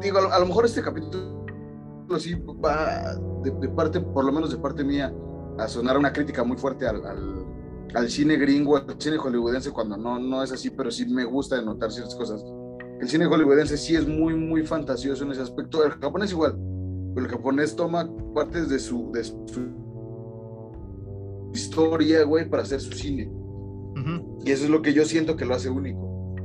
Digo, 0.00 0.18
a 0.18 0.38
lo, 0.38 0.46
mejor 0.46 0.64
este 0.64 0.82
capítulo 0.82 1.20
sí 2.18 2.34
va 2.34 3.14
de, 3.42 3.68
parte, 3.68 4.00
por 4.00 4.24
lo 4.24 4.32
menos 4.32 4.50
de 4.50 4.58
parte 4.58 4.82
mía, 4.82 5.12
a 5.58 5.68
sonar 5.68 5.96
una 5.96 6.12
crítica 6.12 6.42
muy 6.42 6.56
fuerte 6.56 6.86
al, 6.86 7.04
al, 7.06 7.46
cine 8.08 8.36
gringo, 8.36 8.76
al 8.76 8.86
cine 8.98 9.18
hollywoodense, 9.18 9.70
cuando 9.70 9.96
no, 9.96 10.18
no 10.18 10.42
es 10.42 10.52
así, 10.52 10.70
pero 10.70 10.90
sí 10.90 11.06
me 11.06 11.24
gusta 11.24 11.60
notar 11.62 11.90
ciertas 11.92 12.14
cosas 12.14 12.44
el 13.02 13.08
cine 13.08 13.26
hollywoodense 13.26 13.76
sí 13.76 13.96
es 13.96 14.06
muy, 14.06 14.32
muy 14.32 14.64
fantasioso 14.64 15.24
en 15.24 15.32
ese 15.32 15.42
aspecto. 15.42 15.84
El 15.84 15.90
japonés 15.90 16.30
igual, 16.30 16.56
pero 17.14 17.26
el 17.26 17.32
japonés 17.32 17.74
toma 17.74 18.08
partes 18.32 18.68
de 18.68 18.78
su, 18.78 19.10
de 19.10 19.24
su 19.24 19.44
historia, 21.52 22.22
güey, 22.22 22.48
para 22.48 22.62
hacer 22.62 22.80
su 22.80 22.92
cine. 22.92 23.28
Y 24.44 24.52
eso 24.52 24.64
es 24.64 24.70
lo 24.70 24.82
que 24.82 24.92
yo 24.92 25.04
siento 25.04 25.36
que 25.36 25.44
lo 25.44 25.54
hace 25.56 25.68
único. 25.68 26.36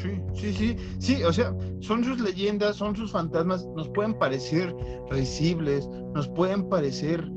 Sí, 0.00 0.20
sí, 0.34 0.52
sí, 0.52 0.76
sí, 1.00 1.24
o 1.24 1.32
sea, 1.32 1.52
son 1.80 2.04
sus 2.04 2.20
leyendas, 2.20 2.76
son 2.76 2.94
sus 2.94 3.10
fantasmas, 3.10 3.66
nos 3.74 3.88
pueden 3.88 4.16
parecer 4.16 4.72
risibles, 5.10 5.88
nos 6.14 6.28
pueden 6.28 6.68
parecer 6.68 7.28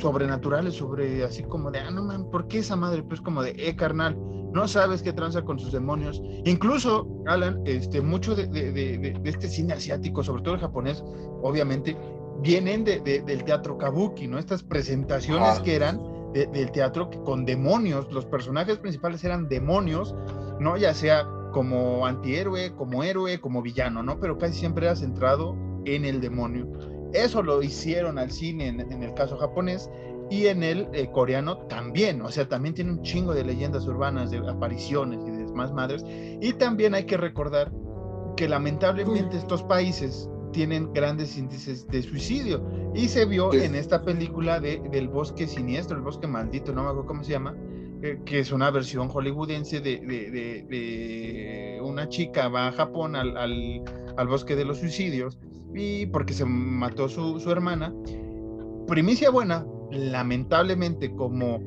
sobrenaturales, 0.00 0.74
sobre 0.74 1.24
así 1.24 1.42
como 1.42 1.70
de, 1.70 1.80
ah, 1.80 1.90
no 1.90 2.04
man, 2.04 2.30
¿por 2.30 2.48
qué 2.48 2.58
esa 2.58 2.76
madre? 2.76 3.02
Pues 3.02 3.20
como 3.20 3.42
de, 3.42 3.54
eh, 3.56 3.76
carnal, 3.76 4.16
no 4.52 4.66
sabes 4.68 5.02
qué 5.02 5.12
tranza 5.12 5.42
con 5.42 5.58
sus 5.58 5.72
demonios. 5.72 6.22
Incluso, 6.44 7.06
Alan, 7.26 7.60
este, 7.64 8.00
mucho 8.00 8.34
de, 8.34 8.46
de, 8.46 8.72
de, 8.72 9.20
este 9.24 9.48
cine 9.48 9.74
asiático, 9.74 10.22
sobre 10.22 10.42
todo 10.42 10.54
el 10.54 10.60
japonés, 10.60 11.04
obviamente, 11.42 11.96
vienen 12.42 12.84
del 12.84 13.44
teatro 13.44 13.76
kabuki, 13.78 14.26
¿no? 14.26 14.38
Estas 14.38 14.62
presentaciones 14.62 15.60
que 15.60 15.74
eran 15.74 16.00
del 16.32 16.70
teatro 16.70 17.10
con 17.24 17.44
demonios, 17.44 18.12
los 18.12 18.26
personajes 18.26 18.78
principales 18.78 19.24
eran 19.24 19.48
demonios, 19.48 20.14
¿no? 20.60 20.76
Ya 20.76 20.92
sea 20.92 21.26
como 21.52 22.06
antihéroe, 22.06 22.74
como 22.74 23.02
héroe, 23.02 23.40
como 23.40 23.62
villano, 23.62 24.02
¿no? 24.02 24.20
Pero 24.20 24.36
casi 24.36 24.54
siempre 24.58 24.86
era 24.86 24.96
centrado 24.96 25.56
en 25.86 26.04
el 26.04 26.20
demonio. 26.20 26.68
Eso 27.16 27.42
lo 27.42 27.62
hicieron 27.62 28.18
al 28.18 28.30
cine 28.30 28.68
en, 28.68 29.02
el 29.02 29.14
caso 29.14 29.36
japonés 29.38 29.90
y 30.30 30.46
en 30.46 30.62
el 30.62 30.88
eh, 30.92 31.08
coreano 31.10 31.58
también, 31.68 32.20
o 32.20 32.30
sea, 32.30 32.48
también 32.48 32.74
tiene 32.74 32.92
un 32.92 33.02
chingo 33.02 33.32
de 33.32 33.44
leyendas 33.44 33.86
urbanas, 33.86 34.30
de 34.30 34.38
apariciones 34.38 35.20
y 35.26 35.30
de 35.30 35.46
más 35.52 35.72
madres. 35.72 36.04
Y 36.40 36.52
también 36.52 36.94
hay 36.94 37.04
que 37.04 37.16
recordar 37.16 37.72
que 38.36 38.48
lamentablemente 38.48 39.38
estos 39.38 39.62
países 39.62 40.28
tienen 40.52 40.92
grandes 40.92 41.36
índices 41.36 41.86
de 41.88 42.02
suicidio. 42.02 42.62
Y 42.94 43.08
se 43.08 43.24
vio 43.24 43.52
en 43.52 43.74
esta 43.74 44.02
película 44.02 44.60
de, 44.60 44.80
del 44.90 45.08
bosque 45.08 45.46
siniestro, 45.46 45.96
el 45.96 46.02
bosque 46.02 46.26
maldito, 46.26 46.72
no 46.72 46.82
me 46.82 46.88
acuerdo 46.88 47.08
cómo 47.08 47.24
se 47.24 47.32
llama, 47.32 47.54
eh, 48.02 48.20
que 48.24 48.40
es 48.40 48.52
una 48.52 48.70
versión 48.70 49.08
hollywoodense 49.08 49.80
de, 49.80 49.98
de, 50.68 51.80
una 51.82 52.08
chica 52.08 52.48
va 52.48 52.68
a 52.68 52.72
Japón 52.72 53.16
al, 53.16 53.36
al, 53.36 53.82
al, 54.16 54.28
bosque 54.28 54.54
de 54.56 54.64
los 54.64 54.78
suicidios 54.78 55.38
porque 56.12 56.32
se 56.32 56.44
mató 56.44 57.08
su, 57.08 57.38
su 57.40 57.50
hermana. 57.50 57.94
Primicia 58.86 59.30
buena, 59.30 59.66
lamentablemente 59.90 61.14
como 61.14 61.60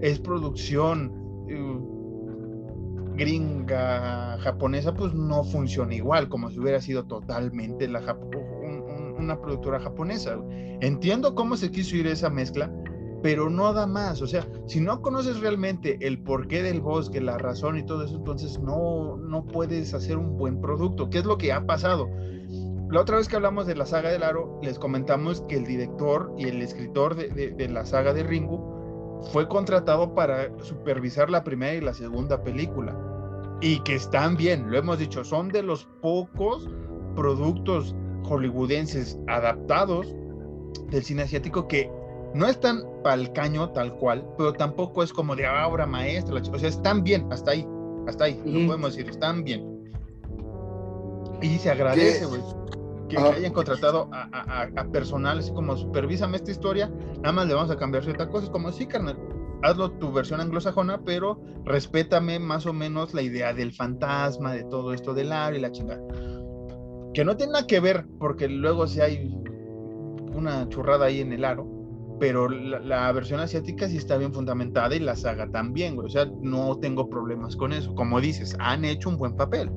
es 0.00 0.18
producción 0.18 1.12
uh, 1.46 3.14
gringa 3.14 4.38
japonesa, 4.38 4.94
pues 4.94 5.14
no 5.14 5.44
funciona 5.44 5.94
igual, 5.94 6.28
como 6.28 6.50
si 6.50 6.58
hubiera 6.58 6.80
sido 6.80 7.04
totalmente 7.04 7.88
la 7.88 8.00
una 9.18 9.40
productora 9.40 9.78
japonesa. 9.78 10.38
Entiendo 10.80 11.34
cómo 11.34 11.56
se 11.56 11.70
quiso 11.70 11.96
ir 11.96 12.08
esa 12.08 12.28
mezcla, 12.28 12.72
pero 13.22 13.48
no 13.48 13.72
da 13.72 13.86
más. 13.86 14.20
O 14.20 14.26
sea, 14.26 14.46
si 14.66 14.80
no 14.80 15.00
conoces 15.00 15.40
realmente 15.40 15.98
el 16.00 16.20
porqué 16.22 16.62
del 16.62 16.80
bosque, 16.80 17.20
la 17.20 17.38
razón 17.38 17.78
y 17.78 17.84
todo 17.84 18.04
eso, 18.04 18.16
entonces 18.16 18.58
no, 18.58 19.16
no 19.16 19.46
puedes 19.46 19.94
hacer 19.94 20.16
un 20.16 20.36
buen 20.36 20.60
producto. 20.60 21.08
¿Qué 21.08 21.18
es 21.18 21.24
lo 21.24 21.38
que 21.38 21.52
ha 21.52 21.64
pasado? 21.64 22.08
La 22.92 23.00
otra 23.00 23.16
vez 23.16 23.26
que 23.26 23.36
hablamos 23.36 23.66
de 23.66 23.74
la 23.74 23.86
saga 23.86 24.10
del 24.10 24.22
aro, 24.22 24.60
les 24.60 24.78
comentamos 24.78 25.40
que 25.48 25.56
el 25.56 25.64
director 25.64 26.30
y 26.36 26.46
el 26.46 26.60
escritor 26.60 27.14
de, 27.16 27.68
la 27.70 27.86
saga 27.86 28.12
de 28.12 28.22
Ringu 28.22 29.22
fue 29.32 29.48
contratado 29.48 30.14
para 30.14 30.50
supervisar 30.62 31.30
la 31.30 31.42
primera 31.42 31.72
y 31.72 31.80
la 31.80 31.94
segunda 31.94 32.42
película. 32.44 32.94
Y 33.62 33.80
que 33.84 33.94
están 33.94 34.36
bien, 34.36 34.70
lo 34.70 34.76
hemos 34.76 34.98
dicho, 34.98 35.24
son 35.24 35.48
de 35.48 35.62
los 35.62 35.86
pocos 36.02 36.68
productos 37.16 37.94
hollywoodenses 38.24 39.18
adaptados 39.26 40.14
del 40.90 41.02
cine 41.02 41.22
asiático 41.22 41.66
que 41.68 41.90
no 42.34 42.46
están 42.46 42.82
pa'l 43.02 43.32
caño 43.32 43.70
tal 43.70 43.94
cual, 43.94 44.22
pero 44.36 44.52
tampoco 44.52 45.02
es 45.02 45.14
como 45.14 45.34
de 45.34 45.46
ah, 45.46 45.66
obra 45.66 45.86
maestra. 45.86 46.42
O 46.52 46.58
sea, 46.58 46.68
están 46.68 47.02
bien, 47.02 47.26
hasta 47.32 47.52
ahí, 47.52 47.66
hasta 48.06 48.24
ahí, 48.24 48.38
lo 48.44 48.66
podemos 48.66 48.94
decir, 48.94 49.08
están 49.08 49.44
bien. 49.44 49.66
Y 51.40 51.56
se 51.56 51.70
agradece, 51.70 52.26
güey 52.26 52.42
que, 53.16 53.22
hayan 53.22 53.52
contratado 53.52 54.08
a, 54.12 54.68
a, 54.76 54.84
personal, 54.86 55.38
así 55.38 55.52
como 55.52 55.76
supervísame 55.76 56.36
esta 56.36 56.50
historia, 56.50 56.90
nada 57.16 57.32
más 57.32 57.46
le 57.46 57.54
vamos 57.54 57.70
a 57.70 57.76
cambiar 57.76 58.04
ciertas 58.04 58.28
cosas, 58.28 58.50
como 58.50 58.72
sí, 58.72 58.86
carnal, 58.86 59.18
hazlo 59.62 59.92
tu 59.92 60.12
versión 60.12 60.40
anglosajona, 60.40 61.02
pero 61.04 61.40
respétame 61.64 62.38
más 62.38 62.66
o 62.66 62.72
menos 62.72 63.14
la 63.14 63.22
idea 63.22 63.52
del 63.52 63.72
fantasma, 63.72 64.52
de 64.52 64.64
todo 64.64 64.92
esto 64.92 65.14
del 65.14 65.32
aro 65.32 65.56
y 65.56 65.60
la 65.60 65.72
chingada. 65.72 66.02
Que 67.14 67.24
no 67.24 67.36
tiene 67.36 67.52
nada 67.52 67.66
que 67.66 67.80
ver, 67.80 68.06
porque 68.18 68.48
luego 68.48 68.86
si 68.86 69.00
hay 69.00 69.30
una 70.34 70.68
churrada 70.68 71.06
ahí 71.06 71.20
en 71.20 71.32
el 71.32 71.44
aro, 71.44 71.68
pero 72.18 72.48
la, 72.48 72.78
la, 72.80 73.12
versión 73.12 73.40
asiática 73.40 73.88
sí 73.88 73.96
está 73.96 74.16
bien 74.16 74.32
fundamentada 74.32 74.94
y 74.94 75.00
la 75.00 75.16
saga 75.16 75.50
también, 75.50 75.96
güey. 75.96 76.06
O 76.06 76.10
sea, 76.10 76.26
no 76.40 76.78
tengo 76.78 77.08
problemas 77.08 77.56
con 77.56 77.72
eso. 77.72 77.94
Como 77.94 78.20
dices, 78.20 78.56
han 78.60 78.84
hecho 78.84 79.08
un 79.08 79.16
buen 79.16 79.36
papel. 79.36 79.70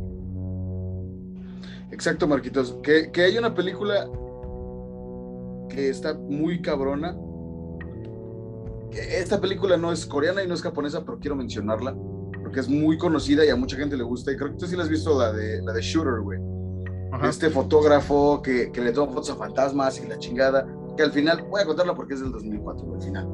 Exacto, 1.95 2.27
Marquitos. 2.27 2.77
Que, 2.83 3.09
hay 3.15 3.37
una 3.37 3.55
película 3.55 4.09
que 5.69 5.89
está 5.89 6.13
muy 6.13 6.61
cabrona. 6.61 7.17
Esta 8.91 9.39
película 9.39 9.77
no 9.77 9.93
es 9.93 10.05
coreana 10.05 10.43
y 10.43 10.47
no 10.47 10.55
es 10.55 10.61
japonesa, 10.61 11.05
pero 11.05 11.17
quiero 11.19 11.37
mencionarla 11.37 11.95
porque 12.41 12.59
es 12.59 12.67
muy 12.67 12.97
conocida 12.97 13.45
y 13.45 13.49
a 13.49 13.55
mucha 13.55 13.77
gente 13.77 13.95
le 13.95 14.03
gusta. 14.03 14.33
Y 14.33 14.35
creo 14.35 14.51
que 14.51 14.57
tú 14.57 14.67
sí 14.67 14.75
la 14.75 14.83
has 14.83 14.89
visto, 14.89 15.17
la 15.17 15.31
de, 15.31 15.61
la 15.61 15.71
de 15.71 15.81
Shooter, 15.81 16.19
güey. 16.19 16.37
Este 17.23 17.49
fotógrafo 17.49 18.41
que, 18.41 18.69
le 18.75 18.91
toma 18.91 19.13
fotos 19.13 19.29
a 19.29 19.35
fantasmas 19.37 19.97
y 20.03 20.07
la 20.07 20.19
chingada. 20.19 20.67
Que 20.97 21.03
al 21.03 21.13
final, 21.13 21.45
voy 21.49 21.61
a 21.61 21.65
contarla 21.65 21.95
porque 21.95 22.15
es 22.15 22.19
del 22.19 22.33
2004, 22.33 22.93
al 22.93 23.01
final. 23.01 23.29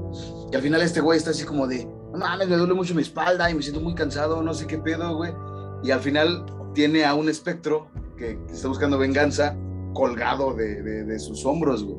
Que 0.52 0.58
al 0.58 0.62
final 0.62 0.82
este 0.84 1.02
güey 1.02 1.18
está 1.18 1.32
así 1.32 1.46
como 1.46 1.66
de, 1.66 1.86
no 1.86 2.20
mames, 2.20 2.48
me 2.48 2.58
duele 2.58 2.76
mucho 2.76 2.94
mi 2.94 3.02
espalda 3.02 3.50
y 3.50 3.56
me 3.56 3.64
siento 3.64 3.82
muy 3.82 3.96
cansado, 3.96 4.44
no 4.44 4.54
sé 4.54 4.68
qué 4.68 4.78
pedo, 4.78 5.16
güey. 5.16 5.34
Y 5.82 5.90
al 5.90 6.00
final 6.00 6.46
tiene 6.76 7.06
a 7.06 7.16
un 7.16 7.28
espectro 7.28 7.90
que, 8.22 8.38
está 8.54 8.68
buscando 8.68 8.98
venganza 8.98 9.58
colgado 9.94 10.54
de, 10.54 11.20
sus 11.20 11.46
hombros, 11.46 11.84
güey. 11.84 11.98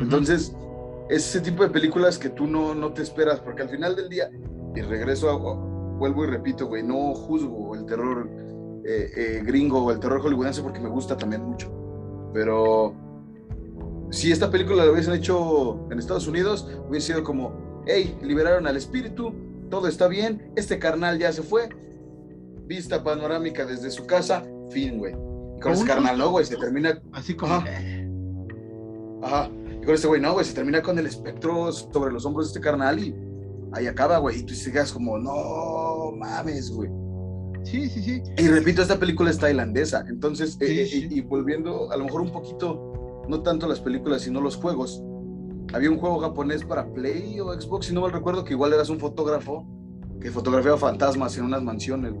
Entonces, 0.00 0.54
es 1.08 1.26
ese 1.28 1.40
tipo 1.40 1.62
de 1.62 1.70
películas 1.70 2.18
que 2.18 2.28
tú 2.28 2.46
no, 2.46 2.74
no 2.74 2.92
te 2.92 3.02
esperas, 3.02 3.40
porque 3.40 3.62
al 3.62 3.70
final 3.70 3.96
del 3.96 4.08
día, 4.08 4.30
y 4.74 4.80
regreso, 4.82 5.30
a, 5.30 5.98
vuelvo 5.98 6.24
y 6.24 6.28
repito, 6.28 6.66
güey, 6.66 6.82
no 6.82 7.14
juzgo 7.14 7.74
el 7.74 7.86
terror 7.86 8.28
eh, 8.84 9.10
eh, 9.16 9.42
gringo 9.44 9.84
o 9.84 9.90
el 9.90 9.98
terror 9.98 10.20
hollywoodense 10.20 10.62
porque 10.62 10.80
me 10.80 10.88
gusta 10.88 11.16
también 11.16 11.42
mucho. 11.42 11.72
Pero 12.32 12.94
si 14.10 14.30
esta 14.30 14.50
película 14.50 14.84
la 14.84 14.92
hubiesen 14.92 15.14
hecho 15.14 15.88
en 15.90 15.98
Estados 15.98 16.26
Unidos, 16.26 16.68
hubiese 16.88 17.08
sido 17.08 17.24
como, 17.24 17.82
hey, 17.86 18.16
liberaron 18.22 18.66
al 18.66 18.76
espíritu, 18.76 19.32
todo 19.70 19.88
está 19.88 20.08
bien, 20.08 20.52
este 20.56 20.78
carnal 20.78 21.18
ya 21.18 21.32
se 21.32 21.42
fue, 21.42 21.68
vista 22.66 23.02
panorámica 23.02 23.64
desde 23.64 23.90
su 23.90 24.06
casa, 24.06 24.44
fin, 24.70 24.98
güey 24.98 25.14
con 25.60 25.72
ese 25.72 25.84
carnal, 25.84 26.18
no, 26.18 26.30
güey, 26.30 26.44
se 26.44 26.56
termina. 26.56 27.00
Así 27.12 27.34
como. 27.34 27.54
Ajá. 29.22 29.50
Y 29.80 29.84
con 29.84 29.94
este 29.94 30.06
güey, 30.06 30.20
no, 30.20 30.32
güey, 30.32 30.44
se 30.44 30.54
termina 30.54 30.82
con 30.82 30.98
el 30.98 31.06
espectro 31.06 31.72
sobre 31.72 32.12
los 32.12 32.24
hombros 32.26 32.46
de 32.46 32.50
este 32.50 32.60
carnal 32.60 32.98
y 32.98 33.14
ahí 33.72 33.86
acaba, 33.86 34.18
güey. 34.18 34.40
Y 34.40 34.42
tú 34.44 34.54
sigas 34.54 34.92
como, 34.92 35.18
no 35.18 36.12
mames, 36.16 36.70
güey. 36.70 36.90
Sí, 37.64 37.88
sí, 37.88 38.02
sí. 38.02 38.22
Y 38.36 38.48
repito, 38.48 38.82
esta 38.82 38.98
película 38.98 39.30
es 39.30 39.38
tailandesa. 39.38 40.04
Entonces, 40.08 40.58
eh, 40.60 40.82
eh, 40.82 41.08
Y, 41.10 41.20
volviendo 41.22 41.90
a 41.90 41.96
lo 41.96 42.04
mejor 42.04 42.20
un 42.20 42.30
poquito, 42.30 43.24
no 43.28 43.42
tanto 43.42 43.66
las 43.66 43.80
películas, 43.80 44.22
sino 44.22 44.40
los 44.40 44.56
juegos. 44.56 45.02
Había 45.72 45.90
un 45.90 45.98
juego 45.98 46.18
japonés 46.20 46.62
para 46.64 46.86
Play 46.92 47.40
o 47.40 47.58
Xbox, 47.58 47.86
si 47.86 47.94
no 47.94 48.02
mal 48.02 48.12
recuerdo, 48.12 48.44
que 48.44 48.52
igual 48.52 48.72
eras 48.74 48.90
un 48.90 49.00
fotógrafo 49.00 49.66
que 50.20 50.30
fotografiaba 50.30 50.78
fantasmas 50.78 51.36
en 51.36 51.44
unas 51.44 51.62
mansiones, 51.62 52.14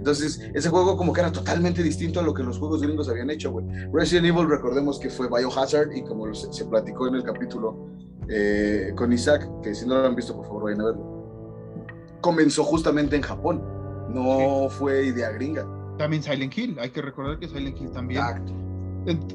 Entonces, 0.00 0.40
ese 0.54 0.70
juego 0.70 0.96
como 0.96 1.12
que 1.12 1.20
era 1.20 1.30
totalmente 1.30 1.82
distinto 1.82 2.20
a 2.20 2.22
lo 2.22 2.32
que 2.32 2.42
los 2.42 2.58
juegos 2.58 2.80
gringos 2.80 3.10
habían 3.10 3.28
hecho, 3.28 3.52
güey. 3.52 3.66
Resident 3.92 4.28
Evil, 4.28 4.48
recordemos 4.48 4.98
que 4.98 5.10
fue 5.10 5.28
Biohazard 5.28 5.92
y 5.92 6.02
como 6.02 6.32
se, 6.32 6.64
platicó 6.64 7.08
en 7.08 7.16
el 7.16 7.22
capítulo 7.22 7.86
eh, 8.26 8.94
con 8.96 9.12
Isaac, 9.12 9.46
que 9.62 9.74
si 9.74 9.86
no 9.86 9.98
lo 9.98 10.06
han 10.06 10.16
visto, 10.16 10.34
por 10.34 10.46
favor, 10.46 10.64
vayan 10.64 10.80
a 10.80 10.84
verlo. 10.86 12.16
Comenzó 12.22 12.64
justamente 12.64 13.14
en 13.14 13.20
Japón, 13.20 13.62
no 14.08 14.70
fue 14.70 15.04
idea 15.04 15.32
gringa. 15.32 15.66
También 15.98 16.22
Silent 16.22 16.56
Hill, 16.56 16.78
hay 16.80 16.88
que 16.88 17.02
recordar 17.02 17.38
que 17.38 17.46
Silent 17.46 17.78
Hill 17.78 17.90
también. 17.90 18.22
Exacto. 18.22 18.54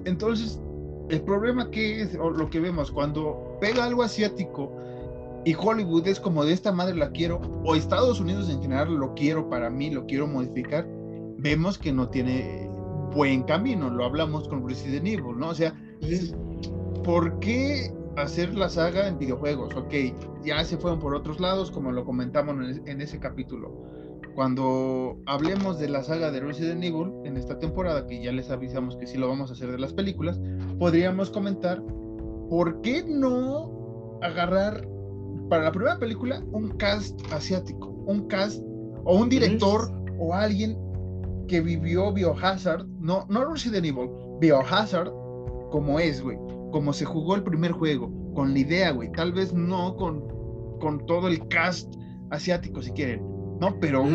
Entonces, 0.05 0.59
el 1.09 1.21
problema 1.21 1.69
que 1.69 2.01
es, 2.01 2.17
o 2.19 2.31
lo 2.31 2.49
que 2.49 2.59
vemos, 2.59 2.89
cuando 2.89 3.55
pega 3.61 3.83
algo 3.83 4.01
asiático, 4.01 4.71
y 5.45 5.53
Hollywood 5.53 6.07
es 6.07 6.19
como 6.19 6.43
de 6.43 6.53
esta 6.53 6.71
madre 6.71 6.95
la 6.95 7.11
quiero, 7.11 7.39
o 7.63 7.75
Estados 7.75 8.19
Unidos 8.19 8.49
en 8.49 8.61
general 8.61 8.95
lo 8.95 9.13
quiero 9.13 9.47
para 9.47 9.69
mí, 9.69 9.91
lo 9.91 10.05
quiero 10.07 10.27
modificar, 10.27 10.87
vemos 11.37 11.77
que 11.77 11.93
no 11.93 12.09
tiene 12.09 12.67
buen 13.13 13.43
camino, 13.43 13.89
lo 13.89 14.03
hablamos 14.03 14.49
con 14.49 14.67
Resident 14.67 15.05
Evil, 15.05 15.37
¿no? 15.37 15.49
O 15.49 15.55
sea, 15.55 15.73
¿por 17.03 17.39
qué 17.39 17.93
hacer 18.17 18.55
la 18.55 18.69
saga 18.69 19.07
en 19.07 19.19
videojuegos? 19.19 19.75
Ok, 19.75 19.93
ya 20.43 20.63
se 20.65 20.77
fueron 20.77 20.99
por 20.99 21.13
otros 21.13 21.39
lados, 21.39 21.69
como 21.69 21.91
lo 21.91 22.03
comentamos 22.03 22.55
en 22.85 23.01
ese 23.01 23.19
capítulo, 23.19 23.71
cuando 24.33 25.17
hablemos 25.27 25.77
de 25.79 25.89
la 25.89 26.03
saga 26.03 26.31
de 26.31 26.39
Resident 26.39 26.83
Evil 26.83 27.11
en 27.23 27.37
esta 27.37 27.59
temporada, 27.59 28.07
que 28.07 28.21
ya 28.21 28.31
les 28.31 28.49
avisamos 28.49 28.97
que 28.97 29.05
sí 29.05 29.17
lo 29.17 29.29
vamos 29.29 29.51
a 29.51 29.53
hacer 29.53 29.71
de 29.71 29.77
las 29.77 29.93
películas, 29.93 30.41
podríamos 30.79 31.29
comentar 31.29 31.81
por 32.49 32.81
qué 32.81 33.03
no 33.07 34.19
agarrar 34.21 34.94
para 35.49 35.63
la 35.63 35.71
primera 35.71 35.97
película 35.97 36.41
un 36.51 36.69
cast 36.77 37.19
asiático, 37.31 37.89
un 38.07 38.27
cast 38.27 38.61
o 39.03 39.17
un 39.17 39.29
director 39.29 39.91
o 40.17 40.33
alguien 40.33 40.77
que 41.47 41.61
vivió 41.61 42.11
Biohazard, 42.11 42.87
no, 42.99 43.25
no 43.29 43.45
Resident 43.45 43.85
Evil, 43.85 44.09
Biohazard 44.39 45.11
como 45.69 45.99
es, 45.99 46.21
güey, 46.21 46.37
como 46.71 46.93
se 46.93 47.05
jugó 47.05 47.35
el 47.35 47.43
primer 47.43 47.71
juego, 47.71 48.11
con 48.33 48.53
la 48.53 48.59
idea, 48.59 48.91
güey, 48.91 49.11
tal 49.11 49.31
vez 49.33 49.53
no 49.53 49.95
con, 49.95 50.23
con 50.79 51.05
todo 51.05 51.27
el 51.27 51.47
cast 51.47 51.93
asiático 52.31 52.81
si 52.81 52.91
quieren, 52.91 53.21
¿no? 53.59 53.77
Pero 53.79 54.05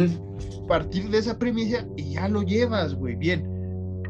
partir 0.66 1.08
de 1.10 1.18
esa 1.18 1.38
premisa 1.38 1.86
y 1.96 2.12
ya 2.12 2.28
lo 2.28 2.42
llevas, 2.42 2.94
güey, 2.94 3.16
bien. 3.16 3.44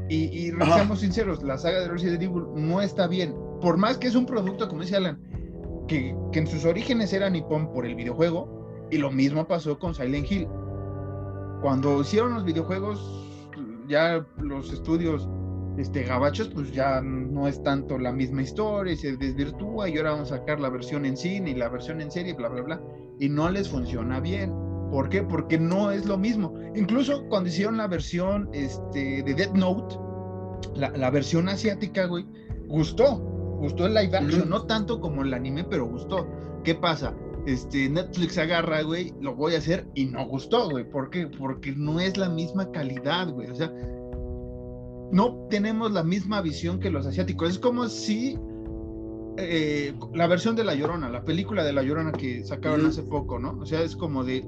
Y, 0.08 0.24
y 0.24 0.50
seamos 0.50 1.00
sinceros, 1.00 1.42
la 1.42 1.56
saga 1.56 1.80
de 1.80 1.88
Resident 1.88 2.22
Evil 2.22 2.42
no 2.56 2.80
está 2.80 3.06
bien. 3.06 3.34
Por 3.60 3.76
más 3.76 3.98
que 3.98 4.08
es 4.08 4.14
un 4.14 4.26
producto, 4.26 4.68
como 4.68 4.82
dice 4.82 4.96
Alan, 4.96 5.20
que, 5.90 6.14
en 6.32 6.46
sus 6.46 6.64
orígenes 6.64 7.12
era 7.12 7.28
nipón 7.28 7.72
por 7.72 7.84
el 7.84 7.96
videojuego, 7.96 8.86
y 8.92 8.98
lo 8.98 9.10
mismo 9.10 9.46
pasó 9.48 9.76
con 9.78 9.92
Silent 9.92 10.30
Hill. 10.30 10.48
Cuando 11.60 12.00
hicieron 12.00 12.34
los 12.34 12.44
videojuegos, 12.44 13.00
ya 13.88 14.24
los 14.38 14.72
estudios 14.72 15.28
este, 15.78 16.04
gabachos, 16.04 16.48
pues 16.48 16.70
ya 16.72 17.00
no 17.00 17.48
es 17.48 17.60
tanto 17.64 17.98
la 17.98 18.12
misma 18.12 18.42
historia, 18.42 18.96
se 18.96 19.16
desvirtúa 19.16 19.88
y 19.88 19.96
ahora 19.96 20.12
vamos 20.12 20.30
a 20.30 20.38
sacar 20.38 20.60
la 20.60 20.70
versión 20.70 21.04
en 21.04 21.16
cine 21.16 21.50
y 21.50 21.54
la 21.54 21.68
versión 21.68 22.00
en 22.00 22.10
serie, 22.10 22.34
bla, 22.34 22.48
bla, 22.48 22.62
bla, 22.62 22.80
y 23.18 23.28
no 23.28 23.50
les 23.50 23.68
funciona 23.68 24.20
bien. 24.20 24.52
¿Por 24.92 25.08
qué? 25.08 25.22
Porque 25.22 25.58
no 25.58 25.90
es 25.90 26.06
lo 26.06 26.16
mismo. 26.16 26.54
Incluso 26.76 27.24
cuando 27.28 27.48
hicieron 27.48 27.76
la 27.76 27.88
versión 27.88 28.48
este, 28.52 29.22
de 29.22 29.34
Death 29.34 29.54
Note, 29.54 29.96
la, 30.74 31.10
versión 31.10 31.48
asiática, 31.48 32.06
güey, 32.06 32.26
gustó. 32.66 33.29
Gustó 33.60 33.86
el 33.86 33.94
live 33.94 34.16
action, 34.16 34.48
no 34.48 34.62
tanto 34.66 35.00
como 35.00 35.22
el 35.22 35.34
anime, 35.34 35.64
pero 35.64 35.86
gustó. 35.86 36.26
¿Qué 36.64 36.74
pasa? 36.74 37.14
Este, 37.46 37.88
Netflix 37.88 38.38
agarra, 38.38 38.82
güey, 38.82 39.14
lo 39.20 39.34
voy 39.34 39.54
a 39.54 39.58
hacer 39.58 39.86
y 39.94 40.06
no 40.06 40.26
gustó, 40.26 40.68
güey. 40.68 40.88
¿Por 40.88 41.10
qué? 41.10 41.26
Porque 41.26 41.72
no 41.72 42.00
es 42.00 42.16
la 42.16 42.28
misma 42.28 42.70
calidad, 42.72 43.30
güey. 43.30 43.50
O 43.50 43.54
sea, 43.54 43.72
no 45.12 45.46
tenemos 45.50 45.92
la 45.92 46.02
misma 46.02 46.40
visión 46.40 46.80
que 46.80 46.90
los 46.90 47.06
asiáticos. 47.06 47.50
Es 47.50 47.58
como 47.58 47.88
si 47.88 48.38
eh, 49.36 49.94
la 50.14 50.26
versión 50.26 50.56
de 50.56 50.64
La 50.64 50.74
Llorona, 50.74 51.08
la 51.08 51.24
película 51.24 51.64
de 51.64 51.72
La 51.72 51.82
Llorona 51.82 52.12
que 52.12 52.44
sacaron 52.44 52.86
hace 52.86 53.02
poco, 53.02 53.38
¿no? 53.38 53.58
O 53.60 53.66
sea, 53.66 53.82
es 53.82 53.96
como 53.96 54.24
de, 54.24 54.44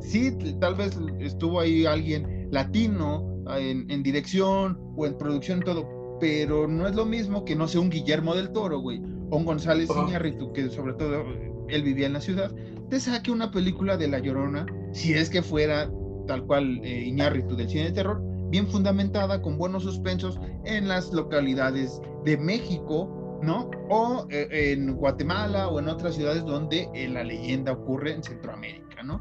sí, 0.00 0.36
tal 0.60 0.74
vez 0.74 0.98
estuvo 1.20 1.60
ahí 1.60 1.86
alguien 1.86 2.48
latino 2.50 3.34
en, 3.56 4.02
dirección 4.02 4.78
o 4.96 5.06
en 5.06 5.16
producción, 5.16 5.60
todo, 5.60 5.86
pero 6.20 6.68
no 6.68 6.86
es 6.86 6.94
lo 6.94 7.04
mismo 7.04 7.44
que 7.44 7.56
no 7.56 7.68
sea 7.68 7.80
un 7.80 7.90
Guillermo 7.90 8.34
del 8.34 8.50
Toro, 8.50 8.80
güey, 8.80 9.02
o 9.30 9.36
un 9.36 9.44
González 9.44 9.88
Iñárritu, 9.90 10.52
que 10.52 10.68
sobre 10.70 10.94
todo 10.94 11.24
él 11.68 11.82
vivía 11.82 12.06
en 12.06 12.12
la 12.14 12.20
ciudad, 12.20 12.52
te 12.90 13.00
saque 13.00 13.30
una 13.30 13.50
película 13.50 13.96
de 13.96 14.08
La 14.08 14.18
Llorona, 14.18 14.66
si 14.92 15.14
es 15.14 15.30
que 15.30 15.42
fuera 15.42 15.90
tal 16.26 16.44
cual 16.46 16.80
eh, 16.82 17.04
Iñárritu 17.06 17.56
del 17.56 17.68
cine 17.68 17.84
de 17.84 17.92
terror, 17.92 18.22
bien 18.50 18.66
fundamentada, 18.68 19.42
con 19.42 19.58
buenos 19.58 19.82
suspensos 19.82 20.38
en 20.64 20.88
las 20.88 21.12
localidades 21.12 22.00
de 22.24 22.36
México, 22.36 23.40
¿no? 23.42 23.70
O 23.90 24.26
eh, 24.30 24.72
en 24.72 24.94
Guatemala 24.94 25.68
o 25.68 25.78
en 25.78 25.88
otras 25.88 26.14
ciudades 26.14 26.44
donde 26.44 26.88
eh, 26.94 27.08
la 27.08 27.24
leyenda 27.24 27.72
ocurre 27.72 28.12
en 28.12 28.22
Centroamérica, 28.22 29.02
¿no? 29.02 29.20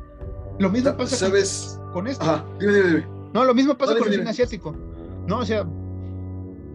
Lo 0.60 0.70
mismo 0.70 0.96
pasa 0.96 1.16
¿sabes? 1.16 1.80
Con, 1.94 2.08
esto. 2.08 2.46
No, 3.34 3.44
lo 3.44 3.56
mismo 3.56 3.76
pasa 3.76 3.98
con 3.98 4.08
el 4.08 4.20
cine 4.20 4.30
asiático. 4.30 4.76
No, 5.28 5.40
o 5.40 5.46
sea, 5.46 5.66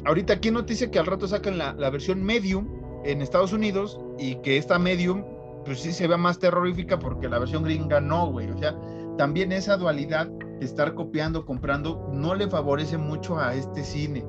ahorita 0.05 0.35
aquí 0.35 0.51
noticia 0.51 0.91
que 0.91 0.99
al 0.99 1.07
rato 1.07 1.27
sacan 1.27 1.59
la, 1.59 1.75
la, 1.75 1.91
versión 1.91 2.23
Medium 2.23 2.69
en 3.05 3.23
Estados 3.23 3.53
Unidos 3.53 4.01
y 4.19 4.37
que 4.37 4.57
esta 4.57 4.79
Medium, 4.79 5.25
pues 5.65 5.81
sí 5.81 5.93
se 5.93 6.07
ve 6.07 6.17
más 6.17 6.39
terrorífica 6.39 6.99
porque 6.99 7.29
la 7.29 7.39
versión 7.39 7.65
gringa 7.65 8.01
no, 8.01 8.31
güey. 8.31 8.51
O 8.51 8.59
sea, 8.59 8.77
también 9.17 9.53
esa 9.53 9.77
dualidad 9.77 10.27
de 10.27 10.65
estar 10.65 10.95
copiando, 10.95 11.45
comprando, 11.45 12.09
no 12.13 12.35
le 12.35 12.49
favorece 12.49 12.99
mucho 12.99 13.39
a 13.39 13.55
este 13.55 13.85
cine. 13.85 14.25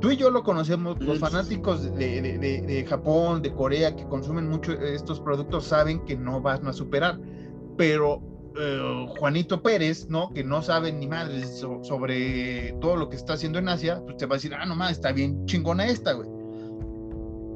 Tú 0.00 0.10
y 0.10 0.16
yo 0.16 0.30
lo 0.30 0.42
conocemos, 0.42 1.00
los 1.00 1.18
fanáticos 1.18 1.82
de, 1.94 2.20
de, 2.20 2.38
de, 2.38 2.60
de 2.60 2.84
Japón, 2.84 3.40
de 3.40 3.54
Corea, 3.54 3.96
que 3.96 4.04
consumen 4.06 4.48
mucho 4.48 4.72
estos 4.72 5.20
productos, 5.20 5.64
saben 5.64 6.04
que 6.04 6.16
no 6.16 6.40
van 6.40 6.66
a 6.66 6.72
superar. 6.72 7.18
Pero 7.76 8.20
eh, 8.56 9.06
Juanito 9.18 9.62
Pérez, 9.62 10.08
¿no? 10.08 10.32
Que 10.32 10.44
no 10.44 10.62
sabe 10.62 10.92
ni 10.92 11.06
madres 11.06 11.64
sobre 11.82 12.72
todo 12.80 12.96
lo 12.96 13.08
que 13.08 13.16
está 13.16 13.34
haciendo 13.34 13.58
en 13.58 13.68
Asia, 13.68 14.00
pues 14.04 14.16
te 14.16 14.26
va 14.26 14.34
a 14.34 14.38
decir, 14.38 14.54
ah, 14.54 14.64
no 14.64 14.76
más, 14.76 14.92
está 14.92 15.12
bien 15.12 15.44
chingona 15.46 15.86
esta, 15.86 16.12
güey. 16.12 16.28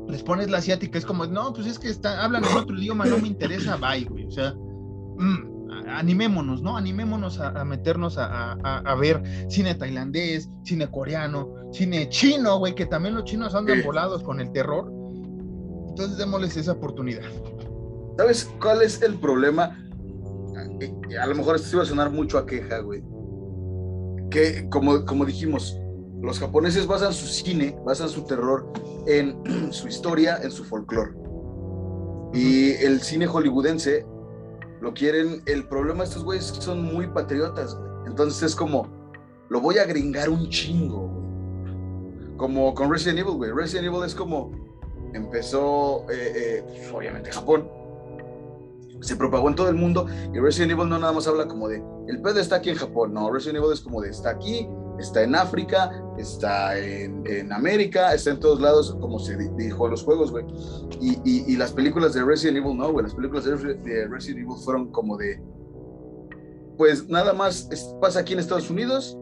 Les 0.09 0.23
pones 0.23 0.51
la 0.51 0.59
asiática, 0.59 0.99
es 0.99 1.05
como, 1.05 1.27
no, 1.27 1.53
pues 1.53 1.67
es 1.67 1.79
que 1.79 1.89
está, 1.89 2.25
hablan 2.25 2.45
en 2.45 2.57
otro 2.57 2.77
idioma, 2.77 3.05
no 3.05 3.19
me 3.19 3.29
interesa, 3.29 3.77
bye, 3.77 4.05
güey. 4.05 4.27
O 4.27 4.31
sea, 4.31 4.55
mm, 4.55 5.59
animémonos, 5.89 6.63
¿no? 6.63 6.77
Animémonos 6.77 7.39
a, 7.39 7.65
meternos 7.65 8.19
a, 8.19 8.53
a, 8.53 8.95
ver 8.95 9.23
cine 9.49 9.75
tailandés, 9.75 10.49
cine 10.65 10.91
coreano, 10.91 11.55
cine 11.73 12.09
chino, 12.09 12.59
güey, 12.59 12.75
que 12.75 12.87
también 12.87 13.15
los 13.15 13.25
chinos 13.25 13.55
andan 13.55 13.83
volados 13.85 14.23
con 14.23 14.41
el 14.41 14.51
terror. 14.53 14.91
Entonces 15.91 16.17
démosles 16.17 16.57
esa 16.57 16.73
oportunidad. 16.73 17.23
¿Sabes 18.17 18.51
cuál 18.61 18.83
es 18.83 19.03
el 19.03 19.15
problema? 19.15 19.77
A 21.21 21.27
lo 21.27 21.35
mejor 21.35 21.57
esto 21.57 21.77
iba 21.77 21.83
a 21.83 21.87
sonar 21.87 22.11
mucho 22.11 22.39
a 22.39 22.47
queja, 22.47 22.79
güey. 22.81 23.03
Que 24.31 24.69
como, 24.69 25.05
como 25.05 25.25
dijimos, 25.25 25.79
los 26.21 26.39
japoneses 26.39 26.87
basan 26.87 27.13
su 27.13 27.27
cine, 27.27 27.79
basan 27.85 28.09
su 28.09 28.25
terror 28.25 28.71
en 29.07 29.37
su 29.73 29.89
historia, 29.89 30.39
en 30.43 30.51
su 30.51 30.65
folclore. 30.65 31.13
Y 32.35 32.73
el 32.85 33.01
cine 33.01 33.27
hollywoodense 33.27 34.05
lo 34.81 34.93
quieren. 34.93 35.43
El 35.47 35.67
problema 35.67 36.01
de 36.01 36.09
estos 36.09 36.25
güeyes 36.25 36.47
es 36.47 36.53
que 36.53 36.61
son 36.63 36.83
muy 36.83 37.07
patriotas, 37.07 37.75
güey. 37.75 37.89
Entonces 38.07 38.43
es 38.43 38.55
como, 38.55 38.89
lo 39.49 39.61
voy 39.61 39.79
a 39.79 39.85
gringar 39.85 40.29
un 40.29 40.49
chingo, 40.49 41.09
güey. 41.09 42.37
Como 42.37 42.75
con 42.75 42.91
Resident 42.91 43.21
Evil, 43.21 43.35
güey. 43.35 43.51
Resident 43.51 43.87
Evil 43.87 44.05
es 44.05 44.15
como, 44.15 44.53
empezó, 45.15 46.05
eh, 46.11 46.33
eh, 46.37 46.65
pues, 46.67 46.93
obviamente, 46.93 47.33
Japón 47.33 47.69
se 49.01 49.17
propagó 49.17 49.49
en 49.49 49.55
todo 49.55 49.69
el 49.69 49.77
mundo 49.77 50.07
y 50.33 50.39
Resident 50.39 50.73
Evil 50.73 50.89
no 50.89 50.99
nada 50.99 51.13
más 51.13 51.27
habla 51.29 51.47
como 51.47 51.69
de 51.69 51.83
el 52.09 52.23
pedo 52.23 52.41
está 52.41 52.57
aquí 52.57 52.71
en 52.71 52.77
Japón, 52.77 53.13
no, 53.13 53.31
Resident 53.31 53.59
Evil 53.59 53.73
es 53.73 53.81
como 53.81 54.01
de 54.01 54.09
está 54.09 54.31
aquí, 54.31 54.67
está 54.99 55.23
en 55.23 55.35
África, 55.35 55.91
está 56.17 56.79
en, 56.79 57.23
en 57.27 57.53
América, 57.53 58.15
está 58.15 58.31
en 58.31 58.41
todos 58.41 58.61
lados, 58.61 58.97
como 58.99 59.19
se 59.19 59.37
dijo 59.37 59.85
en 59.85 59.91
los 59.91 60.03
juegos, 60.03 60.31
güey. 60.31 60.47
Y, 61.01 61.53
y, 61.53 61.57
las 61.57 61.73
películas 61.73 62.15
de 62.15 62.25
Resident 62.25 62.59
Evil, 62.59 62.79
no, 62.79 62.91
güey, 62.93 63.05
las 63.05 63.15
películas 63.15 63.45
de, 63.45 64.09
Resident 64.09 64.41
Evil 64.41 64.57
fueron 64.65 64.91
como 64.91 65.19
de, 65.19 65.39
pues 66.79 67.09
nada 67.11 67.35
más 67.35 67.69
pasa 68.01 68.21
aquí 68.21 68.33
en 68.33 68.39
Estados 68.39 68.71
Unidos 68.71 69.19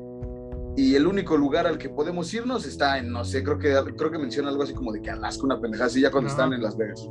y 0.77 0.95
el 0.95 1.09
único 1.09 1.37
lugar 1.37 1.67
al 1.67 1.79
que 1.79 1.89
podemos 1.89 2.33
irnos 2.33 2.67
está 2.67 2.99
en, 2.99 3.11
no 3.11 3.25
sé, 3.25 3.43
creo 3.43 3.59
que, 3.59 3.75
creo 3.97 4.11
que 4.13 4.19
menciona 4.19 4.51
algo 4.51 4.63
así 4.63 4.75
como 4.75 4.93
de 4.93 5.03
que 5.03 5.11
Alaska, 5.11 5.45
una 5.45 5.61
pendejada 5.61 5.89
así, 5.89 6.01
ya 6.01 6.13
cuando 6.13 6.31
están 6.31 6.53
en 6.53 6.63
Las 6.63 6.77
Vegas 6.77 7.09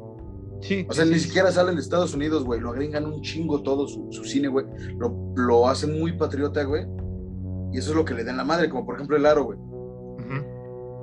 o 0.87 0.93
sea, 0.93 1.05
ni 1.05 1.19
siquiera 1.19 1.51
salen 1.51 1.75
de 1.75 1.81
Estados 1.81 2.13
Unidos, 2.13 2.43
güey. 2.43 2.59
Lo 2.59 2.71
agregan 2.71 3.05
un 3.05 3.21
chingo 3.21 3.61
todo 3.61 3.87
su, 3.87 4.23
cine, 4.23 4.47
güey. 4.47 4.65
Lo, 4.97 5.33
lo, 5.35 5.67
hacen 5.67 5.99
muy 5.99 6.13
patriota, 6.13 6.63
güey. 6.63 6.85
Y 7.71 7.77
eso 7.77 7.91
es 7.91 7.95
lo 7.95 8.05
que 8.05 8.13
le 8.13 8.23
dan 8.23 8.37
la 8.37 8.45
madre, 8.45 8.69
como 8.69 8.85
por 8.85 8.95
ejemplo 8.95 9.17
el 9.17 9.25
Aro, 9.25 9.45
güey. 9.45 9.59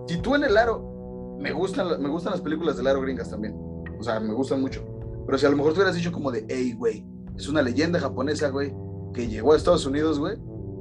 Si 0.08 0.18
tú 0.18 0.34
en 0.34 0.44
el 0.44 0.56
Aro, 0.56 1.36
me 1.40 1.52
gustan, 1.52 2.02
me 2.02 2.08
gustan 2.08 2.32
las 2.32 2.40
películas 2.40 2.76
del 2.76 2.86
Aro 2.86 3.00
gringas 3.00 3.30
también. 3.30 3.54
O 3.98 4.02
sea, 4.02 4.18
me 4.20 4.34
gustan 4.34 4.60
mucho. 4.60 4.84
Pero 5.26 5.38
si 5.38 5.46
a 5.46 5.50
lo 5.50 5.56
mejor 5.56 5.72
tú 5.72 5.78
hubieras 5.78 5.94
dicho 5.94 6.12
como 6.12 6.32
de, 6.32 6.44
hey, 6.48 6.74
güey, 6.76 7.06
es 7.36 7.48
una 7.48 7.62
leyenda 7.62 8.00
japonesa, 8.00 8.48
güey, 8.48 8.74
que 9.14 9.28
llegó 9.28 9.52
a 9.52 9.56
Estados 9.56 9.86
Unidos, 9.86 10.18
güey, 10.18 10.36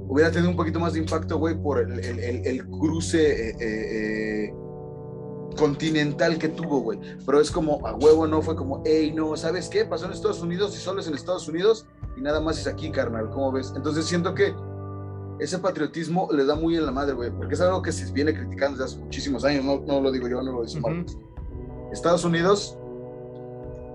hubiera 0.08 0.32
tenido 0.32 0.50
un 0.50 0.58
poquito 0.58 0.80
más 0.80 0.94
de 0.94 1.00
impacto, 1.00 1.38
güey, 1.38 1.56
por 1.62 1.80
el, 1.80 2.00
el, 2.00 2.46
el, 2.46 2.68
cruce 2.68 3.50
eh, 3.50 3.56
eh, 3.60 4.46
eh 4.48 4.54
continental 5.58 6.38
que 6.38 6.48
tuvo, 6.48 6.82
güey. 6.82 7.00
Pero 7.26 7.40
es 7.40 7.52
como, 7.52 7.86
a 7.86 7.96
huevo 7.96 8.28
no, 8.28 8.42
fue 8.42 8.56
como, 8.56 8.82
hey, 8.86 9.14
no, 9.16 9.36
¿sabes 9.38 9.70
qué? 9.70 9.86
Pasó 9.86 10.06
en 10.06 10.12
Estados 10.12 10.42
Unidos 10.42 10.76
y 10.76 10.80
solo 10.80 11.02
es 11.02 11.08
en 11.08 11.14
Estados 11.14 11.48
Unidos 11.48 11.86
y 12.18 12.22
nada 12.22 12.40
más 12.40 12.60
es 12.60 12.68
aquí, 12.68 12.92
carnal, 12.92 13.30
¿cómo 13.30 13.52
ves? 13.52 13.74
Entonces 13.76 14.06
siento 14.06 14.34
que 14.34 14.54
ese 15.40 15.58
patriotismo 15.58 16.30
le 16.32 16.46
da 16.46 16.56
muy 16.56 16.78
en 16.78 16.86
la 16.86 16.92
madre, 16.92 17.14
güey, 17.14 17.32
porque 17.32 17.56
es 17.56 17.62
algo 17.62 17.82
que 17.82 17.92
se 17.92 18.12
viene 18.12 18.34
criticando 18.34 18.78
desde 18.78 18.94
hace 18.94 19.04
muchísimos 19.04 19.44
años, 19.44 19.66
no, 19.66 19.80
no 19.80 20.00
lo 20.00 20.12
digo 20.12 20.28
yo, 20.28 20.42
no 20.44 20.52
lo 20.52 20.64
dice 20.64 20.80
Marcos. 20.80 21.18
Estados 21.92 22.24
Unidos, 22.24 22.78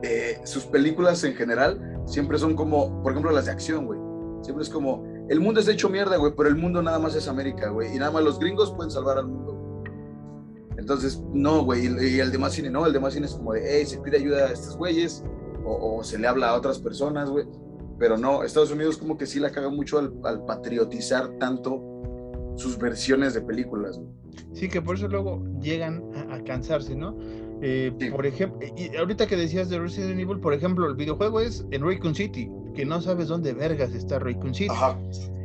eh, 0.03 0.41
sus 0.45 0.65
películas 0.65 1.23
en 1.25 1.35
general 1.35 2.03
siempre 2.05 2.39
son 2.39 2.57
como, 2.57 3.03
por 3.03 3.13
ejemplo, 3.13 3.31
las 3.31 3.47
de 3.47 3.53
acción, 3.53 3.87
güey. 3.87 3.99
Siempre 4.43 4.65
es 4.65 4.71
como, 4.71 5.05
el 5.29 5.41
mundo 5.41 5.61
es 5.61 5.69
hecho 5.69 5.89
mierda, 5.89 6.17
güey, 6.17 6.33
pero 6.37 6.49
el 6.49 6.57
mundo 6.57 6.83
nada 6.83 6.99
más 6.99 7.15
es 7.15 7.29
América, 7.29 7.71
güey, 7.71 7.95
y 7.95 7.99
nada 7.99 8.11
más 8.11 8.23
los 8.23 8.39
gringos 8.39 8.73
pueden 8.73 8.91
salvar 8.91 9.19
al 9.19 9.27
mundo. 9.27 9.56
Entonces, 10.87 11.21
no, 11.33 11.65
güey, 11.65 11.85
y, 11.85 12.21
el 12.21 12.31
demás 12.31 12.53
cine 12.53 12.71
no, 12.71 12.87
el 12.87 12.93
demás 12.93 13.15
cine 13.15 13.27
es 13.27 13.35
como 13.35 13.55
de, 13.55 13.61
hey, 13.69 13.85
se 13.85 13.99
pide 13.99 14.19
ayuda 14.19 14.47
a 14.47 14.53
estos 14.53 14.77
güeyes, 14.77 15.25
o, 15.65 16.05
se 16.05 16.17
le 16.17 16.29
habla 16.29 16.51
a 16.51 16.55
otras 16.55 16.79
personas, 16.79 17.29
güey. 17.29 17.45
Pero 17.99 18.17
no, 18.17 18.45
Estados 18.45 18.71
Unidos 18.71 18.97
como 18.97 19.19
que 19.19 19.27
sí 19.27 19.41
la 19.41 19.51
caga 19.51 19.69
mucho 19.69 19.99
al, 19.99 20.45
patriotizar 20.47 21.29
tanto 21.41 21.83
sus 22.55 22.79
versiones 22.79 23.35
de 23.35 23.41
películas. 23.41 24.01
Sí, 24.53 24.69
que 24.69 24.81
por 24.81 24.95
eso 24.95 25.09
luego 25.09 25.43
llegan 25.61 26.05
a, 26.31 26.41
cansarse, 26.45 26.95
¿no? 26.95 27.19
Eh, 27.63 27.91
por 28.13 28.25
ejemplo, 28.25 28.61
y 28.77 28.95
ahorita 28.95 29.27
que 29.27 29.35
decías 29.35 29.69
de 29.69 29.81
Resident 29.81 30.21
Evil, 30.21 30.39
por 30.39 30.55
ejemplo, 30.55 30.87
el 30.87 30.95
videojuego 30.95 31.41
es 31.41 31.67
en 31.73 31.83
Raycon 31.83 32.15
City, 32.15 32.49
que 32.77 32.85
no 32.85 33.01
sabes 33.01 33.27
dónde 33.27 33.55
vergas 33.55 33.93
está 33.93 34.21
Raycon 34.21 34.55
City. 34.55 34.71
Ajá. 34.71 34.97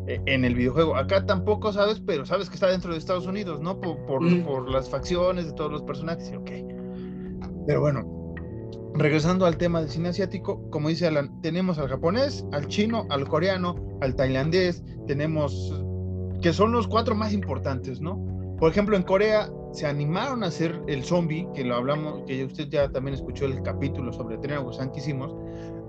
Eh, 0.08 0.22
en 0.26 0.46
el 0.46 0.56
videojuego. 0.56 0.96
Acá 0.96 1.26
tampoco 1.26 1.72
sabes, 1.72 2.00
pero 2.00 2.26
sabes 2.26 2.50
que 2.50 2.56
está 2.56 2.68
dentro 2.68 2.92
de 2.92 2.98
Estados 2.98 3.28
Unidos, 3.28 3.62
¿no? 3.62 3.80
Por, 3.80 3.98
por, 4.06 4.22
mm. 4.22 4.44
por 4.44 4.70
las 4.70 4.90
facciones 4.90 5.46
de 5.46 5.54
todos 5.54 5.72
los 5.72 5.84
personajes. 5.84 6.32
Ok. 6.36 6.52
Pero 7.68 7.82
bueno, 7.82 8.34
regresando 8.96 9.46
al 9.46 9.58
tema 9.58 9.80
del 9.80 9.90
cine 9.90 10.10
asiático, 10.10 10.70
como 10.72 10.90
dice 10.90 11.08
Alan, 11.08 11.42
tenemos 11.42 11.78
al 11.78 11.88
japonés, 11.88 12.46
al 12.52 12.68
chino, 12.68 13.06
al 13.10 13.28
coreano, 13.28 13.76
al 14.02 14.16
tailandés, 14.16 14.84
tenemos 15.08 15.84
que 16.42 16.54
son 16.54 16.72
los 16.72 16.88
cuatro 16.88 17.14
más 17.14 17.34
importantes, 17.34 18.02
¿no? 18.02 18.20
Por 18.58 18.72
ejemplo, 18.72 18.98
en 18.98 19.04
Corea 19.04 19.50
se 19.72 19.88
animaron 19.88 20.44
a 20.44 20.48
hacer 20.48 20.82
el 20.88 21.04
zombie, 21.04 21.48
que 21.54 21.64
lo 21.64 21.76
hablamos, 21.76 22.24
que 22.26 22.46
usted 22.46 22.68
ya 22.70 22.90
también 22.90 23.16
escuchó 23.16 23.46
el 23.46 23.62
capítulo 23.64 24.12
sobre 24.12 24.38
Tren 24.38 24.64
Busan 24.64 24.92
que 24.92 25.00
hicimos, 25.00 25.34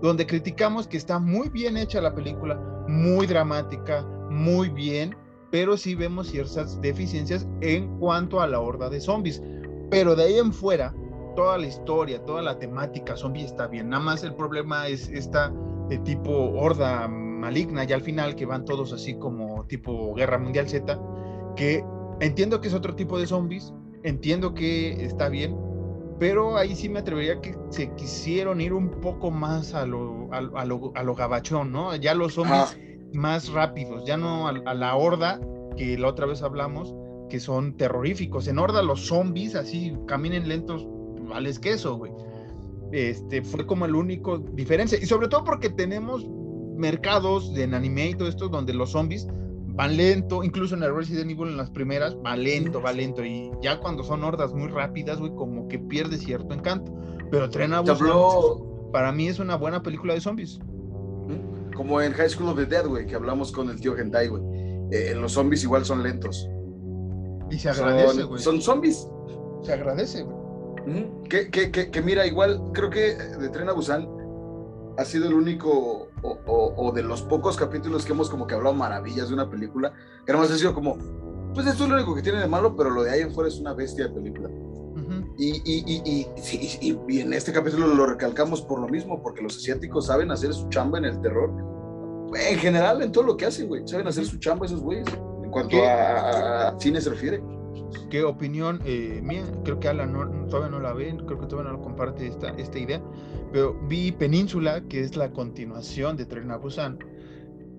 donde 0.01 0.27
criticamos 0.27 0.87
que 0.87 0.97
está 0.97 1.19
muy 1.19 1.49
bien 1.49 1.77
hecha 1.77 2.01
la 2.01 2.15
película, 2.15 2.61
muy 2.89 3.27
dramática, 3.27 4.07
muy 4.31 4.69
bien, 4.69 5.17
pero 5.51 5.77
sí 5.77 5.95
vemos 5.95 6.29
ciertas 6.29 6.81
deficiencias 6.81 7.47
en 7.61 7.99
cuanto 7.99 8.41
a 8.41 8.47
la 8.47 8.61
horda 8.61 8.89
de 8.89 9.01
zombies. 9.01 9.43
Pero 9.91 10.17
de 10.17 10.25
ahí 10.25 10.39
en 10.39 10.53
fuera, 10.53 10.95
toda 11.37 11.59
la 11.59 11.67
historia, 11.67 12.25
toda 12.25 12.43
la 12.43 12.59
temática 12.59 13.17
zombie 13.17 13.45
está 13.45 13.67
bien. 13.67 13.91
Nada 13.91 14.03
más 14.03 14.25
el 14.25 14.35
problema 14.35 14.89
es 14.89 15.09
esta 15.09 15.53
de 15.89 15.99
tipo 15.99 16.31
horda 16.31 17.09
maligna 17.09 17.85
y 17.85 17.93
al 17.93 18.01
final 18.01 18.35
que 18.35 18.47
van 18.47 18.65
todos 18.65 18.93
así 18.93 19.15
como 19.15 19.67
tipo 19.67 20.15
Guerra 20.15 20.39
Mundial 20.39 20.69
Z, 20.69 20.99
que 21.57 21.85
entiendo 22.21 22.61
que 22.61 22.69
es 22.69 22.75
otro 22.75 22.95
tipo 22.95 23.19
de 23.19 23.27
zombies, 23.27 23.73
entiendo 24.03 24.55
que 24.55 25.05
está 25.05 25.29
bien, 25.29 25.57
pero 26.19 26.57
ahí 26.57 26.75
sí 26.77 26.89
me 26.89 27.01
atrevería 27.01 27.41
que 27.41 27.57
se 27.71 27.93
quisieron 27.95 28.61
ir 28.61 28.73
un 28.73 28.91
poco 28.91 29.31
más 29.31 29.75
a 29.75 29.87
lo, 29.87 30.33
a, 30.33 30.65
lo, 30.65 30.93
a 30.95 31.03
lo 31.03 31.15
gabachón, 31.15 31.73
¿no? 31.73 31.95
Ya 31.97 32.15
los 32.15 32.35
zombies 32.35 32.79
más 33.13 33.49
rápidos, 33.51 34.05
ya 34.05 34.17
no 34.17 34.47
a, 34.47 34.51
a 34.51 34.75
la 34.75 34.95
horda 34.97 35.41
que 35.77 35.99
la 35.99 36.09
otra 36.09 36.27
vez 36.27 36.43
hablamos, 36.43 36.95
que 37.29 37.41
son 37.41 37.77
terroríficos. 37.77 38.47
En 38.47 38.59
horda 38.59 38.83
los 38.83 39.07
zombies 39.07 39.55
así 39.55 39.97
caminen 40.07 40.49
lentos 40.49 40.87
vales 41.29 41.59
queso, 41.59 41.97
güey. 41.97 42.13
Este, 42.93 43.43
fue 43.43 43.67
como 43.67 43.87
el 43.87 43.95
único 43.95 44.39
diferencia. 44.39 44.99
Y 45.01 45.07
sobre 45.07 45.29
todo 45.29 45.45
porque 45.45 45.71
tenemos 45.71 46.27
mercados 46.77 47.53
en 47.57 47.75
anime 47.75 48.11
y 48.11 48.15
todo 48.15 48.29
esto 48.29 48.49
donde 48.49 48.75
los 48.75 48.91
zombies 48.91 49.27
van 49.75 49.97
lento, 49.97 50.45
incluso 50.45 50.75
en 50.75 50.83
el 50.83 50.95
Resident 50.95 51.31
Evil 51.31 51.49
en 51.49 51.57
las 51.57 51.71
primeras, 51.71 52.17
va 52.17 52.37
lento, 52.37 52.81
va 52.81 52.93
lento. 52.93 53.25
Y 53.25 53.51
ya 53.63 53.81
cuando 53.81 54.05
son 54.05 54.23
hordas 54.25 54.53
muy 54.53 54.69
rápidas, 54.69 55.19
güey, 55.19 55.35
como 55.35 55.69
que 55.69 55.79
pierde 55.79 56.19
cierto 56.19 56.55
encanto. 56.55 56.93
Pero 57.31 57.49
Tren 57.49 57.73
a 57.73 57.83
para 58.93 59.11
mí 59.11 59.27
es 59.27 59.39
una 59.39 59.57
buena 59.57 59.83
película 59.83 60.13
de 60.15 60.21
zombies. 60.21 60.61
Como 61.75 62.01
en 62.03 62.13
High 62.13 62.29
School 62.29 62.51
of 62.51 62.57
the 62.57 62.67
Dead, 62.67 62.87
güey, 62.87 63.07
que 63.07 63.15
hablamos 63.15 63.51
con 63.51 63.71
el 63.71 63.81
tío 63.81 63.97
Hentai, 63.97 64.29
güey. 64.29 64.43
Eh, 64.91 65.15
los 65.15 65.33
zombies 65.33 65.65
igual 65.65 65.87
son 65.87 66.03
lentos. 66.03 66.47
Y 67.51 67.59
se 67.59 67.71
agradece, 67.71 68.25
güey. 68.25 68.43
Son, 68.43 68.61
son 68.61 68.63
zombies. 68.63 69.09
Se 69.63 69.73
agradece, 69.73 70.23
güey. 70.23 70.43
Que, 71.31 71.51
que, 71.51 71.71
que, 71.71 72.03
mira, 72.03 72.27
igual 72.27 72.61
creo 72.75 72.91
que 72.91 73.15
de 73.15 73.49
Tren 73.49 73.69
a 73.69 73.73
Busan 73.73 74.07
ha 74.99 75.05
sido 75.05 75.29
el 75.29 75.35
único 75.35 76.09
o, 76.23 76.93
de 76.95 77.03
los 77.03 77.23
pocos 77.23 77.57
capítulos 77.57 78.05
que 78.05 78.13
hemos 78.13 78.31
como 78.31 78.47
que 78.47 78.55
hablado 78.55 78.75
maravillas 78.75 79.29
de 79.29 79.35
una 79.35 79.49
película, 79.49 79.93
que 80.27 80.33
más 80.33 80.51
ha 80.51 80.57
sido 80.57 80.75
como, 80.75 80.97
pues 81.55 81.67
esto 81.67 81.85
es 81.85 81.91
lo 81.91 81.97
único 81.97 82.15
que 82.15 82.23
tiene 82.23 82.39
de 82.39 82.47
malo, 82.47 82.77
pero 82.77 82.91
lo 82.91 83.03
de 83.03 83.11
ahí 83.11 83.21
en 83.21 83.33
fuera 83.33 83.49
es 83.49 83.59
una 83.59 83.75
bestia 83.75 84.09
de 84.09 84.15
película. 84.15 84.49
y, 85.39 85.51
y, 85.65 85.85
y, 85.87 86.27
y, 86.81 86.99
y, 87.09 87.21
en 87.21 87.33
este 87.33 87.53
capítulo 87.53 87.89
lo 87.89 88.07
recalcamos 88.07 88.63
por 88.63 88.81
lo 88.81 88.89
mismo, 88.89 89.23
porque 89.23 89.43
los 89.43 89.57
asiáticos 89.57 90.07
saben 90.07 90.31
hacer 90.31 90.53
su 90.55 90.69
chamba 90.69 90.99
en 90.99 91.07
el 91.07 91.21
terror. 91.21 91.51
En 92.35 92.59
general, 92.59 93.03
en 93.03 93.13
todo 93.13 93.25
lo 93.25 93.37
que 93.37 93.47
hacen, 93.47 93.69
güey, 93.69 93.87
saben 93.87 94.07
hacer 94.07 94.25
su 94.25 94.39
chamba 94.39 94.67
esos 94.67 94.81
güeyes, 94.81 95.07
en 95.43 95.51
cuanto 95.51 95.77
a 95.85 96.75
cine 96.79 97.01
se 97.01 97.11
refiere 97.11 97.43
qué 98.11 98.25
opinión 98.25 98.81
eh, 98.85 99.21
mía, 99.23 99.45
creo 99.65 99.81
que 99.81 99.89
Alan 99.89 100.13
todavía 100.49 100.71
no 100.71 100.81
la 100.81 100.93
ve, 100.93 101.17
creo 101.27 101.39
que 101.41 101.47
todavía 101.47 101.73
no 101.73 101.79
lo 101.79 101.83
comparte 101.83 102.27
esta, 102.27 102.51
esta 102.51 102.79
idea, 102.79 103.03
pero 103.53 103.79
vi 103.89 104.13
Península, 104.13 104.83
que 104.89 105.01
es 105.01 105.17
la 105.17 105.31
continuación 105.31 106.17
de 106.17 106.27
Tren 106.27 106.51
a 106.51 106.57
Busan. 106.57 106.99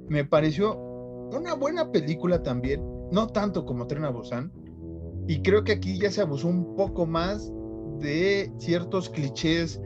Me 0.10 0.26
pareció 0.26 0.76
una 0.76 1.56
buena 1.56 1.92
película 1.92 2.42
también, 2.44 2.82
no 3.12 3.28
tanto 3.28 3.66
como 3.66 3.88
Tren 3.88 4.06
a 4.06 4.10
Busan, 4.10 4.52
y 5.28 5.42
creo 5.42 5.64
que 5.64 5.74
aquí 5.74 5.98
ya 6.00 6.12
se 6.12 6.22
abusó 6.22 6.48
un 6.48 6.76
poco 6.76 7.06
más 7.06 7.52
de 8.00 8.52
ciertos 8.58 9.10
clichés 9.10 9.82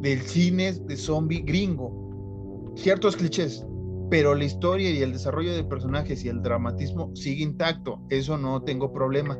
del 0.00 0.20
cine 0.22 0.72
de 0.72 0.96
zombie 0.96 1.42
gringo, 1.42 2.72
ciertos 2.74 3.16
clichés, 3.16 3.64
pero 4.10 4.34
la 4.34 4.44
historia 4.44 4.90
y 4.90 5.02
el 5.02 5.12
desarrollo 5.12 5.54
de 5.54 5.62
personajes 5.62 6.24
y 6.24 6.28
el 6.28 6.42
dramatismo 6.42 7.14
sigue 7.14 7.44
intacto, 7.44 8.00
eso 8.08 8.36
no 8.36 8.62
tengo 8.62 8.92
problema 8.92 9.38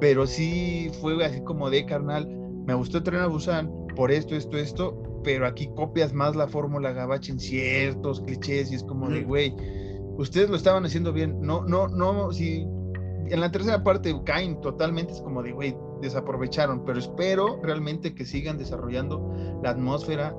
pero 0.00 0.26
sí 0.26 0.90
fue 1.00 1.24
así 1.24 1.42
como 1.42 1.70
de 1.70 1.84
carnal, 1.84 2.26
me 2.66 2.74
gustó 2.74 3.02
Tren 3.02 3.20
a 3.20 3.26
Busan 3.26 3.70
por 3.96 4.10
esto, 4.10 4.34
esto, 4.34 4.56
esto, 4.56 5.20
pero 5.22 5.46
aquí 5.46 5.68
copias 5.76 6.12
más 6.12 6.34
la 6.36 6.48
fórmula 6.48 6.92
Gabache 6.92 7.32
en 7.32 7.40
ciertos 7.40 8.20
clichés 8.22 8.72
y 8.72 8.76
es 8.76 8.84
como 8.84 9.08
de, 9.08 9.22
güey, 9.22 9.54
ustedes 10.16 10.48
lo 10.48 10.56
estaban 10.56 10.84
haciendo 10.84 11.12
bien, 11.12 11.40
no, 11.40 11.64
no, 11.64 11.88
no, 11.88 12.32
si 12.32 12.66
en 13.30 13.40
la 13.40 13.50
tercera 13.50 13.82
parte 13.82 14.14
caen 14.24 14.60
totalmente, 14.60 15.12
es 15.12 15.20
como 15.20 15.42
de, 15.42 15.52
güey, 15.52 15.76
desaprovecharon, 16.00 16.84
pero 16.84 16.98
espero 16.98 17.60
realmente 17.62 18.14
que 18.14 18.24
sigan 18.24 18.58
desarrollando 18.58 19.34
la 19.62 19.70
atmósfera 19.70 20.34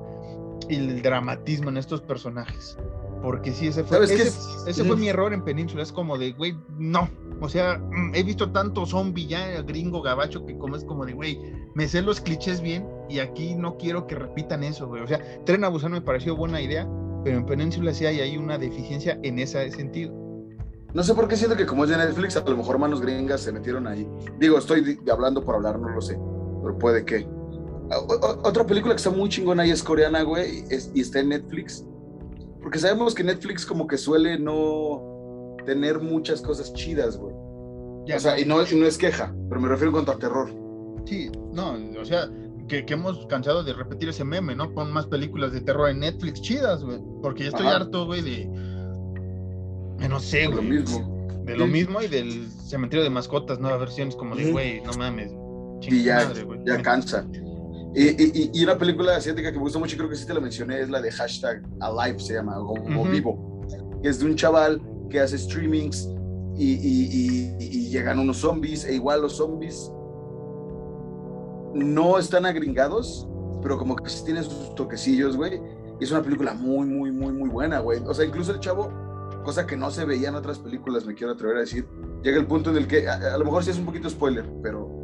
y 0.68 0.76
el 0.76 1.02
dramatismo 1.02 1.70
en 1.70 1.76
estos 1.76 2.00
personajes. 2.02 2.76
Porque 3.22 3.52
sí, 3.52 3.68
ese 3.68 3.84
fue, 3.84 4.02
ese, 4.02 4.28
ese 4.68 4.84
fue 4.84 4.96
mi 4.96 5.08
error 5.08 5.32
en 5.32 5.44
Península. 5.44 5.82
Es 5.82 5.92
como 5.92 6.18
de, 6.18 6.32
güey, 6.32 6.56
no. 6.76 7.08
O 7.40 7.48
sea, 7.48 7.78
mm, 7.78 8.14
he 8.14 8.24
visto 8.24 8.50
tanto 8.50 8.84
zombie 8.84 9.26
ya 9.26 9.62
gringo 9.62 10.02
gabacho 10.02 10.44
que 10.44 10.58
como 10.58 10.76
es 10.76 10.84
como 10.84 11.06
de, 11.06 11.12
güey, 11.12 11.38
me 11.74 11.86
sé 11.86 12.02
los 12.02 12.20
clichés 12.20 12.60
bien 12.60 12.86
y 13.08 13.20
aquí 13.20 13.54
no 13.54 13.76
quiero 13.76 14.08
que 14.08 14.16
repitan 14.16 14.64
eso, 14.64 14.88
güey. 14.88 15.02
O 15.02 15.06
sea, 15.06 15.20
Tren 15.44 15.62
a 15.62 15.68
Busan 15.68 15.92
me 15.92 16.00
pareció 16.00 16.36
buena 16.36 16.60
idea, 16.60 16.88
pero 17.22 17.38
en 17.38 17.46
Península 17.46 17.94
sí 17.94 18.06
hay, 18.06 18.20
hay 18.20 18.36
una 18.36 18.58
deficiencia 18.58 19.18
en 19.22 19.38
ese 19.38 19.70
sentido. 19.70 20.12
No 20.92 21.04
sé 21.04 21.14
por 21.14 21.28
qué 21.28 21.36
siento 21.36 21.56
que 21.56 21.64
como 21.64 21.84
es 21.84 21.90
de 21.90 21.96
Netflix, 21.96 22.36
a 22.36 22.44
lo 22.44 22.56
mejor 22.56 22.78
manos 22.78 23.00
gringas 23.00 23.40
se 23.40 23.52
metieron 23.52 23.86
ahí. 23.86 24.06
Digo, 24.38 24.58
estoy 24.58 24.98
hablando 25.10 25.44
por 25.44 25.54
hablar, 25.54 25.78
no 25.78 25.88
lo 25.88 26.00
sé, 26.00 26.18
pero 26.60 26.76
puede 26.76 27.04
que. 27.04 27.26
otra 28.42 28.66
película 28.66 28.94
que 28.94 28.98
está 28.98 29.10
muy 29.10 29.28
chingona 29.28 29.64
y 29.64 29.70
es 29.70 29.82
coreana, 29.82 30.22
güey, 30.22 30.64
y 30.92 31.00
está 31.00 31.20
en 31.20 31.30
Netflix 31.30 31.86
porque 32.62 32.78
sabemos 32.78 33.14
que 33.14 33.24
Netflix 33.24 33.66
como 33.66 33.86
que 33.86 33.98
suele 33.98 34.38
no 34.38 35.56
tener 35.66 36.00
muchas 36.00 36.40
cosas 36.40 36.72
chidas, 36.74 37.16
güey. 37.16 37.34
o 37.34 38.20
sea, 38.20 38.38
y 38.38 38.44
no, 38.44 38.56
no 38.56 38.86
es 38.86 38.98
queja, 38.98 39.34
pero 39.48 39.60
me 39.60 39.68
refiero 39.68 39.88
en 39.88 39.92
cuanto 39.92 40.12
a 40.12 40.18
terror. 40.18 40.50
Sí, 41.04 41.30
no, 41.52 41.76
o 42.00 42.04
sea, 42.04 42.28
que, 42.68 42.84
hemos 42.88 43.26
cansado 43.26 43.64
de 43.64 43.72
repetir 43.72 44.08
ese 44.08 44.24
meme, 44.24 44.54
¿no? 44.54 44.72
Pon 44.72 44.92
más 44.92 45.06
películas 45.06 45.52
de 45.52 45.60
terror 45.60 45.90
en 45.90 46.00
Netflix 46.00 46.40
chidas, 46.40 46.82
güey. 46.84 46.98
Porque 47.20 47.44
ya 47.44 47.48
estoy 47.50 47.66
harto, 47.66 48.06
güey, 48.06 48.22
de, 48.22 48.46
No 50.08 50.20
sé, 50.20 50.46
güey. 50.46 50.56
De 50.56 50.62
lo 50.62 50.62
mismo. 50.62 51.28
De 51.44 51.56
lo 51.56 51.66
mismo 51.66 52.00
y 52.00 52.08
del 52.08 52.48
cementerio 52.50 53.02
de 53.02 53.10
mascotas, 53.10 53.58
nuevas 53.58 53.80
versiones 53.80 54.14
como 54.14 54.36
de, 54.36 54.52
güey, 54.52 54.80
no 54.82 54.92
mames. 54.92 55.32
Y 55.82 56.04
ya, 56.04 56.32
ya 56.64 56.80
cansa. 56.80 57.26
Y, 57.94 58.58
y, 58.58 58.64
una 58.64 58.78
película 58.78 59.16
asiática 59.16 59.50
que 59.50 59.58
me 59.58 59.64
gustó 59.64 59.78
mucho, 59.78 59.96
creo 59.98 60.08
que 60.08 60.16
sí 60.16 60.26
te 60.26 60.32
la 60.32 60.40
mencioné, 60.40 60.80
es 60.80 60.88
la 60.88 61.00
de 61.02 61.10
hashtag 61.12 61.62
Alive, 61.80 62.18
se 62.18 62.34
llama, 62.34 62.58
o, 62.58 63.04
vivo. 63.04 63.66
Es 64.02 64.18
de 64.18 64.26
un 64.26 64.34
chaval 64.34 64.80
que 65.10 65.20
hace 65.20 65.36
streamings 65.36 66.08
y, 66.56 67.90
llegan 67.90 68.18
unos 68.18 68.38
zombies, 68.38 68.86
e 68.86 68.94
igual 68.94 69.20
los 69.20 69.36
zombies 69.36 69.92
no 71.74 72.18
están 72.18 72.46
agringados, 72.46 73.28
pero 73.60 73.76
como 73.76 73.94
que 73.96 74.08
sí 74.08 74.24
tienen 74.24 74.44
sus 74.44 74.74
toquecillos, 74.74 75.36
güey. 75.36 75.60
Y 76.00 76.04
es 76.04 76.10
una 76.10 76.22
película 76.22 76.54
muy, 76.54 76.86
muy, 76.86 77.12
muy, 77.12 77.34
muy 77.34 77.50
buena, 77.50 77.80
güey. 77.80 78.00
O 78.06 78.14
sea, 78.14 78.24
incluso 78.24 78.52
el 78.52 78.60
chavo, 78.60 78.90
cosa 79.44 79.66
que 79.66 79.76
no 79.76 79.90
se 79.90 80.06
veía 80.06 80.30
en 80.30 80.34
otras 80.34 80.58
películas, 80.58 81.04
me 81.04 81.14
quiero 81.14 81.34
atrever 81.34 81.58
a 81.58 81.60
decir, 81.60 81.86
llega 82.22 82.38
el 82.38 82.46
punto 82.46 82.70
en 82.70 82.78
el 82.78 82.86
que, 82.86 83.06
a, 83.06 83.34
a 83.34 83.36
lo 83.36 83.44
mejor 83.44 83.62
sí 83.62 83.70
es 83.70 83.78
un 83.78 83.84
poquito 83.84 84.08
spoiler, 84.08 84.50
pero 84.62 85.01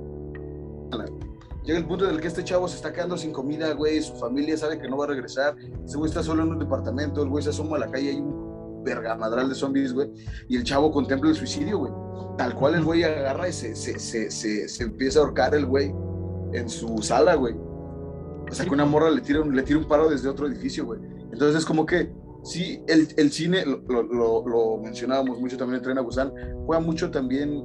llega 1.68 1.80
el 1.80 1.86
punto 1.86 2.06
en 2.06 2.14
el 2.14 2.20
que 2.22 2.28
este 2.28 2.42
chavo 2.42 2.66
se 2.66 2.76
está 2.76 2.94
quedando 2.94 3.18
sin 3.18 3.30
comida, 3.30 3.74
güey, 3.74 4.00
su 4.00 4.16
familia 4.16 4.56
sabe 4.56 4.78
que 4.78 4.88
no 4.88 4.96
va 4.96 5.04
a 5.04 5.08
regresar, 5.08 5.54
ese 5.84 5.98
güey 5.98 6.08
está 6.08 6.22
solo 6.22 6.42
en 6.42 6.48
un 6.48 6.58
departamento, 6.58 7.22
el 7.22 7.28
güey 7.28 7.44
se 7.44 7.50
asoma 7.50 7.76
a 7.76 7.80
la 7.80 7.90
calle, 7.90 8.08
hay 8.08 8.16
un 8.16 8.82
vergamadral 8.82 9.50
de 9.50 9.54
zombies, 9.54 9.92
güey, 9.92 10.10
y 10.48 10.56
el 10.56 10.64
chavo 10.64 10.90
contempla 10.90 11.28
el 11.28 11.36
suicidio, 11.36 11.78
güey. 11.78 11.92
Tal 12.38 12.54
cual 12.54 12.76
el 12.76 12.84
güey 12.84 13.04
agarra 13.04 13.50
y 13.50 13.52
se, 13.52 13.76
se, 13.76 13.98
se, 13.98 14.30
se, 14.30 14.82
empieza 14.82 15.18
a 15.18 15.24
ahorcar 15.24 15.54
el 15.54 15.66
güey 15.66 15.92
en 16.54 16.70
su 16.70 17.02
sala, 17.02 17.34
güey. 17.34 17.54
O 17.54 18.52
sea, 18.52 18.64
que 18.64 18.72
una 18.72 18.86
morra 18.86 19.10
le 19.10 19.20
tira, 19.20 19.42
un, 19.42 19.54
le 19.54 19.62
tira 19.62 19.78
un 19.78 19.86
paro 19.86 20.08
desde 20.08 20.26
otro 20.26 20.46
edificio, 20.46 20.86
güey. 20.86 21.00
Entonces 21.32 21.56
es 21.56 21.66
como 21.66 21.84
que 21.84 22.10
sí, 22.44 22.82
el, 22.86 23.08
el 23.18 23.30
cine, 23.30 23.66
lo, 23.66 24.02
lo, 24.02 24.48
lo, 24.48 24.78
mencionábamos 24.78 25.38
mucho 25.38 25.58
también 25.58 25.78
en 25.78 25.82
Tren 25.82 25.98
a 25.98 26.00
Busan, 26.00 26.32
juega 26.64 26.80
mucho 26.80 27.10
también, 27.10 27.62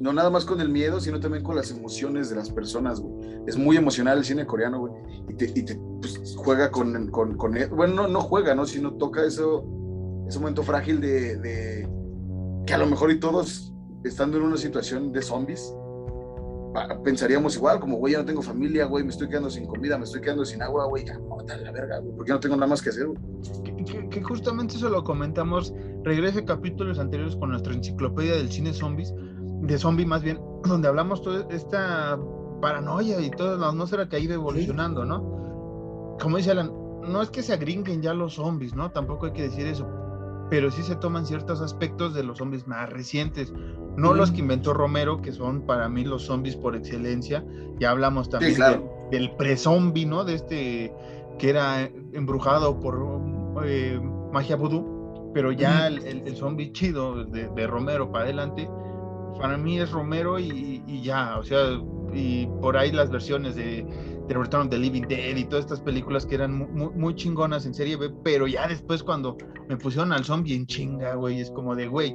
no 0.00 0.12
nada 0.12 0.30
más 0.30 0.44
con 0.44 0.60
el 0.60 0.68
miedo, 0.68 1.00
sino 1.00 1.20
también 1.20 1.44
con 1.44 1.56
las 1.56 1.70
emociones 1.70 2.30
de 2.30 2.36
las 2.36 2.50
personas, 2.50 3.00
güey. 3.00 3.42
Es 3.46 3.56
muy 3.56 3.76
emocional 3.76 4.18
el 4.18 4.24
cine 4.24 4.46
coreano, 4.46 4.80
güey. 4.80 4.92
Y 5.28 5.34
te, 5.34 5.44
y 5.46 5.62
te 5.64 5.80
pues, 6.00 6.34
juega 6.36 6.70
con, 6.70 7.08
con, 7.08 7.36
con, 7.36 7.54
bueno, 7.70 7.94
no, 7.94 8.08
no 8.08 8.20
juega, 8.20 8.54
¿no? 8.54 8.66
Sino 8.66 8.94
toca 8.94 9.24
eso, 9.24 9.64
ese 10.28 10.38
momento 10.38 10.62
frágil 10.62 11.00
de, 11.00 11.36
de 11.38 11.88
que 12.66 12.74
a 12.74 12.78
lo 12.78 12.86
mejor 12.86 13.10
y 13.10 13.20
todos, 13.20 13.72
estando 14.04 14.36
en 14.38 14.44
una 14.44 14.56
situación 14.56 15.12
de 15.12 15.22
zombies, 15.22 15.74
pensaríamos 17.04 17.56
igual, 17.56 17.80
como, 17.80 17.98
güey, 17.98 18.14
ya 18.14 18.20
no 18.20 18.24
tengo 18.24 18.42
familia, 18.42 18.86
güey, 18.86 19.04
me 19.04 19.10
estoy 19.10 19.28
quedando 19.28 19.50
sin 19.50 19.66
comida, 19.66 19.98
me 19.98 20.04
estoy 20.04 20.20
quedando 20.20 20.44
sin 20.44 20.62
agua, 20.62 20.86
güey, 20.86 21.04
ya, 21.04 21.18
la 21.18 21.72
verga, 21.72 21.98
güey, 21.98 22.16
porque 22.16 22.32
no 22.32 22.40
tengo 22.40 22.56
nada 22.56 22.68
más 22.68 22.80
que 22.80 22.90
hacer, 22.90 23.08
Que, 24.10 24.22
justamente 24.22 24.76
eso 24.76 24.88
lo 24.88 25.04
comentamos, 25.04 25.74
regrese 26.02 26.44
capítulos 26.44 26.98
anteriores 26.98 27.36
con 27.36 27.50
nuestra 27.50 27.74
enciclopedia 27.74 28.36
del 28.36 28.50
cine 28.50 28.72
zombies, 28.72 29.12
de 29.62 29.78
zombie 29.78 30.06
más 30.06 30.22
bien, 30.22 30.40
donde 30.64 30.88
hablamos 30.88 31.22
toda 31.22 31.46
esta 31.50 32.18
paranoia 32.60 33.20
y 33.20 33.30
toda 33.30 33.56
la 33.56 33.68
atmósfera 33.68 34.08
que 34.08 34.16
ha 34.16 34.20
ido 34.20 34.34
evolucionando, 34.34 35.04
¿no? 35.04 36.16
Como 36.20 36.36
dice 36.36 36.52
Alan, 36.52 36.72
no 37.02 37.22
es 37.22 37.30
que 37.30 37.42
se 37.42 37.52
agringuen 37.52 38.02
ya 38.02 38.14
los 38.14 38.34
zombies, 38.34 38.74
¿no? 38.74 38.90
Tampoco 38.90 39.26
hay 39.26 39.32
que 39.32 39.42
decir 39.42 39.66
eso, 39.66 39.88
pero 40.50 40.70
sí 40.70 40.82
se 40.82 40.94
toman 40.96 41.26
ciertos 41.26 41.60
aspectos 41.60 42.14
de 42.14 42.22
los 42.22 42.38
zombies 42.38 42.66
más 42.68 42.88
recientes. 42.90 43.52
No 43.96 44.14
los 44.14 44.30
que 44.30 44.40
inventó 44.40 44.72
Romero, 44.72 45.20
que 45.20 45.32
son 45.32 45.62
para 45.62 45.88
mí 45.88 46.04
los 46.04 46.24
zombies 46.24 46.56
por 46.56 46.76
excelencia. 46.76 47.44
Ya 47.78 47.90
hablamos 47.90 48.30
también 48.30 48.58
del 49.10 49.34
pre-zombie, 49.36 50.06
¿no? 50.06 50.24
De 50.24 50.34
este 50.34 50.92
que 51.38 51.50
era 51.50 51.90
embrujado 52.12 52.78
por 52.78 53.20
eh, 53.64 54.00
magia 54.32 54.56
vudú, 54.56 55.30
pero 55.34 55.52
ya 55.52 55.86
el, 55.88 56.04
el, 56.06 56.36
zombie 56.36 56.72
chido 56.72 57.24
de, 57.24 57.66
Romero 57.66 58.10
para 58.12 58.24
adelante, 58.24 58.68
para 59.38 59.56
mí 59.56 59.78
es 59.78 59.90
Romero 59.90 60.38
y, 60.38 60.82
y, 60.86 61.02
ya, 61.02 61.38
o 61.38 61.44
sea, 61.44 61.80
y 62.12 62.46
por 62.60 62.76
ahí 62.76 62.92
las 62.92 63.10
versiones 63.10 63.54
de 63.54 63.86
The 64.28 64.34
Return 64.34 64.62
of 64.64 64.70
the 64.70 64.78
Living 64.78 65.02
Dead 65.02 65.36
y 65.36 65.44
todas 65.44 65.64
estas 65.64 65.80
películas 65.80 66.26
que 66.26 66.36
eran 66.36 66.68
muy, 66.74 67.14
chingonas 67.14 67.66
en 67.66 67.74
serie 67.74 67.96
B, 67.96 68.10
pero 68.22 68.46
ya 68.46 68.68
después 68.68 69.02
cuando 69.02 69.36
me 69.68 69.76
pusieron 69.76 70.12
al 70.12 70.24
zombie 70.24 70.54
en 70.54 70.66
chinga, 70.66 71.14
güey, 71.14 71.40
es 71.40 71.50
como 71.50 71.74
de, 71.74 71.88
güey, 71.88 72.14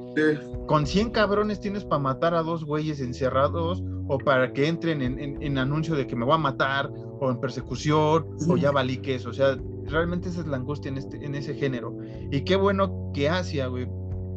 con 0.68 0.86
100 0.86 1.12
cabrones 1.12 1.60
tienes 1.60 1.84
para 1.84 2.02
matar 2.02 2.34
a 2.34 2.42
dos 2.42 2.64
güeyes 2.64 3.00
encerrados 3.02 3.84
o 4.08 4.18
para 4.18 4.54
que 4.54 4.68
entren 4.68 5.02
en, 5.02 5.58
anuncio 5.58 5.96
de 5.96 6.08
que 6.08 6.16
me 6.16 6.26
voy 6.26 6.36
a 6.36 6.40
matar 6.40 6.90
o 7.20 7.30
en 7.30 7.40
persecución 7.40 8.26
o 8.48 8.58
ya 8.58 8.72
valí 8.72 8.98
que 8.98 9.16
eso, 9.16 9.30
o 9.30 9.34
sea, 9.34 9.58
realmente 9.86 10.30
esa 10.30 10.42
es 10.42 10.48
la 10.48 10.58
angustia 10.58 10.90
en, 10.90 10.98
este, 10.98 11.24
en 11.24 11.36
ese 11.36 11.56
género. 11.56 11.98
Y 12.32 12.42
qué 12.42 12.56
bueno 12.56 13.12
que 13.14 13.30
Asia, 13.30 13.68
güey, 13.68 13.88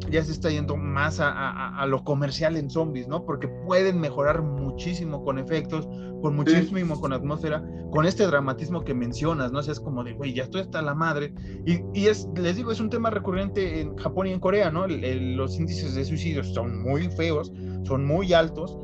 ya 0.09 0.23
se 0.23 0.31
está 0.31 0.49
yendo 0.49 0.77
más 0.77 1.19
a, 1.19 1.85
lo 1.87 2.03
comercial 2.03 2.57
en 2.57 2.69
zombies, 2.69 3.07
¿no? 3.07 3.25
Porque 3.25 3.47
pueden 3.47 3.99
mejorar 3.99 4.41
muchísimo 4.41 5.23
con 5.23 5.37
efectos, 5.37 5.87
con 6.21 6.35
muchísimo 6.35 6.99
con 6.99 7.13
atmósfera, 7.13 7.63
con 7.91 8.05
este 8.05 8.25
dramatismo 8.25 8.83
que 8.83 8.93
mencionas, 8.93 9.51
¿no? 9.51 9.59
O 9.59 9.63
sea, 9.63 9.73
es 9.73 9.79
como 9.79 10.03
de, 10.03 10.13
güey, 10.13 10.33
ya 10.33 10.43
estoy 10.43 10.61
hasta 10.61 10.81
la 10.81 10.95
madre. 10.95 11.33
Y, 11.65 12.07
es, 12.07 12.27
les 12.35 12.55
digo, 12.55 12.71
es 12.71 12.79
un 12.79 12.89
tema 12.89 13.09
recurrente 13.09 13.81
en 13.81 13.95
Japón 13.97 14.27
y 14.27 14.31
en 14.31 14.39
Corea, 14.39 14.71
¿no? 14.71 14.87
los 14.87 15.59
índices 15.59 15.95
de 15.95 16.05
suicidios 16.05 16.53
son 16.53 16.81
muy 16.81 17.09
feos, 17.09 17.51
son 17.83 18.05
muy 18.05 18.33
altos. 18.33 18.77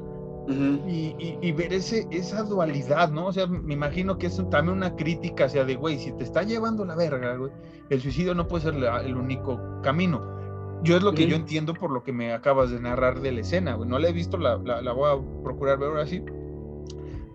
y, 0.88 1.52
ver 1.52 1.74
ese, 1.74 2.08
esa 2.12 2.44
dualidad, 2.44 3.10
¿no? 3.12 3.28
O 3.28 3.34
sea, 3.34 3.48
me 3.48 3.74
imagino 3.74 4.18
que 4.18 4.28
es 4.28 4.38
también 4.50 4.78
una 4.78 4.96
crítica, 4.96 5.50
sea, 5.50 5.66
de, 5.66 5.76
güey, 5.76 5.98
si 5.98 6.12
te 6.14 6.24
está 6.24 6.44
llevando 6.44 6.86
la 6.86 6.96
verga, 6.96 7.36
güey, 7.36 7.52
el 7.90 8.02
suicidio 8.02 8.36
no 8.36 8.48
puede 8.48 8.66
ser 8.66 8.76
el 8.76 9.16
único 9.16 9.60
camino 9.82 10.37
yo 10.84 10.98
es 10.98 11.04
lo 11.04 11.14
que 11.14 11.28
yo 11.28 11.36
entiendo 11.36 11.74
por 11.74 11.92
lo 11.92 12.04
que 12.04 12.14
me 12.14 12.34
acabas 12.34 12.70
de 12.72 12.80
narrar 12.80 13.22
de 13.22 13.32
la 13.32 13.42
escena, 13.42 13.76
güey. 13.76 13.90
No 13.90 14.00
la 14.00 14.10
he 14.10 14.14
visto, 14.14 14.38
la, 14.38 14.58
la, 14.58 14.92
voy 14.92 15.10
a 15.10 15.44
procurar 15.44 15.80
ver 15.80 15.90
ahora 15.90 16.06
sí. 16.06 16.24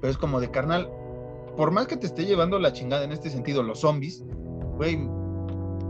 Pero 0.01 0.11
es 0.11 0.17
como 0.17 0.41
de 0.41 0.51
carnal. 0.51 0.89
Por 1.57 1.71
más 1.71 1.87
que 1.87 1.97
te 1.97 2.07
esté 2.07 2.25
llevando 2.25 2.59
la 2.59 2.73
chingada 2.73 3.05
en 3.05 3.13
este 3.13 3.31
sentido, 3.31 3.63
los 3.63 3.81
zombies, 3.81 4.25
güey, 4.77 4.99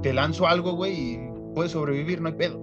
te 0.02 0.12
lanzo 0.12 0.46
algo, 0.46 0.72
güey, 0.72 0.92
y 0.92 1.30
puedes 1.54 1.72
sobrevivir, 1.72 2.20
no 2.20 2.28
hay 2.28 2.34
pedo, 2.34 2.60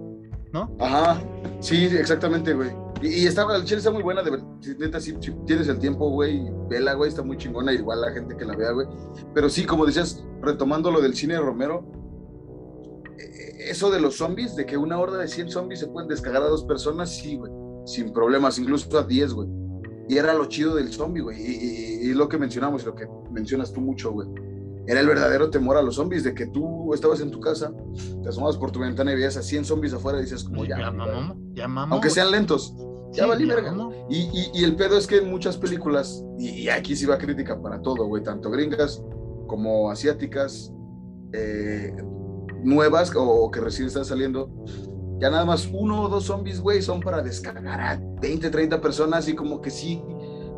¿no? 0.52 0.76
Ajá, 0.78 1.22
sí, 1.60 1.86
exactamente, 1.86 2.52
güey. 2.52 2.70
Y, 3.00 3.26
está, 3.26 3.46
la 3.46 3.64
chile 3.64 3.78
está 3.78 3.90
muy 3.90 4.02
buena, 4.02 4.22
de 4.22 4.42
neta, 4.78 5.00
si, 5.00 5.14
tienes 5.46 5.68
el 5.68 5.78
tiempo, 5.78 6.10
güey, 6.10 6.42
vela, 6.68 6.92
güey, 6.92 7.08
está 7.08 7.22
muy 7.22 7.38
chingona, 7.38 7.72
igual 7.72 8.02
la 8.02 8.12
gente 8.12 8.36
que 8.36 8.44
la 8.44 8.54
vea, 8.54 8.72
güey. 8.72 8.86
Pero 9.32 9.48
sí, 9.48 9.64
como 9.64 9.86
decías, 9.86 10.22
retomando 10.42 10.90
lo 10.90 11.00
del 11.00 11.14
cine 11.14 11.34
de 11.34 11.40
Romero, 11.40 11.82
eso 13.68 13.90
de 13.90 14.00
los 14.00 14.16
zombies, 14.16 14.56
de 14.56 14.66
que 14.66 14.76
una 14.76 14.98
horda 14.98 15.18
de 15.18 15.28
100 15.28 15.50
zombies 15.50 15.80
se 15.80 15.88
pueden 15.88 16.08
descargar 16.08 16.42
a 16.42 16.48
dos 16.48 16.64
personas, 16.64 17.14
sí, 17.16 17.36
güey, 17.36 17.52
sin 17.84 18.12
problemas, 18.12 18.58
incluso 18.58 18.98
a 18.98 19.02
10, 19.02 19.32
güey. 19.34 19.48
Y 20.08 20.18
era 20.18 20.34
lo 20.34 20.46
chido 20.46 20.74
del 20.74 20.92
zombie, 20.92 21.22
güey. 21.22 21.38
Y, 21.40 22.12
lo 22.14 22.28
que 22.28 22.38
mencionamos, 22.38 22.84
lo 22.84 22.94
que 22.94 23.06
mencionas 23.30 23.72
tú 23.72 23.80
mucho, 23.80 24.10
güey. 24.10 24.28
Era 24.86 25.00
el 25.00 25.06
verdadero 25.06 25.50
temor 25.50 25.76
a 25.76 25.82
los 25.82 25.94
zombies, 25.94 26.24
de 26.24 26.34
que 26.34 26.46
tú 26.46 26.92
estabas 26.92 27.20
en 27.20 27.30
tu 27.30 27.38
casa, 27.38 27.72
te 28.22 28.28
asomabas 28.28 28.56
por 28.56 28.72
tu 28.72 28.80
ventana 28.80 29.12
y 29.12 29.14
veías 29.14 29.36
a 29.36 29.42
100 29.42 29.64
zombies 29.64 29.92
afuera 29.92 30.18
y 30.18 30.22
dices, 30.22 30.42
como 30.42 30.64
ya. 30.64 30.78
Ya, 30.78 30.90
mamá, 30.90 31.36
ya 31.52 31.68
mamá, 31.68 31.94
Aunque 31.94 32.10
sean 32.10 32.30
lentos. 32.32 32.74
Ya 33.12 33.26
valí 33.26 33.44
verga. 33.44 33.74
Y, 34.08 34.50
y, 34.54 34.64
el 34.64 34.74
pedo 34.76 34.96
es 34.96 35.06
que 35.06 35.18
en 35.18 35.30
muchas 35.30 35.56
películas, 35.56 36.24
y, 36.38 36.68
aquí 36.68 36.96
sí 36.96 37.06
va 37.06 37.18
crítica 37.18 37.60
para 37.60 37.80
todo, 37.82 38.06
güey, 38.06 38.22
tanto 38.22 38.50
gringas 38.50 39.02
como 39.46 39.90
asiáticas, 39.90 40.72
eh, 41.32 41.92
nuevas 42.62 43.12
o 43.16 43.50
que 43.50 43.60
recién 43.60 43.88
están 43.88 44.04
saliendo, 44.04 44.50
ya 45.20 45.30
nada 45.30 45.44
más 45.44 45.68
uno 45.72 46.02
o 46.02 46.08
dos 46.08 46.24
zombies, 46.24 46.60
güey, 46.60 46.80
son 46.80 47.00
para 47.00 47.22
descargar 47.22 47.80
a 47.80 48.00
20, 48.20 48.50
30 48.50 48.80
personas 48.80 49.28
y 49.28 49.34
como 49.34 49.60
que 49.60 49.70
sí, 49.70 50.02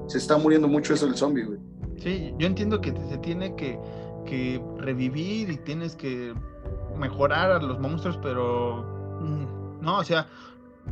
se 0.07 0.19
está 0.19 0.39
muriendo 0.39 0.69
mucho 0.69 0.95
eso 0.95 1.07
del 1.07 1.17
zombie, 1.17 1.45
güey. 1.45 1.59
Sí, 1.99 2.35
yo 2.39 2.47
entiendo 2.47 2.81
que 2.81 2.93
se 3.09 3.19
tiene 3.19 3.55
que, 3.57 3.79
que 4.27 4.63
revivir 4.79 5.51
y 5.51 5.57
tienes 5.57 5.97
que 5.97 6.35
mejorar 6.97 7.51
a 7.51 7.59
los 7.59 7.79
monstruos, 7.81 8.19
pero 8.23 9.19
mm, 9.21 9.81
no, 9.83 9.99
o 9.99 10.05
sea, 10.05 10.29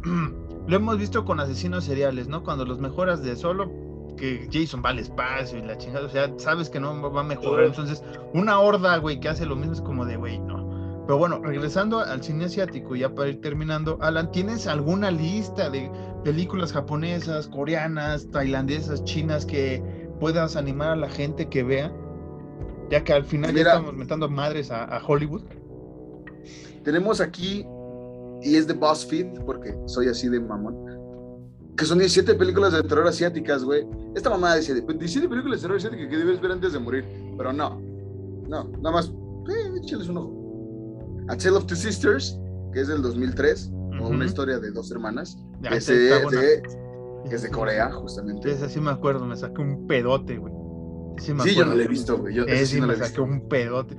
lo 0.67 0.77
hemos 0.77 0.99
visto 0.99 1.25
con 1.25 1.41
asesinos 1.41 1.85
seriales, 1.85 2.29
¿no? 2.29 2.43
Cuando 2.43 2.65
los 2.65 2.79
mejoras 2.81 3.23
de 3.23 3.37
solo, 3.37 3.71
que 4.17 4.49
Jason 4.53 4.83
va 4.85 4.91
al 4.91 4.99
espacio 4.99 5.59
y 5.59 5.63
la 5.63 5.79
chingada, 5.79 6.07
o 6.07 6.09
sea, 6.09 6.33
sabes 6.39 6.69
que 6.69 6.81
no 6.81 7.11
va 7.11 7.21
a 7.21 7.25
mejorar. 7.25 7.67
Entonces, 7.67 8.03
una 8.35 8.61
horda, 8.61 8.97
güey, 8.99 9.19
que 9.21 9.29
hace 9.29 9.47
lo 9.47 9.57
mismo 9.57 9.73
es 9.73 9.81
como 9.81 10.05
de, 10.05 10.17
güey, 10.17 10.39
no. 10.39 10.70
Pero 11.11 11.19
bueno, 11.19 11.41
regresando 11.43 11.99
al 11.99 12.23
cine 12.23 12.45
asiático, 12.45 12.95
ya 12.95 13.13
para 13.13 13.31
ir 13.31 13.41
terminando, 13.41 13.99
Alan, 14.01 14.31
¿tienes 14.31 14.69
alguna 14.69 15.11
lista 15.11 15.69
de 15.69 15.91
películas 16.23 16.73
japonesas, 16.73 17.49
coreanas, 17.49 18.31
tailandesas, 18.31 19.03
chinas 19.03 19.45
que 19.45 19.83
puedas 20.21 20.55
animar 20.55 20.91
a 20.91 20.95
la 20.95 21.09
gente 21.09 21.49
que 21.49 21.65
vea? 21.65 21.93
Ya 22.93 23.03
que 23.03 23.13
al 23.13 23.25
final 23.25 23.57
ya 23.57 23.63
estamos 23.63 23.95
metiendo 23.95 24.29
madres 24.29 24.71
a, 24.71 25.03
Hollywood. 25.05 25.43
Tenemos 26.85 27.21
aquí, 27.21 27.67
y 28.43 28.55
es 28.55 28.69
de 28.69 28.75
BuzzFeed, 28.75 29.41
porque 29.45 29.77
soy 29.87 30.07
así 30.07 30.29
de 30.29 30.39
mamón, 30.39 30.77
que 31.77 31.87
son 31.87 31.99
17 31.99 32.37
películas 32.37 32.73
de 32.73 32.85
terror 32.85 33.09
asiáticas, 33.09 33.65
güey. 33.65 33.85
Esta 34.15 34.31
mamá 34.31 34.55
dice, 34.55 34.81
17 34.81 35.29
películas 35.29 35.59
de 35.59 35.63
terror 35.65 35.77
asiáticas 35.77 36.07
que 36.09 36.17
debes 36.17 36.41
ver 36.41 36.53
antes 36.53 36.73
de 36.73 36.79
morir, 36.79 37.05
pero 37.37 37.53
no, 37.53 37.81
no, 38.49 38.63
nada 38.79 38.93
más, 38.93 39.09
eh, 39.09 39.73
échales 39.83 40.09
un 40.09 40.19
ojo. 40.19 40.40
A 41.31 41.37
Tale 41.37 41.57
of 41.57 41.67
Two 41.67 41.77
Sisters, 41.77 42.37
que 42.73 42.81
es 42.81 42.89
del 42.89 43.03
2003, 43.03 43.71
o 44.01 44.09
una 44.09 44.25
historia 44.25 44.59
de 44.59 44.73
dos 44.73 44.91
hermanas, 44.91 45.39
que, 45.63 45.77
es 45.77 45.87
de, 45.87 46.63
es 47.31 47.43
de 47.43 47.51
Corea, 47.51 47.93
justamente. 47.93 48.51
Esa 48.51 48.69
sí 48.69 48.81
me 48.81 48.91
acuerdo, 48.91 49.25
me 49.27 49.37
saqué 49.37 49.63
un 49.63 49.87
pedote, 49.87 50.39
güey. 50.39 50.53
Sí, 51.19 51.55
yo 51.55 51.65
no 51.67 51.75
la 51.75 51.85
he 51.85 51.87
visto, 51.87 52.19
güey. 52.19 52.35
Yo 52.35 52.45
sí, 52.65 52.81
me 52.81 52.97
saqué 52.97 53.21
un 53.21 53.49
pedote. 53.49 53.97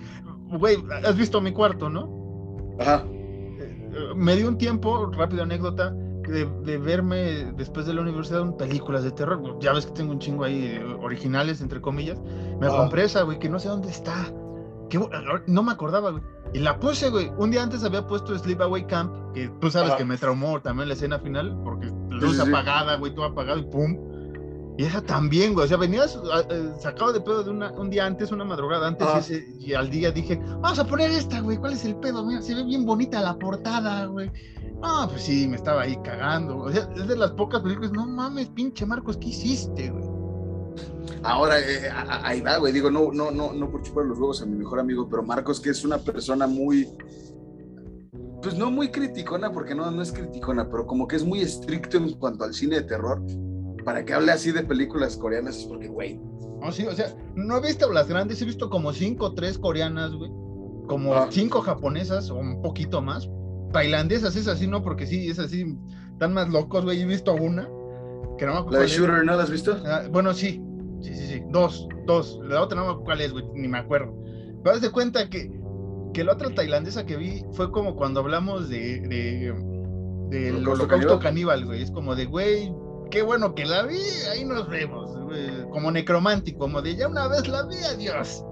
Güey, 0.59 0.83
has 1.05 1.15
visto 1.15 1.39
mi 1.39 1.53
cuarto, 1.53 1.89
¿no? 1.89 2.75
Ajá. 2.79 3.05
Eh, 3.07 4.11
me 4.13 4.35
dio 4.35 4.49
un 4.49 4.57
tiempo, 4.57 5.09
rápida 5.11 5.43
anécdota, 5.43 5.95
de, 6.27 6.77
verme 6.77 7.53
después 7.55 7.85
de 7.85 7.93
la 7.93 8.01
universidad 8.01 8.41
en 8.41 8.57
películas 8.57 9.03
de 9.05 9.11
terror. 9.11 9.57
Ya 9.61 9.71
ves 9.71 9.85
que 9.85 9.93
tengo 9.93 10.11
un 10.11 10.19
chingo 10.19 10.43
ahí 10.43 10.65
eh, 10.65 10.83
originales, 11.01 11.61
entre 11.61 11.79
comillas. 11.79 12.19
Me 12.59 12.67
compré 12.67 13.05
esa, 13.05 13.21
güey, 13.21 13.39
que 13.39 13.47
no 13.47 13.57
sé 13.57 13.69
dónde 13.69 13.89
está. 13.89 14.33
no 15.47 15.63
me 15.63 15.71
acordaba, 15.71 16.11
güey. 16.11 16.23
Y 16.53 16.59
la 16.59 16.77
puse, 16.79 17.09
güey. 17.09 17.31
Un 17.37 17.51
día 17.51 17.63
antes 17.63 17.83
había 17.83 18.05
puesto 18.05 18.37
Sleepaway 18.37 18.85
Camp, 18.85 19.33
que 19.33 19.49
tú 19.61 19.71
sabes 19.71 19.93
que 19.93 20.03
me 20.03 20.17
traumó 20.17 20.59
también 20.61 20.89
la 20.89 20.95
escena 20.95 21.19
final, 21.19 21.57
porque 21.63 21.87
luz 22.09 22.39
apagada, 22.39 22.97
güey, 22.97 23.13
todo 23.15 23.25
apagado 23.25 23.59
y 23.59 23.63
pum. 23.63 23.97
Y 24.77 24.83
esa 24.83 25.01
también, 25.01 25.53
güey. 25.53 25.65
O 25.65 25.67
sea, 25.67 25.77
venías 25.77 26.19
eh, 26.49 26.71
sacado 26.79 27.13
de 27.13 27.21
pedo 27.21 27.43
de 27.43 27.51
una, 27.51 27.71
un 27.71 27.89
día 27.89 28.05
antes, 28.05 28.31
una 28.31 28.43
madrugada 28.43 28.87
antes, 28.87 29.31
y, 29.59 29.73
al 29.73 29.89
día 29.89 30.11
dije, 30.11 30.41
vamos 30.59 30.79
a 30.79 30.85
poner 30.85 31.11
esta, 31.11 31.39
güey. 31.39 31.57
¿Cuál 31.57 31.73
es 31.73 31.85
el 31.85 31.95
pedo? 31.95 32.25
Mira, 32.25 32.41
se 32.41 32.55
ve 32.55 32.63
bien 32.63 32.85
bonita 32.85 33.21
la 33.21 33.37
portada, 33.37 34.05
güey. 34.05 34.29
Ah, 34.81 35.07
pues 35.09 35.23
sí, 35.23 35.47
me 35.47 35.55
estaba 35.55 35.83
ahí 35.83 35.97
cagando. 36.03 36.57
O 36.57 36.71
sea, 36.71 36.89
es 36.95 37.07
de 37.07 37.15
las 37.15 37.31
pocas 37.31 37.61
películas, 37.61 37.91
no 37.91 38.07
mames, 38.07 38.49
pinche 38.49 38.85
Marcos, 38.85 39.17
¿qué 39.17 39.29
hiciste, 39.29 39.89
güey? 39.89 40.20
Ahora, 41.23 41.59
eh, 41.59 41.89
ahí 42.23 42.41
va, 42.41 42.57
güey. 42.57 42.73
Digo, 42.73 42.89
no, 42.89 43.11
no, 43.11 43.29
no, 43.31 43.53
no 43.53 43.69
por 43.69 43.81
chupar 43.83 44.05
los 44.05 44.17
huevos 44.17 44.41
a 44.41 44.45
mi 44.45 44.55
mejor 44.57 44.79
amigo, 44.79 45.07
pero 45.09 45.23
Marcos, 45.23 45.59
que 45.59 45.69
es 45.69 45.83
una 45.85 45.97
persona 45.99 46.47
muy, 46.47 46.87
pues 48.41 48.57
no 48.57 48.71
muy 48.71 48.89
criticona, 48.89 49.51
porque 49.51 49.75
no, 49.75 49.89
no 49.91 50.01
es 50.01 50.11
criticona, 50.11 50.67
pero 50.69 50.85
como 50.87 51.07
que 51.07 51.15
es 51.17 51.23
muy 51.23 51.41
estricto 51.41 51.97
en 51.97 52.11
cuanto 52.13 52.43
al 52.43 52.53
cine 52.53 52.77
de 52.77 52.83
terror. 52.83 53.21
Para 53.85 54.03
que 54.05 54.13
hable 54.13 54.31
así 54.31 54.51
de 54.51 54.63
películas 54.63 55.15
coreanas 55.17 55.57
es 55.57 55.65
porque, 55.65 55.87
güey. 55.87 56.19
No, 56.59 56.71
sí, 56.71 56.85
o 56.85 56.93
sea, 56.93 57.15
no 57.35 57.57
he 57.57 57.61
visto 57.61 57.91
las 57.91 58.07
grandes, 58.07 58.41
he 58.41 58.45
visto 58.45 58.69
como 58.69 58.93
cinco 58.93 59.27
o 59.27 59.33
tres 59.33 59.57
coreanas, 59.57 60.13
güey. 60.13 60.31
Como 60.87 61.13
Ah. 61.13 61.27
cinco 61.31 61.61
japonesas 61.61 62.29
o 62.29 62.35
un 62.35 62.61
poquito 62.61 63.01
más. 63.01 63.29
Tailandesas 63.73 64.35
es 64.35 64.47
así, 64.47 64.67
¿no? 64.67 64.83
Porque 64.83 65.07
sí, 65.07 65.29
es 65.29 65.39
así, 65.39 65.77
están 66.11 66.33
más 66.33 66.49
locos, 66.49 66.83
güey. 66.83 67.01
He 67.01 67.05
visto 67.05 67.33
una, 67.33 67.63
que 68.37 68.45
no 68.45 68.53
me 68.53 68.57
acuerdo 68.59 68.71
La 68.71 68.79
de. 68.81 68.87
Shooter, 68.87 69.23
¿no 69.25 69.35
la 69.35 69.43
has 69.43 69.49
visto? 69.49 69.77
Ah, 69.85 70.03
bueno, 70.11 70.33
sí, 70.33 70.61
sí, 71.01 71.15
sí, 71.15 71.27
sí. 71.27 71.43
Dos, 71.49 71.87
dos. 72.05 72.39
La 72.43 72.61
otra 72.61 72.77
no 72.79 72.85
me 72.85 72.91
acuerdo 72.91 73.03
cuál 73.05 73.21
es, 73.21 73.31
güey, 73.31 73.45
ni 73.53 73.67
me 73.67 73.77
acuerdo. 73.79 74.13
Pero 74.63 74.75
haz 74.75 74.81
de 74.81 74.91
cuenta 74.91 75.29
que, 75.29 75.51
que 76.13 76.23
la 76.23 76.33
otra 76.33 76.49
tailandesa 76.53 77.05
que 77.05 77.17
vi 77.17 77.43
fue 77.53 77.71
como 77.71 77.95
cuando 77.95 78.19
hablamos 78.21 78.69
de, 78.69 79.01
de 79.01 79.53
del 80.29 80.55
¿Holocausto 80.57 80.83
holocausto 80.85 81.19
caníbal? 81.19 81.19
caníbal, 81.19 81.65
güey. 81.65 81.81
Es 81.83 81.91
como 81.91 82.15
de, 82.15 82.25
güey, 82.25 82.73
qué 83.09 83.21
bueno 83.21 83.53
que 83.55 83.65
la 83.65 83.83
vi, 83.83 83.99
ahí 84.31 84.45
nos 84.45 84.69
vemos. 84.69 85.17
güey. 85.25 85.69
Como 85.71 85.91
necromántico, 85.91 86.59
como 86.59 86.81
de 86.81 86.95
ya 86.95 87.07
una 87.07 87.27
vez 87.27 87.47
la 87.47 87.63
vi, 87.65 87.75
adiós. 87.77 88.43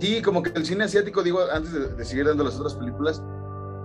Sí, 0.00 0.22
como 0.22 0.42
que 0.42 0.50
el 0.50 0.64
cine 0.64 0.84
asiático, 0.84 1.22
digo, 1.22 1.40
antes 1.52 1.72
de, 1.72 1.88
de 1.94 2.04
seguir 2.04 2.24
dando 2.26 2.44
las 2.44 2.56
otras 2.58 2.74
películas, 2.76 3.22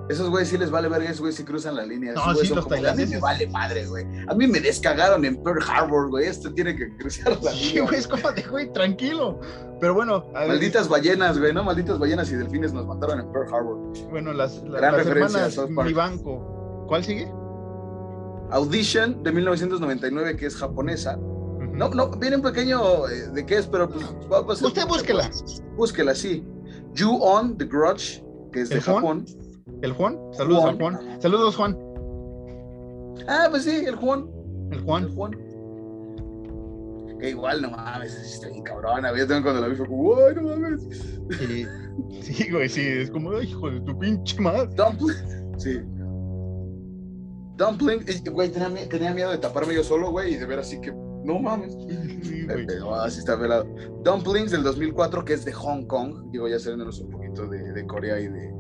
esos 0.10 0.30
güeyes 0.30 0.50
sí 0.50 0.58
les 0.58 0.70
vale 0.70 0.90
verga, 0.90 1.06
esos 1.06 1.22
güeyes 1.22 1.36
sí 1.38 1.44
cruzan 1.46 1.76
la 1.76 1.86
línea. 1.86 2.14
No, 2.14 2.36
sí, 2.36 2.48
los 2.48 2.50
de, 2.50 2.56
A 2.56 2.56
mí 2.56 2.62
me 2.64 2.70
tailandeses. 2.70 3.22
vale 3.22 3.48
madre, 3.48 3.88
güey. 3.88 4.06
A 4.28 4.34
mí 4.34 4.48
me 4.48 4.60
descagaron 4.60 5.24
en 5.26 5.42
Pearl 5.42 5.64
Harbor, 5.68 6.10
güey. 6.10 6.28
Esto 6.28 6.54
tiene 6.54 6.76
que 6.76 6.96
cruzar 6.98 7.42
la 7.42 7.52
Sí, 7.52 7.68
línea. 7.68 7.84
güey, 7.84 7.96
es 8.00 8.08
como 8.08 8.32
de, 8.32 8.42
güey, 8.44 8.72
tranquilo. 8.74 9.40
Pero 9.80 9.94
bueno, 9.94 10.26
a 10.36 10.42
ver, 10.42 10.50
Malditas 10.50 10.88
ballenas, 10.90 11.40
güey, 11.40 11.54
¿no? 11.54 11.64
Malditas 11.64 12.00
ballenas 12.00 12.30
y 12.32 12.36
delfines 12.36 12.74
nos 12.74 12.86
mataron 12.86 13.20
en 13.22 13.32
Pearl 13.32 13.54
Harbor. 13.54 13.78
bueno, 14.10 14.34
las, 14.34 14.56
las, 14.64 14.82
Gran 14.82 14.98
las 14.98 15.06
referencia. 15.06 15.66
Mi 15.68 15.94
Banco. 15.94 16.86
¿Cuál 16.88 17.04
sigue? 17.04 17.32
Audition 18.52 19.24
de 19.24 19.32
1999, 19.32 20.36
que 20.38 20.46
es 20.46 20.56
japonesa. 20.56 21.18
No, 21.74 21.90
no, 21.90 22.10
viene 22.12 22.36
un 22.36 22.42
pequeño 22.44 23.08
eh, 23.08 23.30
de 23.34 23.46
qué 23.46 23.58
es, 23.58 23.68
pero 23.68 23.90
pues 23.90 24.06
va, 24.32 24.38
a. 24.38 24.42
Usted 24.42 24.86
búsquela. 24.88 25.30
Búsquela, 25.76 26.14
sí. 26.14 26.46
You 26.94 27.18
On, 27.22 27.58
The 27.58 27.66
Grudge, 27.66 28.24
que 28.52 28.62
es 28.62 28.70
de 28.70 28.76
¿El 28.76 28.82
Juan? 28.84 29.26
¿El 29.84 29.92
Juan? 29.94 30.18
Saludos 30.32 30.62
Juan. 30.62 30.74
al 30.74 30.80
Juan. 30.80 31.22
Saludos, 31.22 31.56
Juan. 31.56 31.78
Ah, 33.28 33.48
pues 33.52 33.64
sí, 33.66 33.84
el 33.86 33.96
Juan. 33.96 34.28
El 34.72 34.78
El 34.80 34.84
Juan. 34.86 35.14
Juan. 35.16 35.32
Que 37.20 37.30
igual, 37.30 37.62
no 37.62 37.70
mames, 37.72 38.14
está 38.16 38.50
bien 38.50 38.64
cabrona. 38.64 39.12
Yo 39.12 39.20
también 39.28 39.44
cuando 39.44 39.62
la 39.62 39.68
vi 39.68 39.76
fue 39.76 39.88
como, 39.88 40.16
ay, 40.18 40.36
no 40.36 40.42
mames. 40.42 40.82
Sí, 41.40 41.66
sí, 42.22 42.52
güey, 42.52 42.68
sí, 42.68 42.82
es 42.82 43.10
como, 43.12 43.32
"Ay, 43.32 43.48
hijo 43.48 43.70
de 43.70 43.80
tu 43.82 43.98
pinche 43.98 44.42
madre. 44.42 44.68
Dumpling. 44.76 45.16
Sí. 45.58 45.80
Dumpling. 47.58 48.04
Güey, 48.32 48.50
tenía, 48.52 48.70
mie- 48.70 48.88
tenía 48.90 49.14
miedo 49.14 49.32
de 49.32 49.38
taparme 49.38 49.74
yo 49.76 49.84
solo, 49.84 50.12
güey, 50.12 50.34
y 50.34 50.38
de 50.38 50.46
ver 50.46 50.60
así 50.60 50.82
que, 50.82 50.92
no 50.92 51.40
mames. 51.40 51.78
Sí, 52.24 52.46
güey. 52.46 52.66
Así 53.02 53.20
está 53.20 53.40
pelado. 53.40 53.66
Dumplings 54.04 54.52
del 54.52 54.64
2004, 54.64 55.24
que 55.24 55.34
es 55.34 55.46
de 55.46 55.54
Hong 55.54 55.86
Kong. 55.86 56.30
Digo, 56.32 56.48
ya 56.50 56.60
saliéndonos 56.60 57.00
un 57.00 57.10
poquito 57.12 57.48
de, 57.48 57.72
de 57.72 57.86
Corea 57.86 58.20
y 58.20 58.28
de. 58.28 58.54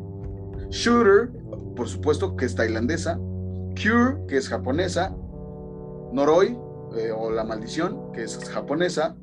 Shooter, 0.73 1.29
por 1.75 1.87
supuesto, 1.87 2.35
que 2.35 2.45
es 2.45 2.55
tailandesa. 2.55 3.19
Cure, 3.75 4.25
que 4.27 4.37
es 4.37 4.49
japonesa. 4.49 5.15
Noroi, 6.11 6.57
eh, 6.97 7.11
o 7.15 7.29
La 7.29 7.43
Maldición, 7.43 8.11
que 8.11 8.23
es 8.23 8.37
japonesa. 8.49 9.15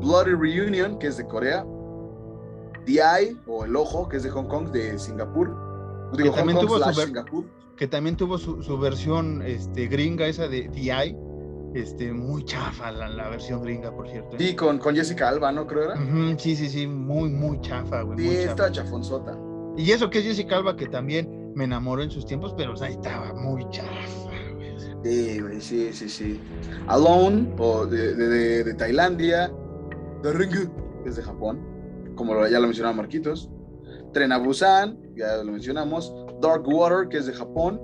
Bloody 0.00 0.32
Reunion, 0.34 0.98
que 0.98 1.06
es 1.06 1.16
de 1.16 1.26
Corea. 1.26 1.64
The 2.84 2.92
Eye, 2.92 3.36
o 3.46 3.64
El 3.64 3.74
Ojo, 3.76 4.08
que 4.08 4.18
es 4.18 4.24
de 4.24 4.30
Hong 4.30 4.46
Kong, 4.46 4.70
de 4.70 4.98
Singapur. 4.98 6.10
Digo, 6.16 6.30
Hong 6.30 6.36
también 6.36 6.58
Kong 6.58 6.66
tuvo 6.66 6.78
su 6.92 7.00
Singapur. 7.00 7.44
Que 7.76 7.88
también 7.88 8.16
tuvo 8.18 8.36
su, 8.36 8.62
su 8.62 8.78
versión 8.78 9.40
este, 9.40 9.86
gringa, 9.86 10.26
esa 10.26 10.48
de 10.48 10.68
DI. 10.68 11.16
Este, 11.74 12.12
muy 12.12 12.44
chafa 12.44 12.92
la, 12.92 13.08
la 13.08 13.30
versión 13.30 13.62
gringa, 13.62 13.90
por 13.90 14.06
cierto. 14.06 14.36
¿eh? 14.36 14.38
Sí, 14.38 14.54
con, 14.54 14.76
con 14.78 14.94
Jessica 14.94 15.30
Alba, 15.30 15.50
¿no? 15.50 15.66
Creo 15.66 15.84
era. 15.84 15.96
Sí, 16.36 16.54
sí, 16.56 16.68
sí, 16.68 16.86
muy, 16.86 17.30
muy 17.30 17.58
chafa, 17.62 18.02
güey. 18.02 18.18
Sí, 18.18 18.26
muy 18.26 18.34
chafa. 18.34 18.50
está 18.50 18.72
chafonzota. 18.72 19.38
Y 19.76 19.90
eso 19.90 20.10
que 20.10 20.18
es 20.18 20.24
Jessica 20.24 20.56
Alba, 20.58 20.76
que 20.76 20.86
también 20.86 21.52
me 21.54 21.64
enamoró 21.64 22.02
en 22.02 22.10
sus 22.10 22.26
tiempos, 22.26 22.54
pero 22.56 22.72
o 22.72 22.76
sea, 22.76 22.88
estaba 22.88 23.32
muy 23.34 23.66
chafa, 23.70 23.88
Sí, 25.04 25.40
güey, 25.40 25.60
sí, 25.60 25.92
sí, 25.92 26.08
sí. 26.08 26.40
Alone, 26.86 27.52
o 27.58 27.86
de, 27.86 28.14
de, 28.14 28.28
de- 28.28 28.64
de 28.64 28.74
Tailandia. 28.74 29.52
The 30.22 30.32
Ring, 30.32 30.50
que 31.02 31.08
es 31.08 31.16
de 31.16 31.22
Japón, 31.22 31.58
como 32.14 32.46
ya 32.46 32.60
lo 32.60 32.66
mencionaba 32.68 32.94
Marquitos. 32.94 33.50
Tren 34.12 34.30
a 34.30 34.38
Busan, 34.38 34.98
ya 35.16 35.38
lo 35.42 35.50
mencionamos. 35.50 36.14
Dark 36.40 36.62
Water, 36.68 37.08
que 37.08 37.16
es 37.18 37.26
de 37.26 37.32
Japón. 37.32 37.80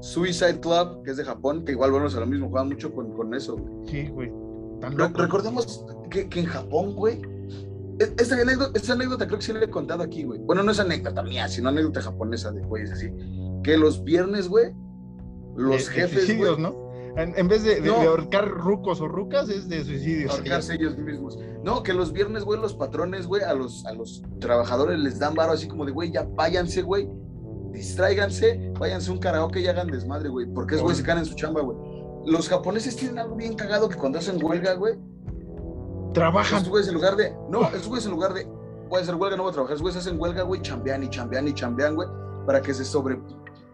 Suicide 0.00 0.58
Club, 0.60 1.02
que 1.04 1.10
es 1.12 1.18
de 1.18 1.24
Japón, 1.24 1.64
que 1.64 1.72
igual 1.72 1.90
volvemos 1.92 2.16
a 2.16 2.20
lo 2.20 2.26
mismo, 2.26 2.48
juegan 2.48 2.68
mucho 2.68 2.92
con, 2.92 3.12
con 3.12 3.32
eso. 3.34 3.56
güey. 3.56 3.88
Sí, 3.88 4.08
güey. 4.08 4.32
Re- 4.80 5.08
recordemos 5.14 5.84
que, 6.10 6.28
que 6.28 6.40
en 6.40 6.46
Japón, 6.46 6.94
güey, 6.96 7.20
esta 8.16 8.34
anécdota, 8.40 8.70
esta 8.78 8.92
anécdota 8.94 9.26
creo 9.26 9.38
que 9.38 9.44
sí 9.44 9.52
le 9.52 9.64
he 9.64 9.70
contado 9.70 10.02
aquí, 10.02 10.24
güey. 10.24 10.40
Bueno, 10.40 10.62
no 10.62 10.72
es 10.72 10.80
anécdota 10.80 11.22
mía, 11.22 11.48
sino 11.48 11.68
anécdota 11.68 12.00
japonesa 12.02 12.50
de 12.50 12.62
güeyes 12.62 12.90
así. 12.92 13.10
Que 13.62 13.76
los 13.76 14.02
viernes, 14.04 14.48
güey, 14.48 14.72
los 15.56 15.70
De- 15.70 15.76
de 15.94 16.00
jefes, 16.00 16.24
suicidios, 16.24 16.56
güey, 16.58 16.62
¿no? 16.72 16.90
En, 17.16 17.34
en 17.36 17.48
vez 17.48 17.64
de, 17.64 17.80
de- 17.80 17.88
No. 17.88 17.98
de 18.00 18.06
ahorcar 18.06 18.48
rucos 18.48 19.00
o 19.00 19.08
rucas, 19.08 19.48
es 19.48 19.68
de 19.68 19.84
suicidios. 19.84 20.30
ahorcarse 20.32 20.74
ellos 20.74 20.96
mismos. 20.96 21.38
No, 21.64 21.82
que 21.82 21.92
los 21.92 22.12
viernes, 22.12 22.44
güey, 22.44 22.60
los 22.60 22.74
patrones, 22.74 23.26
güey, 23.26 23.42
a 23.42 23.52
los, 23.52 23.84
a 23.84 23.92
los 23.92 24.22
trabajadores 24.38 24.98
les 25.00 25.18
dan 25.18 25.34
varo 25.34 25.52
así 25.52 25.66
como 25.68 25.84
de, 25.84 25.92
güey, 25.92 26.12
ya 26.12 26.22
váyanse, 26.22 26.82
güey, 26.82 27.08
distráiganse, 27.72 28.72
váyanse 28.78 29.10
un 29.10 29.18
karaoke 29.18 29.60
y 29.60 29.66
hagan 29.66 29.88
desmadre, 29.88 30.28
güey, 30.28 30.46
porque 30.46 30.76
es, 30.76 30.82
güey, 30.82 30.94
se 30.96 31.02
caen 31.02 31.18
en 31.18 31.24
su 31.26 31.34
chamba, 31.34 31.60
güey. 31.62 31.76
Los 32.26 32.48
japoneses 32.48 32.96
tienen 32.96 33.18
algo 33.18 33.36
bien 33.36 33.54
cagado 33.54 33.88
que 33.88 33.96
cuando 33.96 34.18
hacen 34.18 34.42
huelga, 34.42 34.74
güey, 34.74 34.94
Trabajan. 36.12 36.58
estos 36.58 36.70
güeyes 36.70 36.88
en 36.88 36.94
lugar 36.94 37.16
de, 37.16 37.34
no, 37.48 37.62
estos 37.66 37.88
güeyes 37.88 38.04
en 38.06 38.12
lugar 38.12 38.34
de, 38.34 38.44
voy 38.88 38.98
a 38.98 39.02
hacer 39.02 39.14
huelga, 39.14 39.36
no 39.36 39.42
voy 39.44 39.50
a 39.50 39.52
trabajar, 39.54 39.74
estos 39.74 39.82
güeyes 39.82 39.98
hacen 40.06 40.20
huelga, 40.20 40.42
güey, 40.42 40.60
chambean 40.62 41.02
y 41.04 41.08
chambean 41.10 41.48
y 41.48 41.54
chambean, 41.54 41.94
güey, 41.94 42.08
para 42.46 42.60
que 42.60 42.74
se 42.74 42.84
sobre 42.84 43.20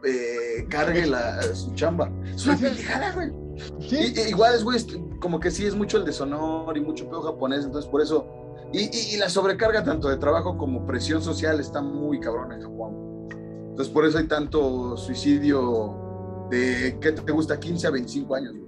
eh, 0.05 1.07
la, 1.07 1.43
su 1.55 1.73
chamba. 1.75 2.11
Es 2.25 2.47
una 2.47 2.57
pendejada, 2.57 3.13
güey. 3.15 3.33
Sí, 3.81 3.97
Y- 4.15 4.21
y- 4.21 4.29
igual 4.29 4.55
es, 4.55 4.63
güey, 4.65 4.79
como 5.21 5.41
que 5.41 5.51
sí 5.51 5.65
es 5.67 5.75
mucho 5.75 5.97
el 5.97 6.05
deshonor 6.05 6.77
y 6.77 6.81
mucho 6.81 7.09
pedo 7.09 7.23
japonés, 7.23 7.65
entonces 7.65 7.91
por 7.91 8.03
eso. 8.03 8.27
Y, 8.73 8.81
y- 8.95 9.15
y 9.15 9.17
la 9.17 9.29
sobrecarga 9.31 9.83
tanto 9.85 10.09
de 10.09 10.17
trabajo 10.19 10.59
como 10.59 10.85
presión 10.87 11.23
social 11.23 11.59
está 11.61 11.81
muy 11.81 12.21
cabrón 12.21 12.53
en 12.53 12.63
Japón. 12.63 13.29
Entonces 13.71 13.93
por 13.93 14.05
eso 14.05 14.19
hay 14.19 14.27
tanto 14.27 14.97
suicidio 14.97 16.47
de, 16.51 16.99
¿qué 17.01 17.13
te 17.13 17.33
gusta? 17.33 17.59
15 17.59 17.87
a 17.87 17.91
25 17.91 18.35
años. 18.35 18.53
güey. 18.53 18.67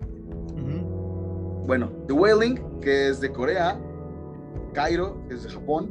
Bueno, 1.69 1.93
The 2.07 2.15
Wailing, 2.15 2.81
que 2.81 3.11
es 3.11 3.21
de 3.21 3.31
Corea, 3.31 3.79
Cairo, 4.73 5.23
que 5.29 5.35
es 5.35 5.43
de 5.45 5.51
Japón, 5.51 5.91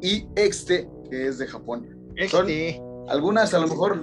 y 0.00 0.28
Exte, 0.36 0.88
que 1.10 1.26
es 1.26 1.38
de 1.38 1.46
Japón. 1.48 1.86
Son- 2.28 2.48
Este. 2.48 2.80
Algunas 3.08 3.52
a 3.52 3.58
lo 3.58 3.66
mejor, 3.66 4.00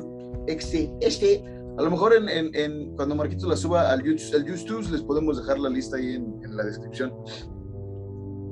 Exte, 0.47 0.93
este, 0.99 1.41
a 1.77 1.81
lo 1.81 1.89
mejor 1.89 2.13
en, 2.13 2.27
en- 2.27 2.53
en- 2.53 2.95
cuando 2.97 3.15
Marquitos 3.15 3.47
la 3.47 3.55
suba 3.55 3.89
al 3.93 4.03
YouTube, 4.03 4.35
al 4.35 4.45
YouTube 4.45 4.91
les 4.91 5.01
podemos 5.03 5.37
dejar 5.37 5.57
la 5.57 5.69
lista 5.69 5.95
ahí 5.95 6.15
en, 6.15 6.37
en 6.43 6.57
la 6.57 6.63
descripción. 6.65 7.13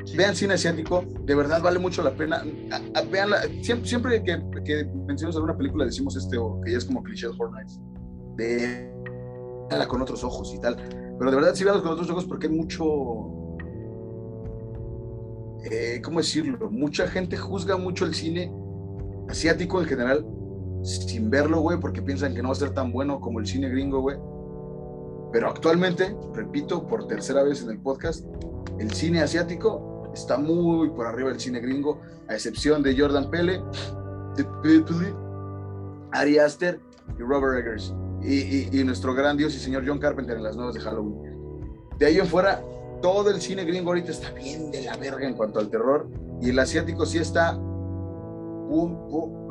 Sí. 0.05 0.15
Vean 0.15 0.35
cine 0.35 0.53
asiático, 0.53 1.03
de 1.25 1.35
verdad 1.35 1.61
vale 1.61 1.79
mucho 1.79 2.01
la 2.01 2.15
pena. 2.15 2.41
A- 2.71 2.99
a- 2.99 3.01
véanla. 3.03 3.41
Siempre, 3.61 3.89
siempre 3.89 4.23
que, 4.23 4.41
que 4.63 4.85
mencionamos 5.05 5.35
alguna 5.35 5.57
película 5.57 5.83
decimos 5.83 6.15
este, 6.15 6.37
o 6.37 6.61
que 6.61 6.71
ya 6.71 6.77
es 6.77 6.85
como 6.85 7.03
cliché 7.03 7.27
de 7.27 7.33
Horror 7.37 7.51
Nights, 7.55 7.79
de 8.37 8.95
con 9.89 10.01
otros 10.01 10.23
ojos 10.23 10.53
y 10.55 10.59
tal. 10.61 10.77
Pero 11.17 11.31
de 11.31 11.35
verdad 11.35 11.53
sí 11.53 11.63
veanla 11.63 11.81
con 11.81 11.91
otros 11.91 12.09
ojos 12.09 12.25
porque 12.25 12.47
hay 12.47 12.53
mucho, 12.53 12.85
eh, 15.69 16.01
¿cómo 16.03 16.19
decirlo? 16.19 16.69
Mucha 16.69 17.07
gente 17.07 17.37
juzga 17.37 17.77
mucho 17.77 18.05
el 18.05 18.13
cine 18.13 18.53
asiático 19.29 19.81
en 19.81 19.87
general 19.87 20.25
sin 20.83 21.29
verlo, 21.29 21.61
güey, 21.61 21.79
porque 21.79 22.01
piensan 22.01 22.35
que 22.35 22.41
no 22.41 22.49
va 22.49 22.53
a 22.53 22.57
ser 22.57 22.71
tan 22.71 22.91
bueno 22.91 23.19
como 23.19 23.39
el 23.39 23.47
cine 23.47 23.69
gringo, 23.69 24.01
güey. 24.01 24.17
Pero 25.31 25.49
actualmente, 25.49 26.15
repito 26.33 26.87
por 26.87 27.07
tercera 27.07 27.43
vez 27.43 27.63
en 27.63 27.71
el 27.71 27.79
podcast, 27.79 28.25
el 28.79 28.91
cine 28.91 29.21
asiático 29.21 30.11
está 30.13 30.37
muy 30.37 30.89
por 30.91 31.07
arriba 31.07 31.29
del 31.29 31.39
cine 31.39 31.59
gringo, 31.59 31.99
a 32.27 32.35
excepción 32.35 32.83
de 32.83 32.97
Jordan 32.97 33.29
Pele, 33.29 33.61
Ari 36.11 36.37
Aster 36.37 36.79
y 37.17 37.21
Robert 37.21 37.59
Eggers. 37.59 37.93
Y, 38.25 38.33
y- 38.39 38.69
y 38.79 38.83
nuestro 38.83 39.13
gran 39.13 39.37
dios 39.37 39.53
y 39.55 39.59
señor 39.59 39.83
John 39.87 39.99
Carpenter 39.99 40.37
en 40.37 40.43
las 40.43 40.55
nuevas 40.55 40.73
de 40.73 40.81
Halloween. 40.81 41.59
De 41.99 42.05
ahí 42.07 42.17
en 42.17 42.25
fuera, 42.27 42.61
todo 43.01 43.29
el 43.29 43.39
cine 43.41 43.63
gringo 43.65 43.89
ahorita 43.89 44.11
está 44.11 44.31
bien 44.31 44.71
de 44.71 44.83
la 44.83 44.97
verga 44.97 45.27
en 45.27 45.35
cuanto 45.35 45.59
al 45.59 45.69
terror. 45.69 46.07
Y 46.41 46.49
el 46.49 46.59
asiático 46.59 47.05
sí 47.05 47.19
está 47.19 47.53
pum, 47.53 48.97
pum, 49.09 49.49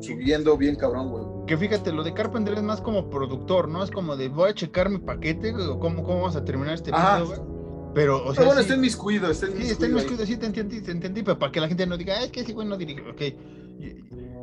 subiendo 0.00 0.56
bien 0.56 0.76
cabrón, 0.76 1.10
güey. 1.10 1.24
Que 1.46 1.56
fíjate, 1.56 1.92
lo 1.92 2.02
de 2.04 2.14
Carpenter 2.14 2.54
es 2.54 2.62
más 2.62 2.80
como 2.80 3.10
productor, 3.10 3.68
¿no? 3.68 3.82
Es 3.82 3.90
como 3.90 4.16
de 4.16 4.28
voy 4.28 4.50
a 4.50 4.54
checar 4.54 4.88
mi 4.88 4.98
paquete, 4.98 5.52
cómo, 5.52 6.02
cómo 6.04 6.20
vamos 6.20 6.36
a 6.36 6.44
terminar 6.44 6.74
este 6.74 6.90
Ajá. 6.92 7.22
video. 7.22 7.90
Pero, 7.94 8.18
o 8.24 8.26
sea, 8.32 8.36
Pero 8.36 8.46
bueno, 8.46 8.60
sí, 8.60 8.62
está 8.62 8.74
en 8.74 8.80
mis 8.80 8.96
cuidos, 8.96 9.30
está 9.32 9.46
en 9.46 9.52
sí, 9.52 9.58
mis 9.58 9.70
está 9.72 9.86
en 9.86 9.94
mis 9.94 10.04
cuidos 10.04 10.26
sí 10.26 10.36
te 10.38 10.46
entendí, 10.46 10.80
te 10.80 10.92
entendí, 10.92 11.22
pero 11.22 11.38
para 11.38 11.52
que 11.52 11.60
la 11.60 11.68
gente 11.68 11.86
no 11.86 11.98
diga, 11.98 12.14
"Ah, 12.18 12.24
es 12.24 12.30
que 12.30 12.40
ese 12.40 12.54
güey 12.54 12.66
no 12.66 12.76
dirigió, 12.78 13.02
ok. 13.10 13.20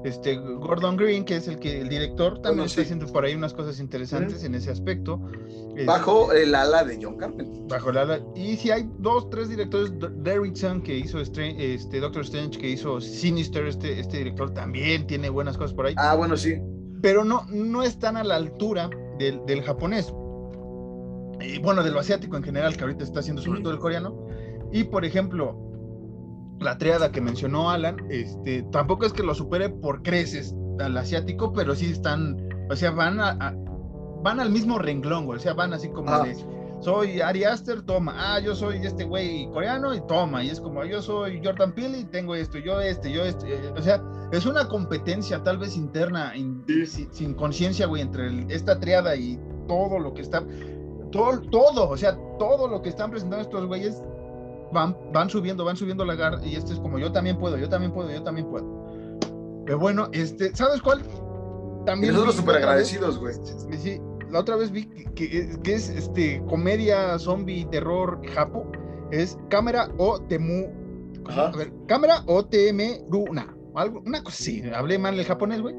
Este, 0.04 0.36
Gordon 0.38 0.96
Green, 0.96 1.26
que 1.26 1.36
es 1.36 1.48
el 1.50 1.60
que 1.60 1.82
el 1.82 1.90
director, 1.90 2.42
también 2.42 2.68
está 2.68 2.82
haciendo 2.82 3.06
por 3.08 3.26
ahí 3.26 3.36
unas 3.36 3.54
cosas 3.54 3.80
interesantes 3.82 4.44
en 4.46 4.56
ese 4.56 4.72
aspecto. 4.72 5.20
Este, 5.72 5.86
Bajo 5.86 6.32
el 6.32 6.56
ala 6.56 6.86
de 6.86 6.98
John 7.02 7.18
Carpenter. 7.18 7.64
bajo 7.68 7.92
la 7.92 8.02
ala. 8.04 8.20
Y 8.36 8.56
si 8.56 8.72
hay 8.72 8.90
dos, 9.00 9.30
tres 9.30 9.50
directores, 9.50 9.92
D- 10.00 10.08
Derrickson 10.18 10.82
que 10.82 10.98
hizo 10.98 11.20
Stra- 11.20 11.54
este, 11.58 12.00
Doctor 12.00 12.22
Strange, 12.24 12.58
que 12.60 12.70
hizo 12.70 13.02
Sinister, 13.02 13.66
este, 13.68 14.00
este 14.00 14.20
director 14.20 14.52
también 14.54 15.06
tiene 15.06 15.30
buenas 15.30 15.58
cosas 15.58 15.74
por 15.74 15.86
ahí, 15.88 15.96
Ah, 15.98 16.16
bueno, 16.16 16.38
sí. 16.38 16.56
pero 17.02 17.26
no, 17.26 17.46
no 17.50 17.84
están 17.84 18.16
a 18.16 18.24
la 18.24 18.36
altura 18.38 18.90
del, 19.18 19.46
del 19.46 19.62
japonés. 19.64 20.14
Y 21.42 21.60
bueno, 21.60 21.84
de 21.84 21.92
lo 21.92 22.00
asiático 22.00 22.36
en 22.38 22.44
general, 22.44 22.76
que 22.76 22.84
ahorita 22.84 23.04
está 23.04 23.20
haciendo 23.22 23.42
sobre 23.42 23.62
todo 23.62 23.74
el 23.74 23.80
coreano. 23.80 24.28
Y 24.72 24.84
por 24.86 25.04
ejemplo, 25.06 25.69
la 26.60 26.78
triada 26.78 27.12
que 27.12 27.22
mencionó 27.22 27.70
Alan, 27.70 27.98
este, 28.10 28.64
tampoco 28.72 29.06
es 29.06 29.14
que 29.14 29.24
lo 29.24 29.34
supere 29.36 29.70
por 29.70 30.02
creces 30.04 30.54
al 30.80 30.98
asiático, 30.98 31.54
pero 31.54 31.76
sí 31.76 31.92
están, 31.92 32.38
o 32.70 32.76
sea, 32.76 32.92
van 32.92 33.20
a, 33.20 33.30
a- 33.32 33.56
van 34.24 34.40
al 34.40 34.50
mismo 34.50 34.78
renglón, 34.78 35.26
güey, 35.26 35.38
o 35.40 35.42
sea, 35.42 35.54
van 35.54 35.74
así 35.74 35.90
como 35.90 36.10
Ah. 36.12 36.24
de, 36.24 36.36
soy 36.82 37.20
Ari 37.22 37.44
Aster, 37.44 37.82
toma, 37.82 38.14
ah, 38.18 38.40
yo 38.40 38.56
soy 38.56 38.78
este 38.86 39.04
güey 39.04 39.50
coreano 39.52 39.94
y 39.94 40.02
toma, 40.08 40.44
y 40.44 40.50
es 40.50 40.60
como, 40.62 40.84
yo 40.86 41.02
soy 41.02 41.42
Jordan 41.44 41.74
Peele 41.74 42.00
y 42.00 42.04
tengo 42.06 42.36
esto, 42.36 42.58
yo 42.58 42.80
este, 42.82 43.12
yo 43.12 43.24
este, 43.26 43.54
eh, 43.54 43.74
o 43.78 43.82
sea, 43.82 44.02
es 44.32 44.46
una 44.46 44.68
competencia 44.68 45.44
tal 45.44 45.58
vez 45.58 45.76
interna, 45.76 46.36
in- 46.36 46.64
Sí. 46.68 46.86
sin, 46.86 47.14
sin 47.14 47.34
conciencia, 47.34 47.86
güey, 47.88 48.02
entre 48.02 48.28
el- 48.28 48.52
esta 48.52 48.80
triada 48.80 49.16
y 49.16 49.40
todo 49.68 50.00
lo 50.00 50.14
que 50.14 50.22
está, 50.22 50.44
todo, 51.12 51.42
todo, 51.50 51.90
o 51.90 51.98
sea, 51.98 52.18
todo 52.38 52.68
lo 52.68 52.82
que 52.82 52.90
están 52.90 53.10
presentando 53.12 53.42
estos 53.44 53.66
güeyes 53.66 54.02
van, 54.72 54.96
van 55.14 55.30
subiendo, 55.30 55.64
van 55.66 55.76
subiendo 55.78 56.06
la 56.06 56.16
garra 56.16 56.44
y 56.46 56.56
esto 56.56 56.74
es 56.74 56.80
como 56.80 56.98
yo 57.00 57.12
también 57.12 57.38
puedo, 57.38 57.58
yo 57.58 57.70
también 57.70 57.92
puedo, 57.94 58.12
yo 58.12 58.24
también 58.24 58.48
puedo. 58.48 58.66
Pero 59.66 59.80
bueno, 59.80 60.10
este, 60.14 60.56
¿sabes 60.56 60.82
cuál? 60.82 61.02
Y 61.02 61.86
También 61.86 62.14
nosotros 62.14 62.36
vi 62.36 62.42
súper 62.42 62.56
agradecidos, 62.58 63.20
güey. 63.20 63.34
Sí, 63.78 64.00
la 64.30 64.40
otra 64.40 64.56
vez 64.56 64.72
vi 64.72 64.86
que, 64.86 65.06
que- 65.16 65.60
que 65.64 65.74
es 65.74 65.90
este 65.90 66.44
comedia, 66.48 67.18
zombie, 67.20 67.66
terror, 67.72 68.20
japo. 68.34 68.72
Es 69.12 69.38
cámara 69.50 69.90
o 69.98 70.20
temu. 70.22 70.68
A 71.30 71.52
ver, 71.56 71.72
cámara 71.88 72.24
o 72.28 72.44
tm 72.46 73.06
runa. 73.10 73.56
Algo, 73.76 74.02
una 74.06 74.24
cosa 74.24 74.38
así. 74.40 74.64
Hablé 74.74 74.98
mal 75.00 75.18
el 75.20 75.26
japonés, 75.26 75.62
güey. 75.62 75.76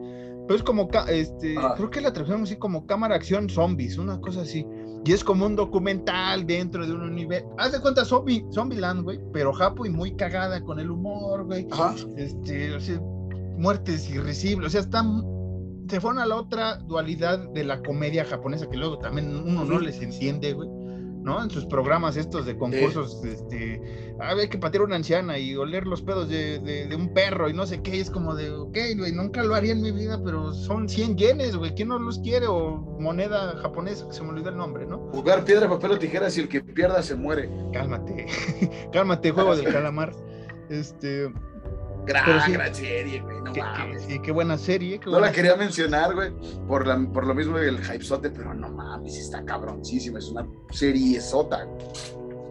Pero 0.46 0.56
es 0.56 0.62
como, 0.62 0.88
este, 1.08 1.56
Ajá. 1.58 1.74
creo 1.74 1.90
que 1.90 2.00
la 2.00 2.12
traducción 2.12 2.42
así 2.42 2.56
como 2.56 2.86
cámara 2.86 3.14
acción 3.14 3.48
zombies, 3.48 3.98
una 3.98 4.20
cosa 4.20 4.42
así. 4.42 4.66
Y 5.04 5.12
es 5.12 5.24
como 5.24 5.46
un 5.46 5.56
documental 5.56 6.46
dentro 6.46 6.86
de 6.86 6.92
un 6.92 7.02
universo. 7.02 7.48
Haz 7.58 7.72
de 7.72 7.80
cuenta 7.80 8.04
zombie, 8.04 8.44
Zombieland, 8.52 9.02
güey, 9.02 9.18
pero 9.32 9.52
japo 9.52 9.86
y 9.86 9.90
muy 9.90 10.14
cagada 10.14 10.62
con 10.62 10.78
el 10.78 10.90
humor, 10.90 11.44
güey 11.44 11.66
Ajá. 11.70 11.94
este, 12.16 12.74
o 12.74 12.80
sea, 12.80 13.00
muertes 13.56 14.10
irrisibles, 14.10 14.68
o 14.68 14.70
sea, 14.70 14.80
están, 14.80 15.24
se 15.88 16.00
fueron 16.00 16.18
a 16.18 16.26
la 16.26 16.36
otra 16.36 16.76
dualidad 16.76 17.38
de 17.50 17.64
la 17.64 17.82
comedia 17.82 18.24
japonesa 18.24 18.68
que 18.68 18.76
luego 18.76 18.98
también 18.98 19.34
uno 19.34 19.64
no 19.64 19.78
les 19.78 20.00
entiende, 20.02 20.52
güey, 20.52 20.68
¿no? 21.22 21.42
En 21.42 21.50
sus 21.50 21.66
programas 21.66 22.16
estos 22.16 22.46
de 22.46 22.56
concursos, 22.56 23.22
este, 23.24 23.80
a 24.20 24.34
ver, 24.34 24.48
que 24.48 24.58
patear 24.58 24.82
una 24.84 24.96
anciana 24.96 25.38
y 25.38 25.54
oler 25.54 25.86
los 25.86 26.00
pedos 26.02 26.28
de, 26.28 26.58
de- 26.60 26.86
de 26.86 26.96
un 26.96 27.12
perro 27.12 27.48
y 27.48 27.52
no 27.52 27.66
sé 27.66 27.82
qué, 27.82 27.96
y 27.96 28.00
es 28.00 28.10
como 28.10 28.34
de, 28.34 28.50
ok, 28.50 28.76
güey, 28.96 29.12
nunca 29.12 29.42
lo 29.42 29.54
haría 29.54 29.72
en 29.72 29.82
mi 29.82 29.92
vida, 29.92 30.20
pero 30.24 30.52
son 30.54 30.88
100 30.88 31.16
yenes, 31.16 31.56
güey, 31.56 31.74
¿quién 31.74 31.88
no 31.88 31.98
los 31.98 32.18
quiere? 32.20 32.46
O 32.46 32.76
moneda 32.98 33.56
japonesa, 33.58 34.06
que 34.08 34.14
se 34.14 34.22
me 34.22 34.30
olvidó 34.30 34.48
el 34.50 34.56
nombre, 34.56 34.86
¿no? 34.86 34.98
Jugar 35.12 35.44
piedra, 35.44 35.68
papel 35.68 35.92
o 35.92 35.98
tijeras 35.98 36.36
y 36.38 36.40
el 36.40 36.48
que 36.48 36.62
pierda 36.62 37.02
se 37.02 37.14
muere. 37.14 37.50
Cálmate, 37.72 38.26
cálmate, 38.92 39.30
juego 39.30 39.54
del 39.56 39.66
calamar. 39.72 40.12
Este, 40.70 41.30
Gran, 42.06 42.40
sí. 42.42 42.52
gran 42.52 42.74
serie, 42.74 43.20
güey. 43.20 43.40
No 43.42 43.52
qué- 43.52 43.60
mames. 43.62 44.02
qué- 44.06 44.14
y 44.14 44.18
qué 44.20 44.32
buena 44.32 44.56
serie, 44.58 44.98
qué 44.98 45.06
No 45.06 45.12
buena 45.12 45.26
la 45.28 45.32
quería 45.32 45.56
mencionar, 45.56 46.14
güey, 46.14 46.32
por, 46.66 46.86
la, 46.86 46.98
por 47.12 47.26
lo 47.26 47.34
mismo 47.34 47.58
del 47.58 47.78
hypezote, 47.78 48.30
pero 48.30 48.54
no 48.54 48.68
mames, 48.70 49.16
está 49.16 49.44
cabroncísima. 49.44 50.18
Es 50.18 50.28
una 50.30 50.46
serie 50.70 51.20
sota. 51.20 51.66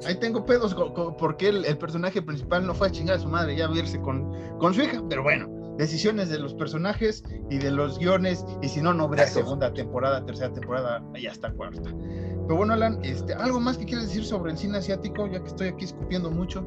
Ahí 0.08 0.16
tengo 0.16 0.46
pedos 0.46 0.76
porque 1.18 1.50
el, 1.50 1.66
el 1.66 1.78
personaje 1.78 2.22
principal 2.22 2.66
no 2.66 2.74
fue 2.74 2.88
a 2.88 2.92
chingar 2.92 3.18
a 3.18 3.20
su 3.20 3.28
madre 3.28 3.56
ya 3.58 3.66
a 3.66 3.70
verse 3.70 4.00
con, 4.00 4.32
con 4.58 4.74
su 4.74 4.82
hija, 4.82 5.04
pero 5.10 5.24
bueno, 5.24 5.50
decisiones 5.78 6.30
de 6.30 6.40
los 6.40 6.54
personajes 6.54 7.22
y 7.50 7.58
de 7.58 7.70
los 7.72 8.00
guiones, 8.00 8.46
y 8.62 8.70
si 8.70 8.82
no, 8.82 8.94
no 8.94 9.04
habrá 9.06 9.28
segunda 9.28 9.74
temporada, 9.74 10.26
tercera 10.26 10.54
temporada, 10.54 11.04
y 11.16 11.28
hasta 11.28 11.52
cuarta. 11.52 11.90
Pero 11.92 12.56
bueno, 12.56 12.74
Alan, 12.74 13.00
este, 13.04 13.34
¿algo 13.34 13.60
más 13.60 13.78
que 13.78 13.86
quieras 13.86 14.08
decir 14.08 14.24
sobre 14.26 14.54
el 14.54 14.58
cine 14.58 14.78
asiático, 14.78 15.28
ya 15.28 15.42
que 15.42 15.48
estoy 15.48 15.68
aquí 15.68 15.84
escupiendo 15.86 16.32
mucho? 16.32 16.66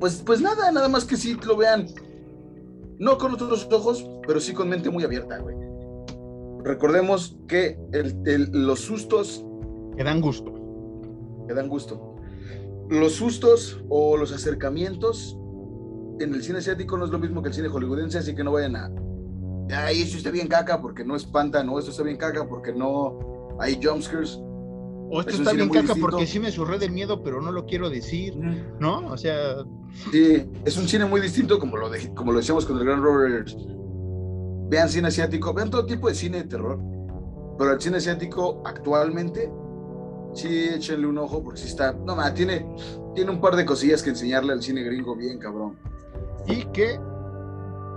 Pues, 0.00 0.22
pues 0.24 0.40
nada, 0.40 0.70
nada 0.72 0.88
más 0.88 1.04
que 1.04 1.16
sí 1.16 1.36
lo 1.46 1.56
vean. 1.56 1.86
No 2.98 3.18
con 3.18 3.32
otros 3.32 3.68
ojos, 3.72 4.08
pero 4.26 4.40
sí 4.40 4.52
con 4.52 4.68
mente 4.68 4.90
muy 4.90 5.04
abierta, 5.04 5.38
güey. 5.38 5.56
Recordemos 6.64 7.36
que 7.46 7.78
el- 7.92 8.16
el- 8.26 8.50
los 8.66 8.80
sustos 8.80 9.44
Que 9.96 10.04
dan 10.04 10.20
gusto. 10.20 10.52
que 11.46 11.54
dan 11.54 11.68
gusto. 11.68 12.16
Los 12.90 13.12
sustos 13.14 13.80
o 13.88 14.16
los 14.16 14.32
acercamientos 14.32 15.36
en 16.20 16.34
el 16.34 16.42
cine 16.42 16.58
asiático 16.58 16.96
no 16.98 17.04
es 17.04 17.10
lo 17.10 17.18
mismo 17.18 17.42
que 17.42 17.48
el 17.48 17.54
cine 17.54 17.68
hollywoodense, 17.68 18.18
así 18.18 18.34
que 18.34 18.42
no 18.44 18.52
vayan 18.52 18.76
a. 18.76 18.90
Ay, 19.70 20.02
esto 20.02 20.16
está 20.16 20.30
bien 20.30 20.48
caca 20.48 20.80
porque 20.80 21.04
no 21.04 21.14
espantan, 21.14 21.68
o 21.68 21.78
esto 21.78 21.90
está 21.90 22.02
bien 22.02 22.16
caca 22.16 22.48
porque 22.48 22.72
no 22.72 23.56
hay 23.60 23.78
jumpscares. 23.82 24.40
O 25.10 25.20
esto 25.20 25.32
está 25.36 25.52
bien 25.52 25.68
caca 25.70 25.94
porque 26.00 26.26
sí 26.26 26.38
me 26.38 26.50
surré 26.50 26.78
de 26.78 26.88
miedo, 26.90 27.22
pero 27.22 27.40
no 27.40 27.50
lo 27.50 27.64
quiero 27.66 27.88
decir, 27.90 28.36
¿no? 28.36 29.06
O 29.08 29.16
sea, 29.16 29.56
Sí, 30.12 30.44
es 30.64 30.76
un 30.76 30.86
cine 30.86 31.06
muy 31.06 31.20
distinto, 31.20 31.58
como 31.58 31.76
lo, 31.78 31.88
de- 31.88 32.12
como 32.14 32.30
lo 32.32 32.38
decíamos 32.38 32.66
con 32.66 32.76
el 32.78 32.84
gran 32.84 33.02
Robert. 33.02 33.48
Vean 34.70 34.88
cine 34.88 35.08
asiático, 35.08 35.54
vean 35.54 35.70
todo 35.70 35.86
tipo 35.86 36.08
de 36.08 36.14
cine 36.14 36.42
de 36.42 36.44
terror, 36.48 36.78
pero 37.58 37.72
el 37.72 37.80
cine 37.80 37.96
asiático 37.96 38.62
actualmente, 38.66 39.50
sí, 40.34 40.46
échenle 40.74 41.06
un 41.06 41.16
ojo 41.18 41.42
porque 41.42 41.60
sí 41.60 41.68
está. 41.68 41.92
No, 41.94 42.14
ma, 42.14 42.34
tiene, 42.34 42.66
tiene 43.14 43.30
un 43.30 43.40
par 43.40 43.56
de 43.56 43.64
cosillas 43.64 44.02
que 44.02 44.10
enseñarle 44.10 44.52
al 44.52 44.62
cine 44.62 44.82
gringo 44.82 45.16
bien, 45.16 45.38
cabrón. 45.38 45.78
y 46.46 46.64
que 46.66 47.00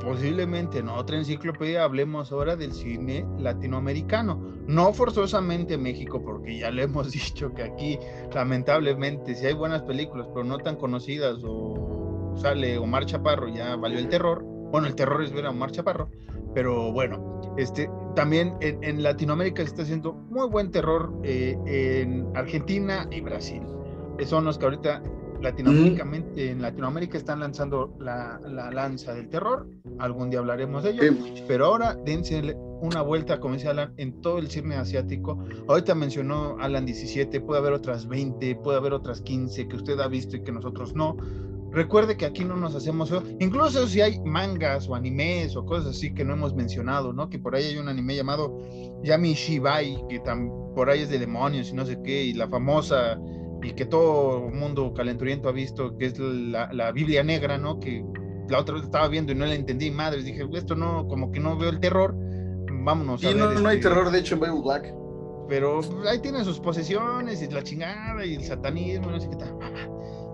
posiblemente 0.03 0.79
en 0.79 0.89
otra 0.89 1.17
enciclopedia 1.17 1.83
hablemos 1.83 2.31
ahora 2.31 2.55
del 2.55 2.73
cine 2.73 3.25
latinoamericano. 3.37 4.41
No 4.67 4.93
forzosamente 4.93 5.77
México, 5.77 6.21
porque 6.23 6.59
ya 6.59 6.71
le 6.71 6.83
hemos 6.83 7.11
dicho 7.11 7.53
que 7.53 7.63
aquí, 7.63 7.99
lamentablemente, 8.33 9.35
si 9.35 9.45
hay 9.45 9.53
buenas 9.53 9.83
películas, 9.83 10.27
pero 10.33 10.43
no 10.43 10.57
tan 10.57 10.75
conocidas, 10.75 11.37
o 11.43 12.35
sale 12.35 12.77
Omar 12.77 13.05
Chaparro, 13.05 13.47
ya 13.49 13.75
valió 13.75 13.99
el 13.99 14.09
terror. 14.09 14.43
Bueno, 14.43 14.87
el 14.87 14.95
terror 14.95 15.21
es 15.23 15.31
ver 15.31 15.45
a 15.45 15.49
Omar 15.49 15.71
Chaparro, 15.71 16.09
pero 16.53 16.91
bueno, 16.91 17.41
este, 17.57 17.89
también 18.15 18.55
en, 18.61 19.03
Latinoamérica 19.03 19.63
se 19.63 19.69
está 19.69 19.81
haciendo 19.83 20.13
muy 20.13 20.47
buen 20.47 20.71
terror 20.71 21.13
eh, 21.23 21.57
en 21.65 22.25
Argentina 22.35 23.07
y 23.11 23.21
Brasil. 23.21 23.61
Son 24.25 24.45
los 24.45 24.57
que 24.57 24.65
ahorita 24.65 25.01
latinoamericamente, 25.41 26.49
en 26.51 26.61
Latinoamérica 26.61 27.17
están 27.17 27.39
lanzando 27.39 27.95
la, 27.99 28.39
la 28.47 28.71
lanza 28.71 29.13
del 29.13 29.29
terror. 29.29 29.67
Algún 29.99 30.29
día 30.29 30.39
hablaremos 30.39 30.83
de 30.83 30.91
ello. 30.91 31.01
Sí, 31.03 31.43
Pero 31.47 31.65
ahora 31.65 31.95
dense 32.05 32.55
una 32.81 33.01
vuelta, 33.01 33.39
como 33.39 33.55
dice 33.55 33.67
Alan, 33.69 33.93
en 33.97 34.21
todo 34.21 34.37
el 34.39 34.49
cine 34.49 34.75
asiático. 34.75 35.37
Ahorita 35.67 35.93
mencionó 35.95 36.57
Alan 36.59 36.85
17, 36.85 37.41
puede 37.41 37.59
haber 37.59 37.73
otras 37.73 38.07
20, 38.07 38.55
puede 38.57 38.77
haber 38.77 38.93
otras 38.93 39.21
15 39.21 39.67
que 39.67 39.75
usted 39.75 39.99
ha 39.99 40.07
visto 40.07 40.35
y 40.37 40.43
que 40.43 40.51
nosotros 40.51 40.95
no. 40.95 41.17
Recuerde 41.71 42.17
que 42.17 42.25
aquí 42.25 42.43
no 42.43 42.57
nos 42.57 42.75
hacemos 42.75 43.09
feo. 43.09 43.23
Incluso 43.39 43.87
si 43.87 44.01
hay 44.01 44.19
mangas 44.25 44.89
o 44.89 44.95
animes 44.95 45.55
o 45.55 45.65
cosas 45.65 45.91
así 45.95 46.13
que 46.13 46.25
no 46.25 46.33
hemos 46.33 46.53
mencionado, 46.53 47.13
¿no? 47.13 47.29
Que 47.29 47.39
por 47.39 47.55
ahí 47.55 47.63
hay 47.63 47.77
un 47.77 47.87
anime 47.87 48.13
llamado 48.15 48.59
Yami 49.03 49.33
Shibai, 49.35 50.03
que 50.09 50.21
tam- 50.21 50.73
por 50.73 50.89
ahí 50.89 51.01
es 51.01 51.09
de 51.09 51.17
demonios 51.19 51.69
y 51.69 51.73
no 51.73 51.85
sé 51.85 51.97
qué, 52.03 52.23
y 52.25 52.33
la 52.33 52.49
famosa 52.49 53.17
y 53.63 53.73
que 53.73 53.85
todo 53.85 54.49
mundo 54.49 54.93
calenturiento 54.93 55.49
ha 55.49 55.51
visto, 55.51 55.97
que 55.97 56.07
es 56.07 56.19
la, 56.19 56.71
la 56.73 56.91
Biblia 56.91 57.23
negra, 57.23 57.57
¿no? 57.57 57.79
Que 57.79 58.03
la 58.49 58.59
otra 58.59 58.75
vez 58.75 58.83
estaba 58.83 59.07
viendo 59.07 59.31
y 59.31 59.35
no 59.35 59.45
la 59.45 59.55
entendí, 59.55 59.91
madres, 59.91 60.25
dije, 60.25 60.47
esto 60.53 60.75
no, 60.75 61.07
como 61.07 61.31
que 61.31 61.39
no 61.39 61.57
veo 61.57 61.69
el 61.69 61.79
terror, 61.79 62.15
vámonos 62.83 63.21
Sí, 63.21 63.27
a 63.27 63.29
ver. 63.29 63.37
no, 63.37 63.59
no 63.59 63.69
hay 63.69 63.77
este, 63.77 63.89
terror, 63.89 64.11
de 64.11 64.19
hecho, 64.19 64.35
en 64.35 64.41
Bible 64.41 64.61
Black. 64.63 64.93
Pero 65.47 65.81
ahí 66.09 66.19
tiene 66.19 66.43
sus 66.45 66.59
posesiones 66.59 67.41
y 67.41 67.49
la 67.49 67.61
chingada 67.61 68.25
y 68.25 68.35
el 68.35 68.43
satanismo, 68.43 69.09
y 69.09 69.11
no 69.11 69.19
sé 69.19 69.29
qué 69.29 69.35
tal. 69.35 69.57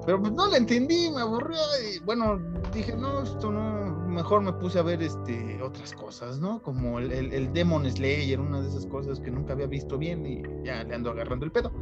Pero 0.06 0.22
pues 0.22 0.32
no 0.34 0.48
la 0.48 0.58
entendí, 0.58 1.10
me 1.12 1.22
aburrió 1.22 1.58
y 1.84 2.00
bueno, 2.06 2.40
dije, 2.74 2.96
no, 2.96 3.24
esto 3.24 3.52
no, 3.52 4.08
mejor 4.08 4.42
me 4.42 4.54
puse 4.54 4.80
a 4.80 4.82
ver 4.82 5.02
este 5.02 5.62
otras 5.62 5.92
cosas, 5.94 6.40
¿no? 6.40 6.62
Como 6.62 7.00
el, 7.00 7.12
el, 7.12 7.34
el 7.34 7.52
Demon 7.52 7.90
Slayer, 7.92 8.40
una 8.40 8.62
de 8.62 8.70
esas 8.70 8.86
cosas 8.86 9.20
que 9.20 9.30
nunca 9.32 9.52
había 9.52 9.68
visto 9.68 9.98
bien 9.98 10.26
y 10.26 10.42
ya 10.64 10.84
le 10.86 10.96
ando 10.96 11.12
agarrando 11.12 11.46
el 11.46 11.52
pedo. 11.52 11.74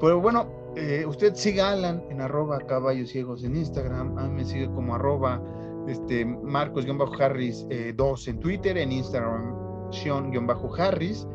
Pero 0.00 0.20
bueno, 0.20 0.48
eh, 0.76 1.04
usted 1.06 1.34
siga 1.34 1.68
a 1.68 1.72
Alan 1.72 2.02
en 2.10 2.20
arroba 2.20 2.58
caballos 2.60 3.10
ciegos 3.10 3.44
en 3.44 3.56
Instagram, 3.56 4.16
a 4.18 4.28
mí 4.28 4.36
me 4.36 4.44
sigue 4.44 4.66
como 4.66 4.94
arroba 4.94 5.42
este, 5.88 6.24
Marcos-Harris 6.24 7.66
2 7.96 8.28
en 8.28 8.40
Twitter, 8.40 8.78
en 8.78 8.92
Instagram 8.92 9.54
Sean-Harris. 9.92 11.26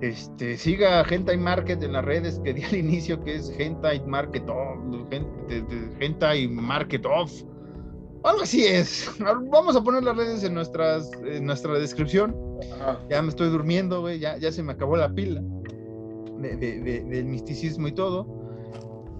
Este, 0.00 0.56
siga 0.58 1.00
a 1.00 1.04
Hentai 1.08 1.38
Market 1.38 1.82
en 1.82 1.92
las 1.94 2.04
redes 2.04 2.40
que 2.44 2.52
di 2.52 2.62
al 2.62 2.74
inicio, 2.76 3.22
que 3.22 3.36
es 3.36 3.52
Hentai 3.58 4.04
Market 4.06 4.48
Off, 4.48 4.78
Hentai 6.00 6.48
Market 6.48 7.06
Off. 7.06 7.32
Algo 8.24 8.42
así 8.42 8.64
es. 8.64 9.10
Vamos 9.50 9.76
a 9.76 9.82
poner 9.82 10.02
las 10.02 10.16
redes 10.16 10.44
en, 10.44 10.54
nuestras, 10.54 11.10
en 11.24 11.46
nuestra 11.46 11.74
descripción. 11.74 12.36
Ya 13.10 13.22
me 13.22 13.28
estoy 13.28 13.48
durmiendo, 13.48 14.00
güey. 14.00 14.18
Ya, 14.18 14.36
ya 14.38 14.52
se 14.52 14.62
me 14.62 14.72
acabó 14.72 14.96
la 14.96 15.12
pila 15.12 15.42
de, 16.38 17.04
del 17.04 17.24
misticismo 17.26 17.88
y 17.88 17.92
todo. 17.92 18.26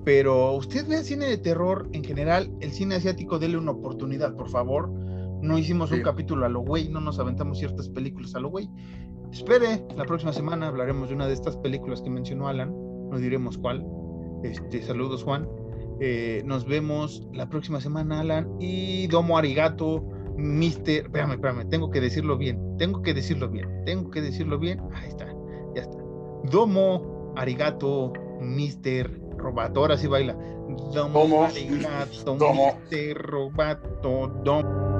Pero 0.04 0.52
usted 0.52 0.86
ve 0.86 1.02
cine 1.02 1.26
de 1.26 1.38
terror 1.38 1.88
en 1.92 2.04
general, 2.04 2.52
el 2.60 2.72
cine 2.72 2.96
asiático, 2.96 3.38
dele 3.38 3.56
una 3.56 3.70
oportunidad, 3.70 4.36
por 4.36 4.50
favor. 4.50 4.90
No 5.40 5.58
hicimos 5.58 5.92
un 5.92 6.02
capítulo 6.02 6.46
a 6.46 6.48
lo 6.48 6.60
güey, 6.60 6.88
no 6.88 7.00
nos 7.00 7.18
aventamos 7.18 7.58
ciertas 7.58 7.88
películas 7.88 8.34
a 8.34 8.40
lo 8.40 8.50
güey. 8.50 8.68
Espere, 9.32 9.84
la 9.96 10.04
próxima 10.04 10.32
semana 10.32 10.68
hablaremos 10.68 11.08
de 11.08 11.14
una 11.14 11.26
de 11.26 11.34
estas 11.34 11.56
películas 11.56 12.00
que 12.02 12.08
mencionó 12.08 12.48
Alan, 12.48 12.70
no 13.10 13.18
diremos 13.18 13.58
cuál. 13.58 13.84
Este, 14.42 14.82
saludos, 14.82 15.24
Juan. 15.24 15.48
Eh, 16.00 16.42
nos 16.44 16.66
vemos 16.66 17.26
la 17.32 17.48
próxima 17.48 17.80
semana, 17.80 18.20
Alan. 18.20 18.48
Y 18.60 19.06
Domo 19.06 19.38
Arigato, 19.38 20.04
Mister. 20.36 21.06
Espérame, 21.06 21.32
espérame, 21.32 21.68
tengo 21.68 21.90
que 21.90 22.00
decirlo 22.00 22.36
bien. 22.36 22.76
Tengo 22.76 23.02
que 23.02 23.14
decirlo 23.14 23.48
bien. 23.48 23.68
Tengo 23.86 24.10
que 24.10 24.20
decirlo 24.20 24.58
bien. 24.58 24.80
Ahí 24.92 25.08
está, 25.08 25.26
ya 25.74 25.82
está. 25.82 26.03
Domo 26.50 27.32
Arigato, 27.36 28.12
Mister 28.40 29.10
Robato. 29.36 29.80
Ahora 29.80 29.96
sí 29.96 30.06
baila. 30.06 30.36
Domo, 30.92 31.44
Arigato, 31.44 32.36
Mister 32.36 33.16
Robato. 33.16 34.28
Domo. 34.42 34.93